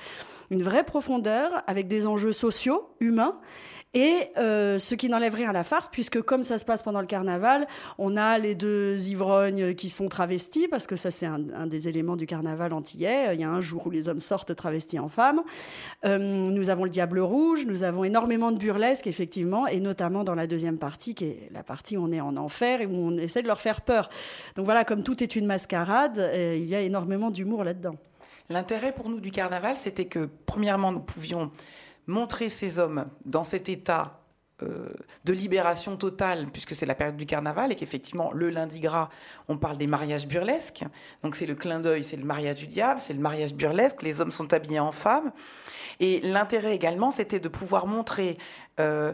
une 0.50 0.62
vraie 0.62 0.84
profondeur 0.84 1.62
avec 1.66 1.88
des 1.88 2.06
enjeux 2.06 2.32
sociaux, 2.32 2.88
humains. 3.00 3.38
Et 3.96 4.28
euh, 4.36 4.78
ce 4.78 4.94
qui 4.94 5.08
n'enlève 5.08 5.34
rien 5.34 5.48
à 5.48 5.52
la 5.54 5.64
farce, 5.64 5.88
puisque 5.88 6.20
comme 6.20 6.42
ça 6.42 6.58
se 6.58 6.66
passe 6.66 6.82
pendant 6.82 7.00
le 7.00 7.06
carnaval, 7.06 7.66
on 7.96 8.18
a 8.18 8.36
les 8.36 8.54
deux 8.54 9.08
ivrognes 9.08 9.74
qui 9.74 9.88
sont 9.88 10.10
travestis, 10.10 10.68
parce 10.68 10.86
que 10.86 10.96
ça 10.96 11.10
c'est 11.10 11.24
un, 11.24 11.66
des 11.66 11.88
éléments 11.88 12.16
du 12.16 12.26
carnaval 12.26 12.74
antillais. 12.74 13.34
Il 13.34 13.40
y 13.40 13.44
a 13.44 13.50
un 13.50 13.62
jour 13.62 13.86
où 13.86 13.90
les 13.90 14.10
hommes 14.10 14.20
sortent 14.20 14.54
travestis 14.54 14.98
en 14.98 15.08
femmes. 15.08 15.42
Euh, 16.04 16.18
nous 16.18 16.68
avons 16.68 16.84
le 16.84 16.90
diable 16.90 17.20
rouge, 17.20 17.64
nous 17.64 17.84
avons 17.84 18.04
énormément 18.04 18.52
de 18.52 18.58
burlesque, 18.58 19.06
effectivement, 19.06 19.66
et 19.66 19.80
notamment 19.80 20.24
dans 20.24 20.34
la 20.34 20.46
deuxième 20.46 20.76
partie, 20.76 21.14
qui 21.14 21.24
est 21.24 21.48
la 21.52 21.62
partie 21.62 21.96
où 21.96 22.04
on 22.04 22.12
est 22.12 22.20
en 22.20 22.36
enfer 22.36 22.82
et 22.82 22.86
où 22.86 22.94
on 22.94 23.16
essaie 23.16 23.40
de 23.40 23.48
leur 23.48 23.62
faire 23.62 23.80
peur. 23.80 24.10
Donc 24.56 24.66
voilà, 24.66 24.84
comme 24.84 25.04
tout 25.04 25.22
est 25.22 25.36
une 25.36 25.46
mascarade, 25.46 26.18
euh, 26.18 26.54
il 26.58 26.68
y 26.68 26.74
a 26.74 26.80
énormément 26.80 27.30
d'humour 27.30 27.64
là-dedans. 27.64 27.96
L'intérêt 28.48 28.92
pour 28.92 29.08
nous 29.08 29.20
du 29.20 29.30
carnaval, 29.30 29.76
c'était 29.76 30.06
que, 30.06 30.28
premièrement, 30.46 30.92
nous 30.92 31.00
pouvions 31.00 31.50
montrer 32.06 32.48
ces 32.48 32.78
hommes 32.78 33.06
dans 33.24 33.44
cet 33.44 33.68
état 33.68 34.20
euh, 34.62 34.88
de 35.24 35.32
libération 35.34 35.96
totale, 35.96 36.46
puisque 36.50 36.74
c'est 36.74 36.86
la 36.86 36.94
période 36.94 37.16
du 37.16 37.26
carnaval, 37.26 37.72
et 37.72 37.74
qu'effectivement, 37.74 38.32
le 38.32 38.48
lundi 38.48 38.80
gras, 38.80 39.10
on 39.48 39.58
parle 39.58 39.76
des 39.76 39.86
mariages 39.86 40.26
burlesques. 40.26 40.84
Donc 41.22 41.36
c'est 41.36 41.44
le 41.44 41.54
clin 41.54 41.80
d'œil, 41.80 42.04
c'est 42.04 42.16
le 42.16 42.24
mariage 42.24 42.60
du 42.60 42.66
diable, 42.66 43.00
c'est 43.02 43.12
le 43.12 43.20
mariage 43.20 43.52
burlesque, 43.52 44.02
les 44.02 44.20
hommes 44.20 44.30
sont 44.30 44.52
habillés 44.54 44.80
en 44.80 44.92
femmes. 44.92 45.30
Et 46.00 46.20
l'intérêt 46.20 46.74
également, 46.74 47.10
c'était 47.10 47.40
de 47.40 47.48
pouvoir 47.48 47.86
montrer... 47.86 48.38
Euh, 48.80 49.12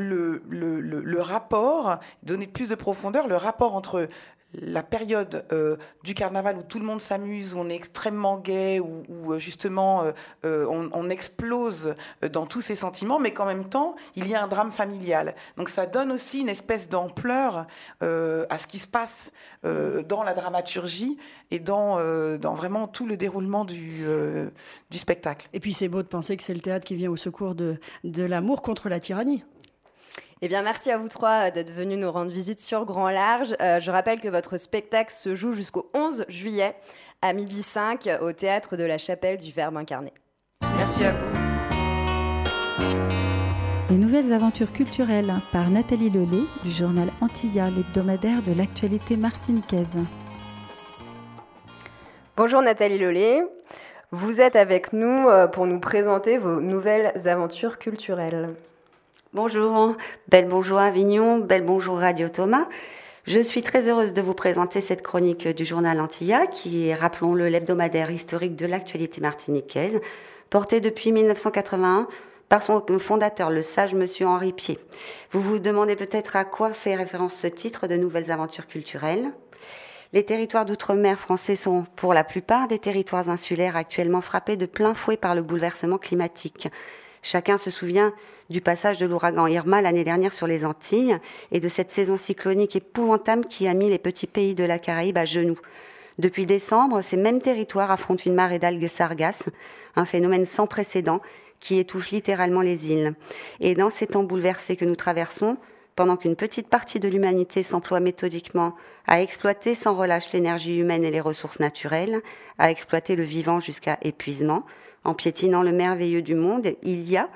le, 0.00 0.42
le, 0.48 1.20
rapport, 1.20 1.98
donner 2.22 2.46
plus 2.46 2.68
de 2.68 2.76
profondeur, 2.76 3.26
le 3.26 3.34
rapport 3.34 3.74
entre 3.74 4.08
la 4.54 4.82
période 4.82 5.44
euh, 5.52 5.76
du 6.04 6.14
carnaval 6.14 6.56
où 6.56 6.62
tout 6.62 6.78
le 6.78 6.84
monde 6.84 7.00
s'amuse, 7.00 7.54
où 7.54 7.58
on 7.58 7.68
est 7.68 7.74
extrêmement 7.74 8.38
gai, 8.38 8.80
où, 8.80 9.32
euh, 9.32 9.38
justement 9.38 10.04
euh, 10.44 10.66
on, 10.66 11.08
explose 11.08 11.94
dans 12.32 12.44
tous 12.44 12.60
ses 12.60 12.76
sentiments, 12.76 13.18
mais 13.18 13.32
qu'en 13.32 13.46
même 13.46 13.68
temps, 13.68 13.96
il 14.14 14.28
y 14.28 14.34
a 14.34 14.42
un 14.42 14.46
drame 14.46 14.72
familial. 14.72 15.34
Donc 15.56 15.70
ça 15.70 15.86
donne 15.86 16.12
aussi 16.12 16.40
une 16.40 16.50
espèce 16.50 16.88
d'ampleur 16.88 17.66
à 18.00 18.58
ce 18.58 18.66
qui 18.66 18.78
se 18.78 18.86
passe 18.86 19.30
dans 19.62 20.22
la 20.22 20.34
dramaturgie 20.34 21.16
et 21.50 21.60
dans, 21.60 21.96
vraiment 22.54 22.88
tout 22.88 23.06
le 23.06 23.16
déroulement 23.16 23.64
du, 23.64 24.04
spectacle. 24.92 25.48
Et 25.54 25.60
puis 25.60 25.72
c'est 25.72 25.88
beau 25.88 26.02
de 26.02 26.08
penser 26.08 26.36
que 26.36 26.42
c'est 26.42 26.54
le 26.54 26.60
théâtre 26.60 26.84
qui 26.84 26.94
vient 26.94 27.10
au 27.10 27.16
secours 27.16 27.54
de 27.54 27.78
l'amour 28.04 28.60
contre 28.60 28.90
la 28.90 29.00
tyrannie. 29.00 29.42
Eh 30.40 30.48
bien, 30.48 30.62
merci 30.62 30.90
à 30.90 30.98
vous 30.98 31.08
trois 31.08 31.50
d'être 31.50 31.72
venus 31.72 31.98
nous 31.98 32.12
rendre 32.12 32.30
visite 32.30 32.60
sur 32.60 32.84
Grand 32.84 33.10
Large. 33.10 33.56
Euh, 33.60 33.80
je 33.80 33.90
rappelle 33.90 34.20
que 34.20 34.28
votre 34.28 34.56
spectacle 34.56 35.12
se 35.12 35.34
joue 35.34 35.52
jusqu'au 35.52 35.90
11 35.94 36.26
juillet 36.28 36.76
à 37.22 37.32
midi 37.32 37.62
5 37.62 38.08
au 38.20 38.32
théâtre 38.32 38.76
de 38.76 38.84
la 38.84 38.98
Chapelle 38.98 39.38
du 39.38 39.50
Verbe 39.50 39.76
incarné. 39.76 40.12
Merci 40.76 41.04
à 41.04 41.12
vous. 41.12 41.48
Les 43.90 43.96
nouvelles 43.96 44.32
aventures 44.32 44.72
culturelles 44.72 45.32
par 45.50 45.70
Nathalie 45.70 46.10
Lelay 46.10 46.44
du 46.62 46.70
journal 46.70 47.10
Antilla, 47.20 47.70
l'hebdomadaire 47.70 48.42
de 48.42 48.52
l'actualité 48.52 49.16
martiniquaise. 49.16 49.96
Bonjour 52.36 52.62
Nathalie 52.62 52.98
Lelay. 52.98 53.42
Vous 54.12 54.40
êtes 54.40 54.56
avec 54.56 54.92
nous 54.92 55.26
euh, 55.28 55.48
pour 55.48 55.66
nous 55.66 55.80
présenter 55.80 56.38
vos 56.38 56.60
nouvelles 56.60 57.26
aventures 57.26 57.78
culturelles. 57.78 58.54
Bonjour, 59.40 59.94
belle 60.26 60.48
bonjour 60.48 60.78
Avignon, 60.78 61.38
belle 61.38 61.62
bonjour 61.62 61.98
Radio 61.98 62.28
Thomas. 62.28 62.66
Je 63.24 63.38
suis 63.38 63.62
très 63.62 63.88
heureuse 63.88 64.12
de 64.12 64.20
vous 64.20 64.34
présenter 64.34 64.80
cette 64.80 65.00
chronique 65.00 65.46
du 65.46 65.64
journal 65.64 66.00
Antilla, 66.00 66.48
qui 66.48 66.88
est, 66.88 66.94
rappelons-le, 66.96 67.46
l'hebdomadaire 67.46 68.10
historique 68.10 68.56
de 68.56 68.66
l'actualité 68.66 69.20
martiniquaise, 69.20 70.00
porté 70.50 70.80
depuis 70.80 71.12
1981 71.12 72.08
par 72.48 72.64
son 72.64 72.84
fondateur, 72.98 73.50
le 73.50 73.62
sage 73.62 73.94
monsieur 73.94 74.26
Henri 74.26 74.52
Pied. 74.52 74.80
Vous 75.30 75.40
vous 75.40 75.60
demandez 75.60 75.94
peut-être 75.94 76.34
à 76.34 76.44
quoi 76.44 76.72
fait 76.72 76.96
référence 76.96 77.36
ce 77.36 77.46
titre 77.46 77.86
de 77.86 77.94
Nouvelles 77.94 78.32
aventures 78.32 78.66
culturelles. 78.66 79.30
Les 80.12 80.24
territoires 80.24 80.64
d'outre-mer 80.64 81.16
français 81.16 81.54
sont, 81.54 81.86
pour 81.94 82.12
la 82.12 82.24
plupart, 82.24 82.66
des 82.66 82.80
territoires 82.80 83.28
insulaires 83.28 83.76
actuellement 83.76 84.20
frappés 84.20 84.56
de 84.56 84.66
plein 84.66 84.94
fouet 84.94 85.16
par 85.16 85.36
le 85.36 85.42
bouleversement 85.42 85.98
climatique. 85.98 86.68
Chacun 87.22 87.58
se 87.58 87.70
souvient 87.70 88.12
du 88.50 88.62
passage 88.62 88.96
de 88.98 89.06
l'ouragan 89.06 89.46
Irma 89.46 89.82
l'année 89.82 90.04
dernière 90.04 90.32
sur 90.32 90.46
les 90.46 90.64
Antilles 90.64 91.18
et 91.52 91.60
de 91.60 91.68
cette 91.68 91.90
saison 91.90 92.16
cyclonique 92.16 92.76
épouvantable 92.76 93.46
qui 93.46 93.68
a 93.68 93.74
mis 93.74 93.90
les 93.90 93.98
petits 93.98 94.26
pays 94.26 94.54
de 94.54 94.64
la 94.64 94.78
Caraïbe 94.78 95.18
à 95.18 95.26
genoux. 95.26 95.58
Depuis 96.18 96.46
décembre, 96.46 97.02
ces 97.02 97.16
mêmes 97.16 97.40
territoires 97.40 97.90
affrontent 97.90 98.24
une 98.24 98.34
marée 98.34 98.58
d'algues 98.58 98.88
sargasses, 98.88 99.44
un 99.96 100.04
phénomène 100.04 100.46
sans 100.46 100.66
précédent 100.66 101.20
qui 101.60 101.78
étouffe 101.78 102.10
littéralement 102.10 102.62
les 102.62 102.90
îles. 102.90 103.14
Et 103.60 103.74
dans 103.74 103.90
ces 103.90 104.06
temps 104.06 104.24
bouleversés 104.24 104.76
que 104.76 104.84
nous 104.84 104.96
traversons, 104.96 105.58
pendant 105.94 106.16
qu'une 106.16 106.36
petite 106.36 106.68
partie 106.68 107.00
de 107.00 107.08
l'humanité 107.08 107.62
s'emploie 107.62 108.00
méthodiquement 108.00 108.74
à 109.06 109.20
exploiter 109.20 109.74
sans 109.74 109.94
relâche 109.94 110.32
l'énergie 110.32 110.78
humaine 110.78 111.04
et 111.04 111.10
les 111.10 111.20
ressources 111.20 111.60
naturelles, 111.60 112.22
à 112.58 112.70
exploiter 112.70 113.14
le 113.14 113.24
vivant 113.24 113.60
jusqu'à 113.60 113.98
épuisement, 114.02 114.64
en 115.04 115.14
piétinant 115.14 115.62
le 115.62 115.72
merveilleux 115.72 116.22
du 116.22 116.34
monde, 116.34 116.74
il 116.82 117.08
y 117.08 117.16
a 117.16 117.28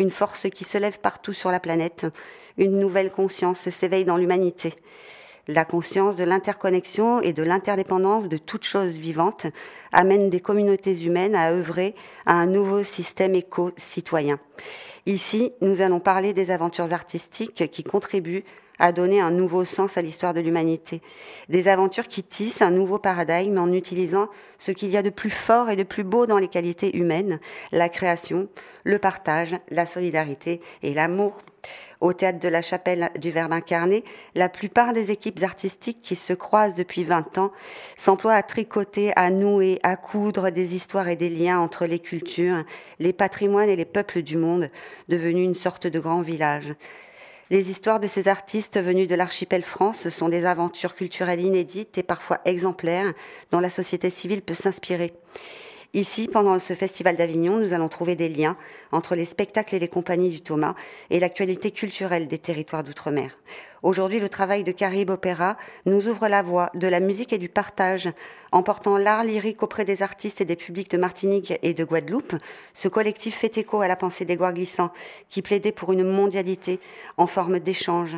une 0.00 0.10
force 0.10 0.48
qui 0.48 0.64
se 0.64 0.78
lève 0.78 0.98
partout 0.98 1.34
sur 1.34 1.50
la 1.50 1.60
planète, 1.60 2.06
une 2.56 2.80
nouvelle 2.80 3.10
conscience 3.10 3.68
s'éveille 3.68 4.06
dans 4.06 4.16
l'humanité. 4.16 4.72
La 5.46 5.66
conscience 5.66 6.16
de 6.16 6.24
l'interconnexion 6.24 7.20
et 7.20 7.34
de 7.34 7.42
l'interdépendance 7.42 8.28
de 8.28 8.38
toute 8.38 8.64
chose 8.64 8.96
vivante 8.96 9.46
amène 9.92 10.30
des 10.30 10.40
communautés 10.40 11.04
humaines 11.04 11.34
à 11.34 11.52
œuvrer 11.52 11.94
à 12.24 12.32
un 12.32 12.46
nouveau 12.46 12.82
système 12.82 13.34
éco-citoyen. 13.34 14.38
Ici, 15.04 15.52
nous 15.60 15.82
allons 15.82 16.00
parler 16.00 16.32
des 16.32 16.50
aventures 16.50 16.92
artistiques 16.94 17.70
qui 17.70 17.82
contribuent 17.82 18.44
à 18.80 18.92
donner 18.92 19.20
un 19.20 19.30
nouveau 19.30 19.64
sens 19.64 19.96
à 19.96 20.02
l'histoire 20.02 20.34
de 20.34 20.40
l'humanité. 20.40 21.02
Des 21.48 21.68
aventures 21.68 22.08
qui 22.08 22.24
tissent 22.24 22.62
un 22.62 22.70
nouveau 22.70 22.98
paradigme 22.98 23.58
en 23.58 23.72
utilisant 23.72 24.28
ce 24.58 24.72
qu'il 24.72 24.90
y 24.90 24.96
a 24.96 25.02
de 25.02 25.10
plus 25.10 25.30
fort 25.30 25.70
et 25.70 25.76
de 25.76 25.84
plus 25.84 26.02
beau 26.04 26.26
dans 26.26 26.38
les 26.38 26.48
qualités 26.48 26.96
humaines, 26.96 27.38
la 27.70 27.88
création, 27.88 28.48
le 28.84 28.98
partage, 28.98 29.54
la 29.70 29.86
solidarité 29.86 30.60
et 30.82 30.94
l'amour 30.94 31.42
au 32.00 32.12
théâtre 32.12 32.38
de 32.38 32.48
la 32.48 32.62
chapelle 32.62 33.10
du 33.18 33.30
Verbe 33.30 33.52
incarné, 33.52 34.04
la 34.34 34.48
plupart 34.48 34.92
des 34.92 35.10
équipes 35.10 35.42
artistiques 35.42 36.00
qui 36.02 36.16
se 36.16 36.32
croisent 36.32 36.74
depuis 36.74 37.04
20 37.04 37.38
ans 37.38 37.52
s'emploient 37.98 38.34
à 38.34 38.42
tricoter, 38.42 39.12
à 39.16 39.30
nouer, 39.30 39.78
à 39.82 39.96
coudre 39.96 40.50
des 40.50 40.74
histoires 40.74 41.08
et 41.08 41.16
des 41.16 41.28
liens 41.28 41.58
entre 41.58 41.86
les 41.86 41.98
cultures, 41.98 42.64
les 42.98 43.12
patrimoines 43.12 43.68
et 43.68 43.76
les 43.76 43.84
peuples 43.84 44.22
du 44.22 44.36
monde, 44.36 44.70
devenus 45.08 45.44
une 45.44 45.54
sorte 45.54 45.86
de 45.86 46.00
grand 46.00 46.22
village. 46.22 46.74
Les 47.50 47.68
histoires 47.68 47.98
de 47.98 48.06
ces 48.06 48.28
artistes 48.28 48.80
venus 48.80 49.08
de 49.08 49.16
l'archipel 49.16 49.64
France 49.64 50.08
sont 50.08 50.28
des 50.28 50.46
aventures 50.46 50.94
culturelles 50.94 51.40
inédites 51.40 51.98
et 51.98 52.04
parfois 52.04 52.40
exemplaires 52.44 53.12
dont 53.50 53.58
la 53.58 53.70
société 53.70 54.08
civile 54.08 54.40
peut 54.40 54.54
s'inspirer. 54.54 55.12
Ici, 55.92 56.28
pendant 56.28 56.56
ce 56.60 56.74
festival 56.74 57.16
d'Avignon, 57.16 57.58
nous 57.58 57.72
allons 57.72 57.88
trouver 57.88 58.14
des 58.14 58.28
liens 58.28 58.56
entre 58.92 59.16
les 59.16 59.24
spectacles 59.24 59.74
et 59.74 59.80
les 59.80 59.88
compagnies 59.88 60.28
du 60.28 60.40
Thomas 60.40 60.76
et 61.10 61.18
l'actualité 61.18 61.72
culturelle 61.72 62.28
des 62.28 62.38
territoires 62.38 62.84
d'outre-mer. 62.84 63.36
Aujourd'hui, 63.82 64.20
le 64.20 64.28
travail 64.28 64.62
de 64.62 64.70
Caribe 64.70 65.10
Opéra 65.10 65.56
nous 65.86 66.06
ouvre 66.06 66.28
la 66.28 66.42
voie 66.42 66.70
de 66.74 66.86
la 66.86 67.00
musique 67.00 67.32
et 67.32 67.38
du 67.38 67.48
partage. 67.48 68.08
En 68.52 68.62
portant 68.62 68.98
l'art 68.98 69.24
lyrique 69.24 69.64
auprès 69.64 69.84
des 69.84 70.00
artistes 70.02 70.40
et 70.40 70.44
des 70.44 70.54
publics 70.54 70.92
de 70.92 70.96
Martinique 70.96 71.54
et 71.60 71.74
de 71.74 71.84
Guadeloupe, 71.84 72.36
ce 72.72 72.86
collectif 72.86 73.38
fait 73.38 73.58
écho 73.58 73.80
à 73.80 73.88
la 73.88 73.96
pensée 73.96 74.24
d'Edouard 74.24 74.54
Glissant, 74.54 74.92
qui 75.28 75.42
plaidait 75.42 75.72
pour 75.72 75.90
une 75.90 76.04
mondialité 76.04 76.78
en 77.16 77.26
forme 77.26 77.58
d'échange, 77.58 78.16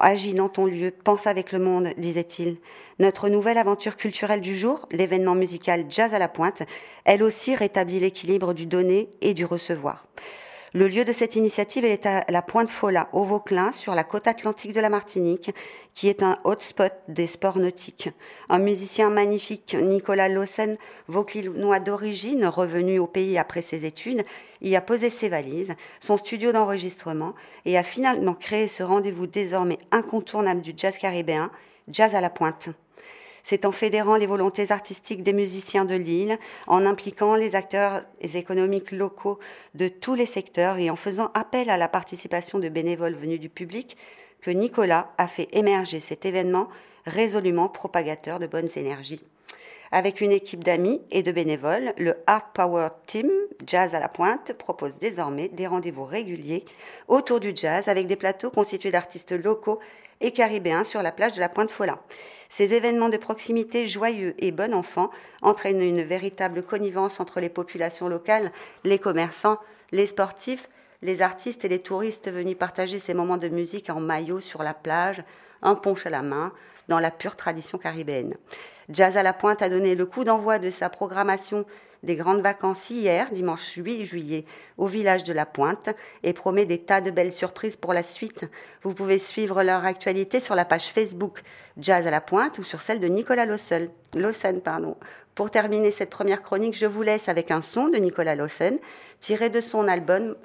Agis 0.00 0.32
dans 0.32 0.48
ton 0.48 0.64
lieu, 0.64 0.90
pense 0.90 1.26
avec 1.26 1.52
le 1.52 1.58
monde, 1.58 1.90
disait-il. 1.98 2.56
Notre 2.98 3.28
nouvelle 3.28 3.58
aventure 3.58 3.96
culturelle 3.96 4.40
du 4.40 4.56
jour, 4.56 4.88
l'événement 4.90 5.34
musical 5.34 5.84
Jazz 5.90 6.14
à 6.14 6.18
la 6.18 6.28
pointe, 6.28 6.62
elle 7.04 7.22
aussi 7.22 7.54
rétablit 7.54 8.00
l'équilibre 8.00 8.54
du 8.54 8.64
donner 8.64 9.10
et 9.20 9.34
du 9.34 9.44
recevoir. 9.44 10.06
Le 10.72 10.86
lieu 10.86 11.04
de 11.04 11.12
cette 11.12 11.34
initiative 11.34 11.84
est 11.84 12.06
à 12.06 12.24
la 12.28 12.42
Pointe 12.42 12.68
Fola, 12.68 13.08
au 13.12 13.24
Vauclin, 13.24 13.72
sur 13.72 13.92
la 13.92 14.04
côte 14.04 14.28
atlantique 14.28 14.72
de 14.72 14.80
la 14.80 14.88
Martinique, 14.88 15.50
qui 15.94 16.06
est 16.06 16.22
un 16.22 16.38
hotspot 16.44 16.92
des 17.08 17.26
sports 17.26 17.58
nautiques. 17.58 18.10
Un 18.48 18.60
musicien 18.60 19.10
magnifique, 19.10 19.74
Nicolas 19.74 20.28
Lawson, 20.28 20.76
vauclinois 21.08 21.80
d'origine, 21.80 22.46
revenu 22.46 23.00
au 23.00 23.08
pays 23.08 23.36
après 23.36 23.62
ses 23.62 23.84
études, 23.84 24.24
y 24.60 24.76
a 24.76 24.80
posé 24.80 25.10
ses 25.10 25.28
valises, 25.28 25.74
son 25.98 26.16
studio 26.16 26.52
d'enregistrement, 26.52 27.34
et 27.64 27.76
a 27.76 27.82
finalement 27.82 28.34
créé 28.34 28.68
ce 28.68 28.84
rendez-vous 28.84 29.26
désormais 29.26 29.80
incontournable 29.90 30.60
du 30.60 30.72
jazz 30.76 30.96
caribéen, 30.98 31.50
Jazz 31.88 32.14
à 32.14 32.20
la 32.20 32.30
Pointe. 32.30 32.68
C'est 33.44 33.64
en 33.64 33.72
fédérant 33.72 34.16
les 34.16 34.26
volontés 34.26 34.70
artistiques 34.70 35.22
des 35.22 35.32
musiciens 35.32 35.84
de 35.84 35.94
l'île, 35.94 36.38
en 36.66 36.86
impliquant 36.86 37.34
les 37.34 37.54
acteurs 37.54 38.02
économiques 38.20 38.92
locaux 38.92 39.38
de 39.74 39.88
tous 39.88 40.14
les 40.14 40.26
secteurs 40.26 40.78
et 40.78 40.90
en 40.90 40.96
faisant 40.96 41.30
appel 41.34 41.70
à 41.70 41.76
la 41.76 41.88
participation 41.88 42.58
de 42.58 42.68
bénévoles 42.68 43.16
venus 43.16 43.40
du 43.40 43.48
public 43.48 43.96
que 44.40 44.50
Nicolas 44.50 45.12
a 45.18 45.28
fait 45.28 45.48
émerger 45.52 46.00
cet 46.00 46.24
événement 46.24 46.68
résolument 47.06 47.68
propagateur 47.68 48.38
de 48.38 48.46
bonnes 48.46 48.70
énergies. 48.76 49.22
Avec 49.92 50.20
une 50.20 50.30
équipe 50.30 50.62
d'amis 50.62 51.02
et 51.10 51.24
de 51.24 51.32
bénévoles, 51.32 51.92
le 51.98 52.14
Art 52.26 52.52
Power 52.52 52.88
Team 53.06 53.28
Jazz 53.66 53.94
à 53.94 53.98
la 53.98 54.08
Pointe 54.08 54.52
propose 54.52 54.98
désormais 54.98 55.48
des 55.48 55.66
rendez-vous 55.66 56.04
réguliers 56.04 56.64
autour 57.08 57.40
du 57.40 57.52
jazz 57.54 57.88
avec 57.88 58.06
des 58.06 58.16
plateaux 58.16 58.50
constitués 58.50 58.92
d'artistes 58.92 59.32
locaux 59.32 59.80
et 60.20 60.32
caribéens 60.32 60.84
sur 60.84 61.02
la 61.02 61.12
plage 61.12 61.32
de 61.32 61.40
la 61.40 61.48
Pointe 61.48 61.70
Fola. 61.70 61.98
Ces 62.50 62.74
événements 62.74 63.08
de 63.08 63.16
proximité 63.16 63.86
joyeux 63.86 64.34
et 64.38 64.50
bon 64.50 64.74
enfant 64.74 65.10
entraînent 65.40 65.80
une 65.80 66.02
véritable 66.02 66.64
connivence 66.64 67.20
entre 67.20 67.38
les 67.38 67.48
populations 67.48 68.08
locales, 68.08 68.50
les 68.82 68.98
commerçants, 68.98 69.58
les 69.92 70.06
sportifs, 70.06 70.68
les 71.00 71.22
artistes 71.22 71.64
et 71.64 71.68
les 71.68 71.78
touristes 71.78 72.30
venus 72.30 72.58
partager 72.58 72.98
ces 72.98 73.14
moments 73.14 73.38
de 73.38 73.48
musique 73.48 73.88
en 73.88 74.00
maillot 74.00 74.40
sur 74.40 74.64
la 74.64 74.74
plage, 74.74 75.22
un 75.62 75.76
punch 75.76 76.04
à 76.06 76.10
la 76.10 76.22
main, 76.22 76.52
dans 76.88 76.98
la 76.98 77.12
pure 77.12 77.36
tradition 77.36 77.78
caribéenne. 77.78 78.34
Jazz 78.88 79.16
à 79.16 79.22
la 79.22 79.32
Pointe 79.32 79.62
a 79.62 79.68
donné 79.68 79.94
le 79.94 80.04
coup 80.04 80.24
d'envoi 80.24 80.58
de 80.58 80.70
sa 80.70 80.90
programmation 80.90 81.64
des 82.02 82.16
grandes 82.16 82.40
vacances 82.40 82.90
hier, 82.90 83.30
dimanche 83.30 83.74
8 83.76 84.04
juillet, 84.06 84.44
au 84.78 84.86
village 84.86 85.24
de 85.24 85.32
la 85.32 85.46
Pointe 85.46 85.90
et 86.22 86.32
promet 86.32 86.64
des 86.64 86.78
tas 86.78 87.00
de 87.00 87.10
belles 87.10 87.32
surprises 87.32 87.76
pour 87.76 87.92
la 87.92 88.02
suite. 88.02 88.44
Vous 88.82 88.94
pouvez 88.94 89.18
suivre 89.18 89.62
leur 89.62 89.84
actualité 89.84 90.40
sur 90.40 90.54
la 90.54 90.64
page 90.64 90.86
Facebook 90.86 91.42
Jazz 91.76 92.06
à 92.06 92.10
la 92.10 92.20
Pointe 92.20 92.58
ou 92.58 92.62
sur 92.62 92.80
celle 92.80 93.00
de 93.00 93.08
Nicolas 93.08 93.46
Lawson. 93.46 94.60
Pardon. 94.64 94.96
Pour 95.34 95.50
terminer 95.50 95.90
cette 95.90 96.10
première 96.10 96.42
chronique, 96.42 96.76
je 96.76 96.86
vous 96.86 97.02
laisse 97.02 97.28
avec 97.28 97.50
un 97.50 97.62
son 97.62 97.88
de 97.88 97.96
Nicolas 97.98 98.34
Lawson 98.34 98.78
tiré 99.20 99.50
de 99.50 99.60
son 99.60 99.86
album 99.88 100.36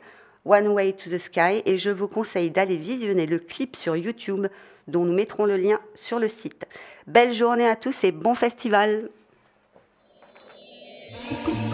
One 0.45 0.67
Way 0.67 0.93
to 0.93 1.09
the 1.09 1.17
Sky 1.17 1.63
et 1.65 1.77
je 1.77 1.89
vous 1.89 2.07
conseille 2.07 2.51
d'aller 2.51 2.77
visionner 2.77 3.25
le 3.25 3.39
clip 3.39 3.75
sur 3.75 3.95
YouTube 3.95 4.47
dont 4.87 5.03
nous 5.03 5.13
mettrons 5.13 5.45
le 5.45 5.57
lien 5.57 5.79
sur 5.95 6.19
le 6.19 6.27
site. 6.27 6.67
Belle 7.07 7.33
journée 7.33 7.67
à 7.67 7.75
tous 7.75 8.03
et 8.03 8.11
bon 8.11 8.35
festival 8.35 9.09
oh 11.27 11.53
you. 11.53 11.64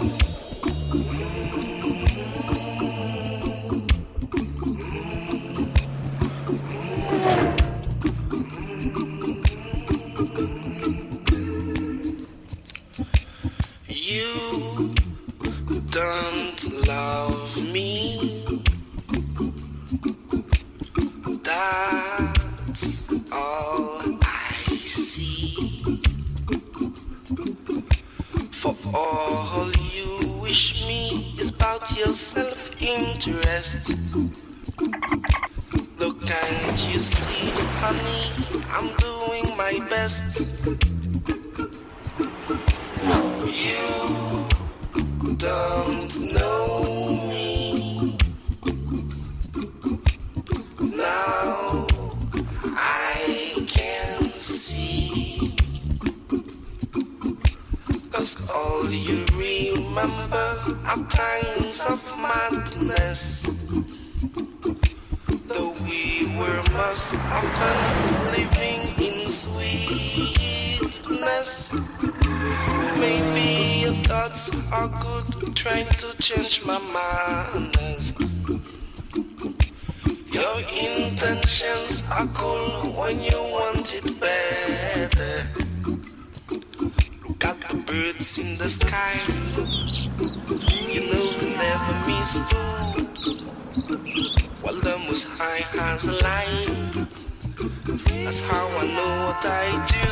While 94.62 94.80
the 94.80 94.96
most 95.06 95.26
high 95.28 95.60
has 95.76 96.06
a 96.06 96.12
line. 96.12 97.06
That's 98.24 98.40
how 98.40 98.66
I 98.68 98.86
know 98.96 99.12
what 99.26 99.44
I 99.44 99.68
do. 99.92 100.08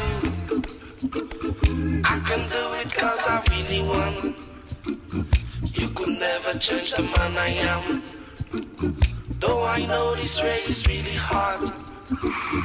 I 2.05 2.21
can 2.29 2.43
do 2.51 2.75
it 2.81 2.93
cause 2.95 3.27
I 3.27 3.41
really 3.49 3.81
want. 3.89 4.37
You 5.79 5.89
could 5.95 6.18
never 6.18 6.59
change 6.59 6.93
the 6.93 7.05
man 7.05 7.39
I 7.39 7.57
am. 7.73 8.03
Though 9.39 9.64
I 9.64 9.87
know 9.87 10.14
this 10.16 10.43
race 10.43 10.68
is 10.68 10.87
really 10.87 11.16
hard, 11.16 11.71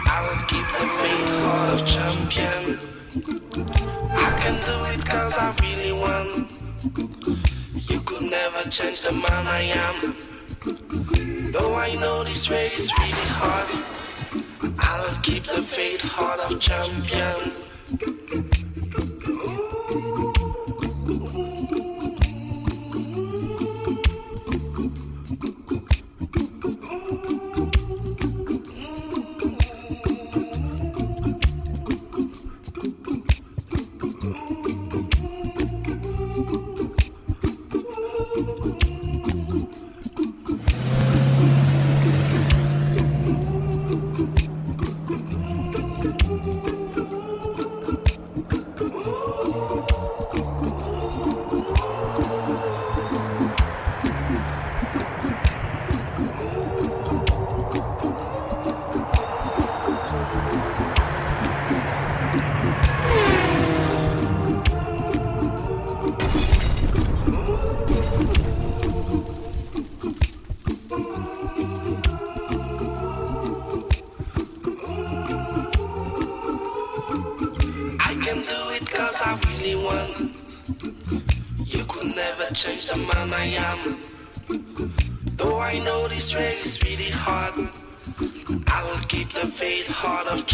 I'll 0.06 0.38
keep 0.48 0.68
the 0.68 0.86
faith 1.00 1.30
heart 1.46 1.70
of 1.76 1.86
champion. 1.88 2.78
I 4.12 4.38
can 4.38 4.56
do 4.66 4.84
it 4.94 5.06
cause 5.06 5.38
I 5.38 5.56
really 5.62 5.94
want 5.94 6.65
never 8.42 8.70
change 8.70 9.02
the 9.02 9.14
man 9.14 9.46
I 9.48 9.62
am. 9.86 9.96
Though 11.52 11.76
I 11.76 11.96
know 12.02 12.24
this 12.24 12.50
way 12.50 12.68
is 12.68 12.92
really 13.00 13.30
hard, 13.40 13.70
I'll 14.78 15.22
keep 15.22 15.44
the 15.44 15.62
faith 15.62 16.02
heart 16.02 16.40
of 16.40 16.60
champion. 16.60 17.56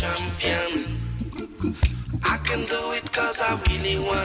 champion. 0.02 0.86
I 2.24 2.38
can 2.38 2.62
do 2.66 2.82
it 2.98 3.06
cause 3.14 3.40
I 3.40 3.54
really 3.70 4.00
want 4.00 4.21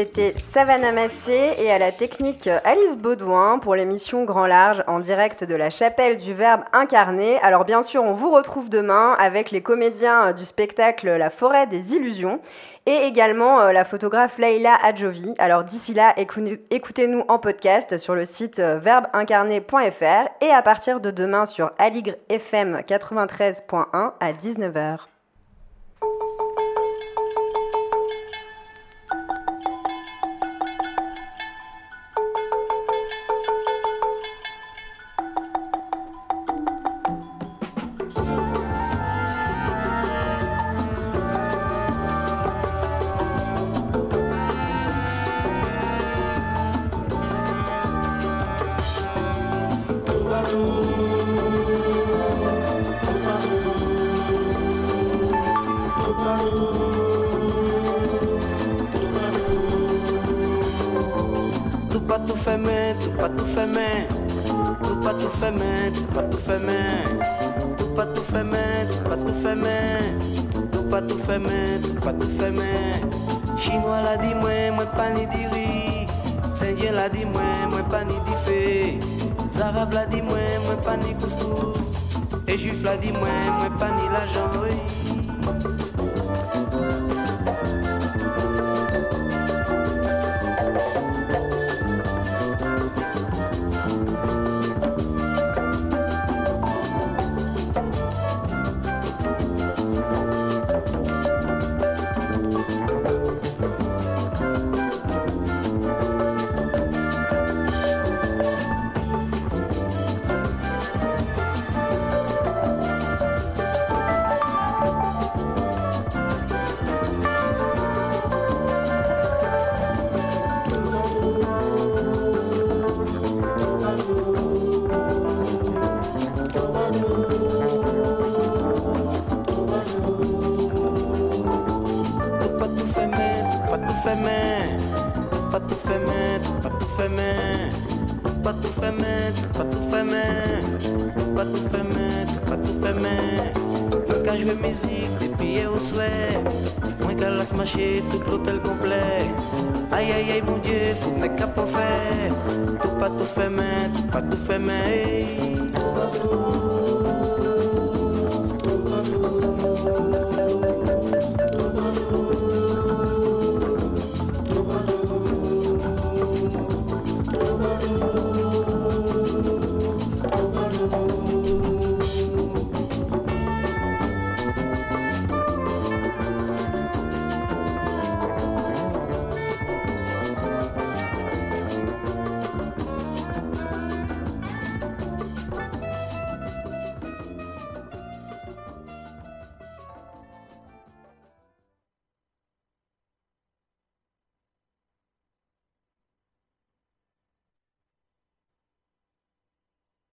C'était 0.00 0.34
Savannah 0.54 0.92
Massé 0.92 1.50
et 1.58 1.70
à 1.70 1.76
la 1.76 1.92
technique 1.92 2.48
Alice 2.64 2.96
Baudouin 2.96 3.58
pour 3.58 3.74
l'émission 3.74 4.24
Grand 4.24 4.46
Large 4.46 4.82
en 4.86 4.98
direct 4.98 5.44
de 5.44 5.54
la 5.54 5.68
chapelle 5.68 6.16
du 6.16 6.32
Verbe 6.32 6.62
incarné. 6.72 7.36
Alors 7.40 7.66
bien 7.66 7.82
sûr, 7.82 8.02
on 8.02 8.14
vous 8.14 8.30
retrouve 8.30 8.70
demain 8.70 9.14
avec 9.18 9.50
les 9.50 9.60
comédiens 9.60 10.28
euh, 10.28 10.32
du 10.32 10.46
spectacle 10.46 11.06
La 11.06 11.28
forêt 11.28 11.66
des 11.66 11.94
illusions 11.94 12.40
et 12.86 12.94
également 13.04 13.60
euh, 13.60 13.72
la 13.72 13.84
photographe 13.84 14.38
Laila 14.38 14.74
Adjovi. 14.82 15.34
Alors 15.36 15.64
d'ici 15.64 15.92
là, 15.92 16.14
écoutez-nous 16.16 17.24
en 17.28 17.38
podcast 17.38 17.98
sur 17.98 18.14
le 18.14 18.24
site 18.24 18.58
euh, 18.58 18.78
verbeincarné.fr 18.78 20.30
et 20.40 20.50
à 20.50 20.62
partir 20.62 21.00
de 21.00 21.10
demain 21.10 21.44
sur 21.44 21.72
Aligre 21.76 22.14
FM 22.30 22.80
93.1 22.88 24.12
à 24.18 24.32
19h. 24.32 25.19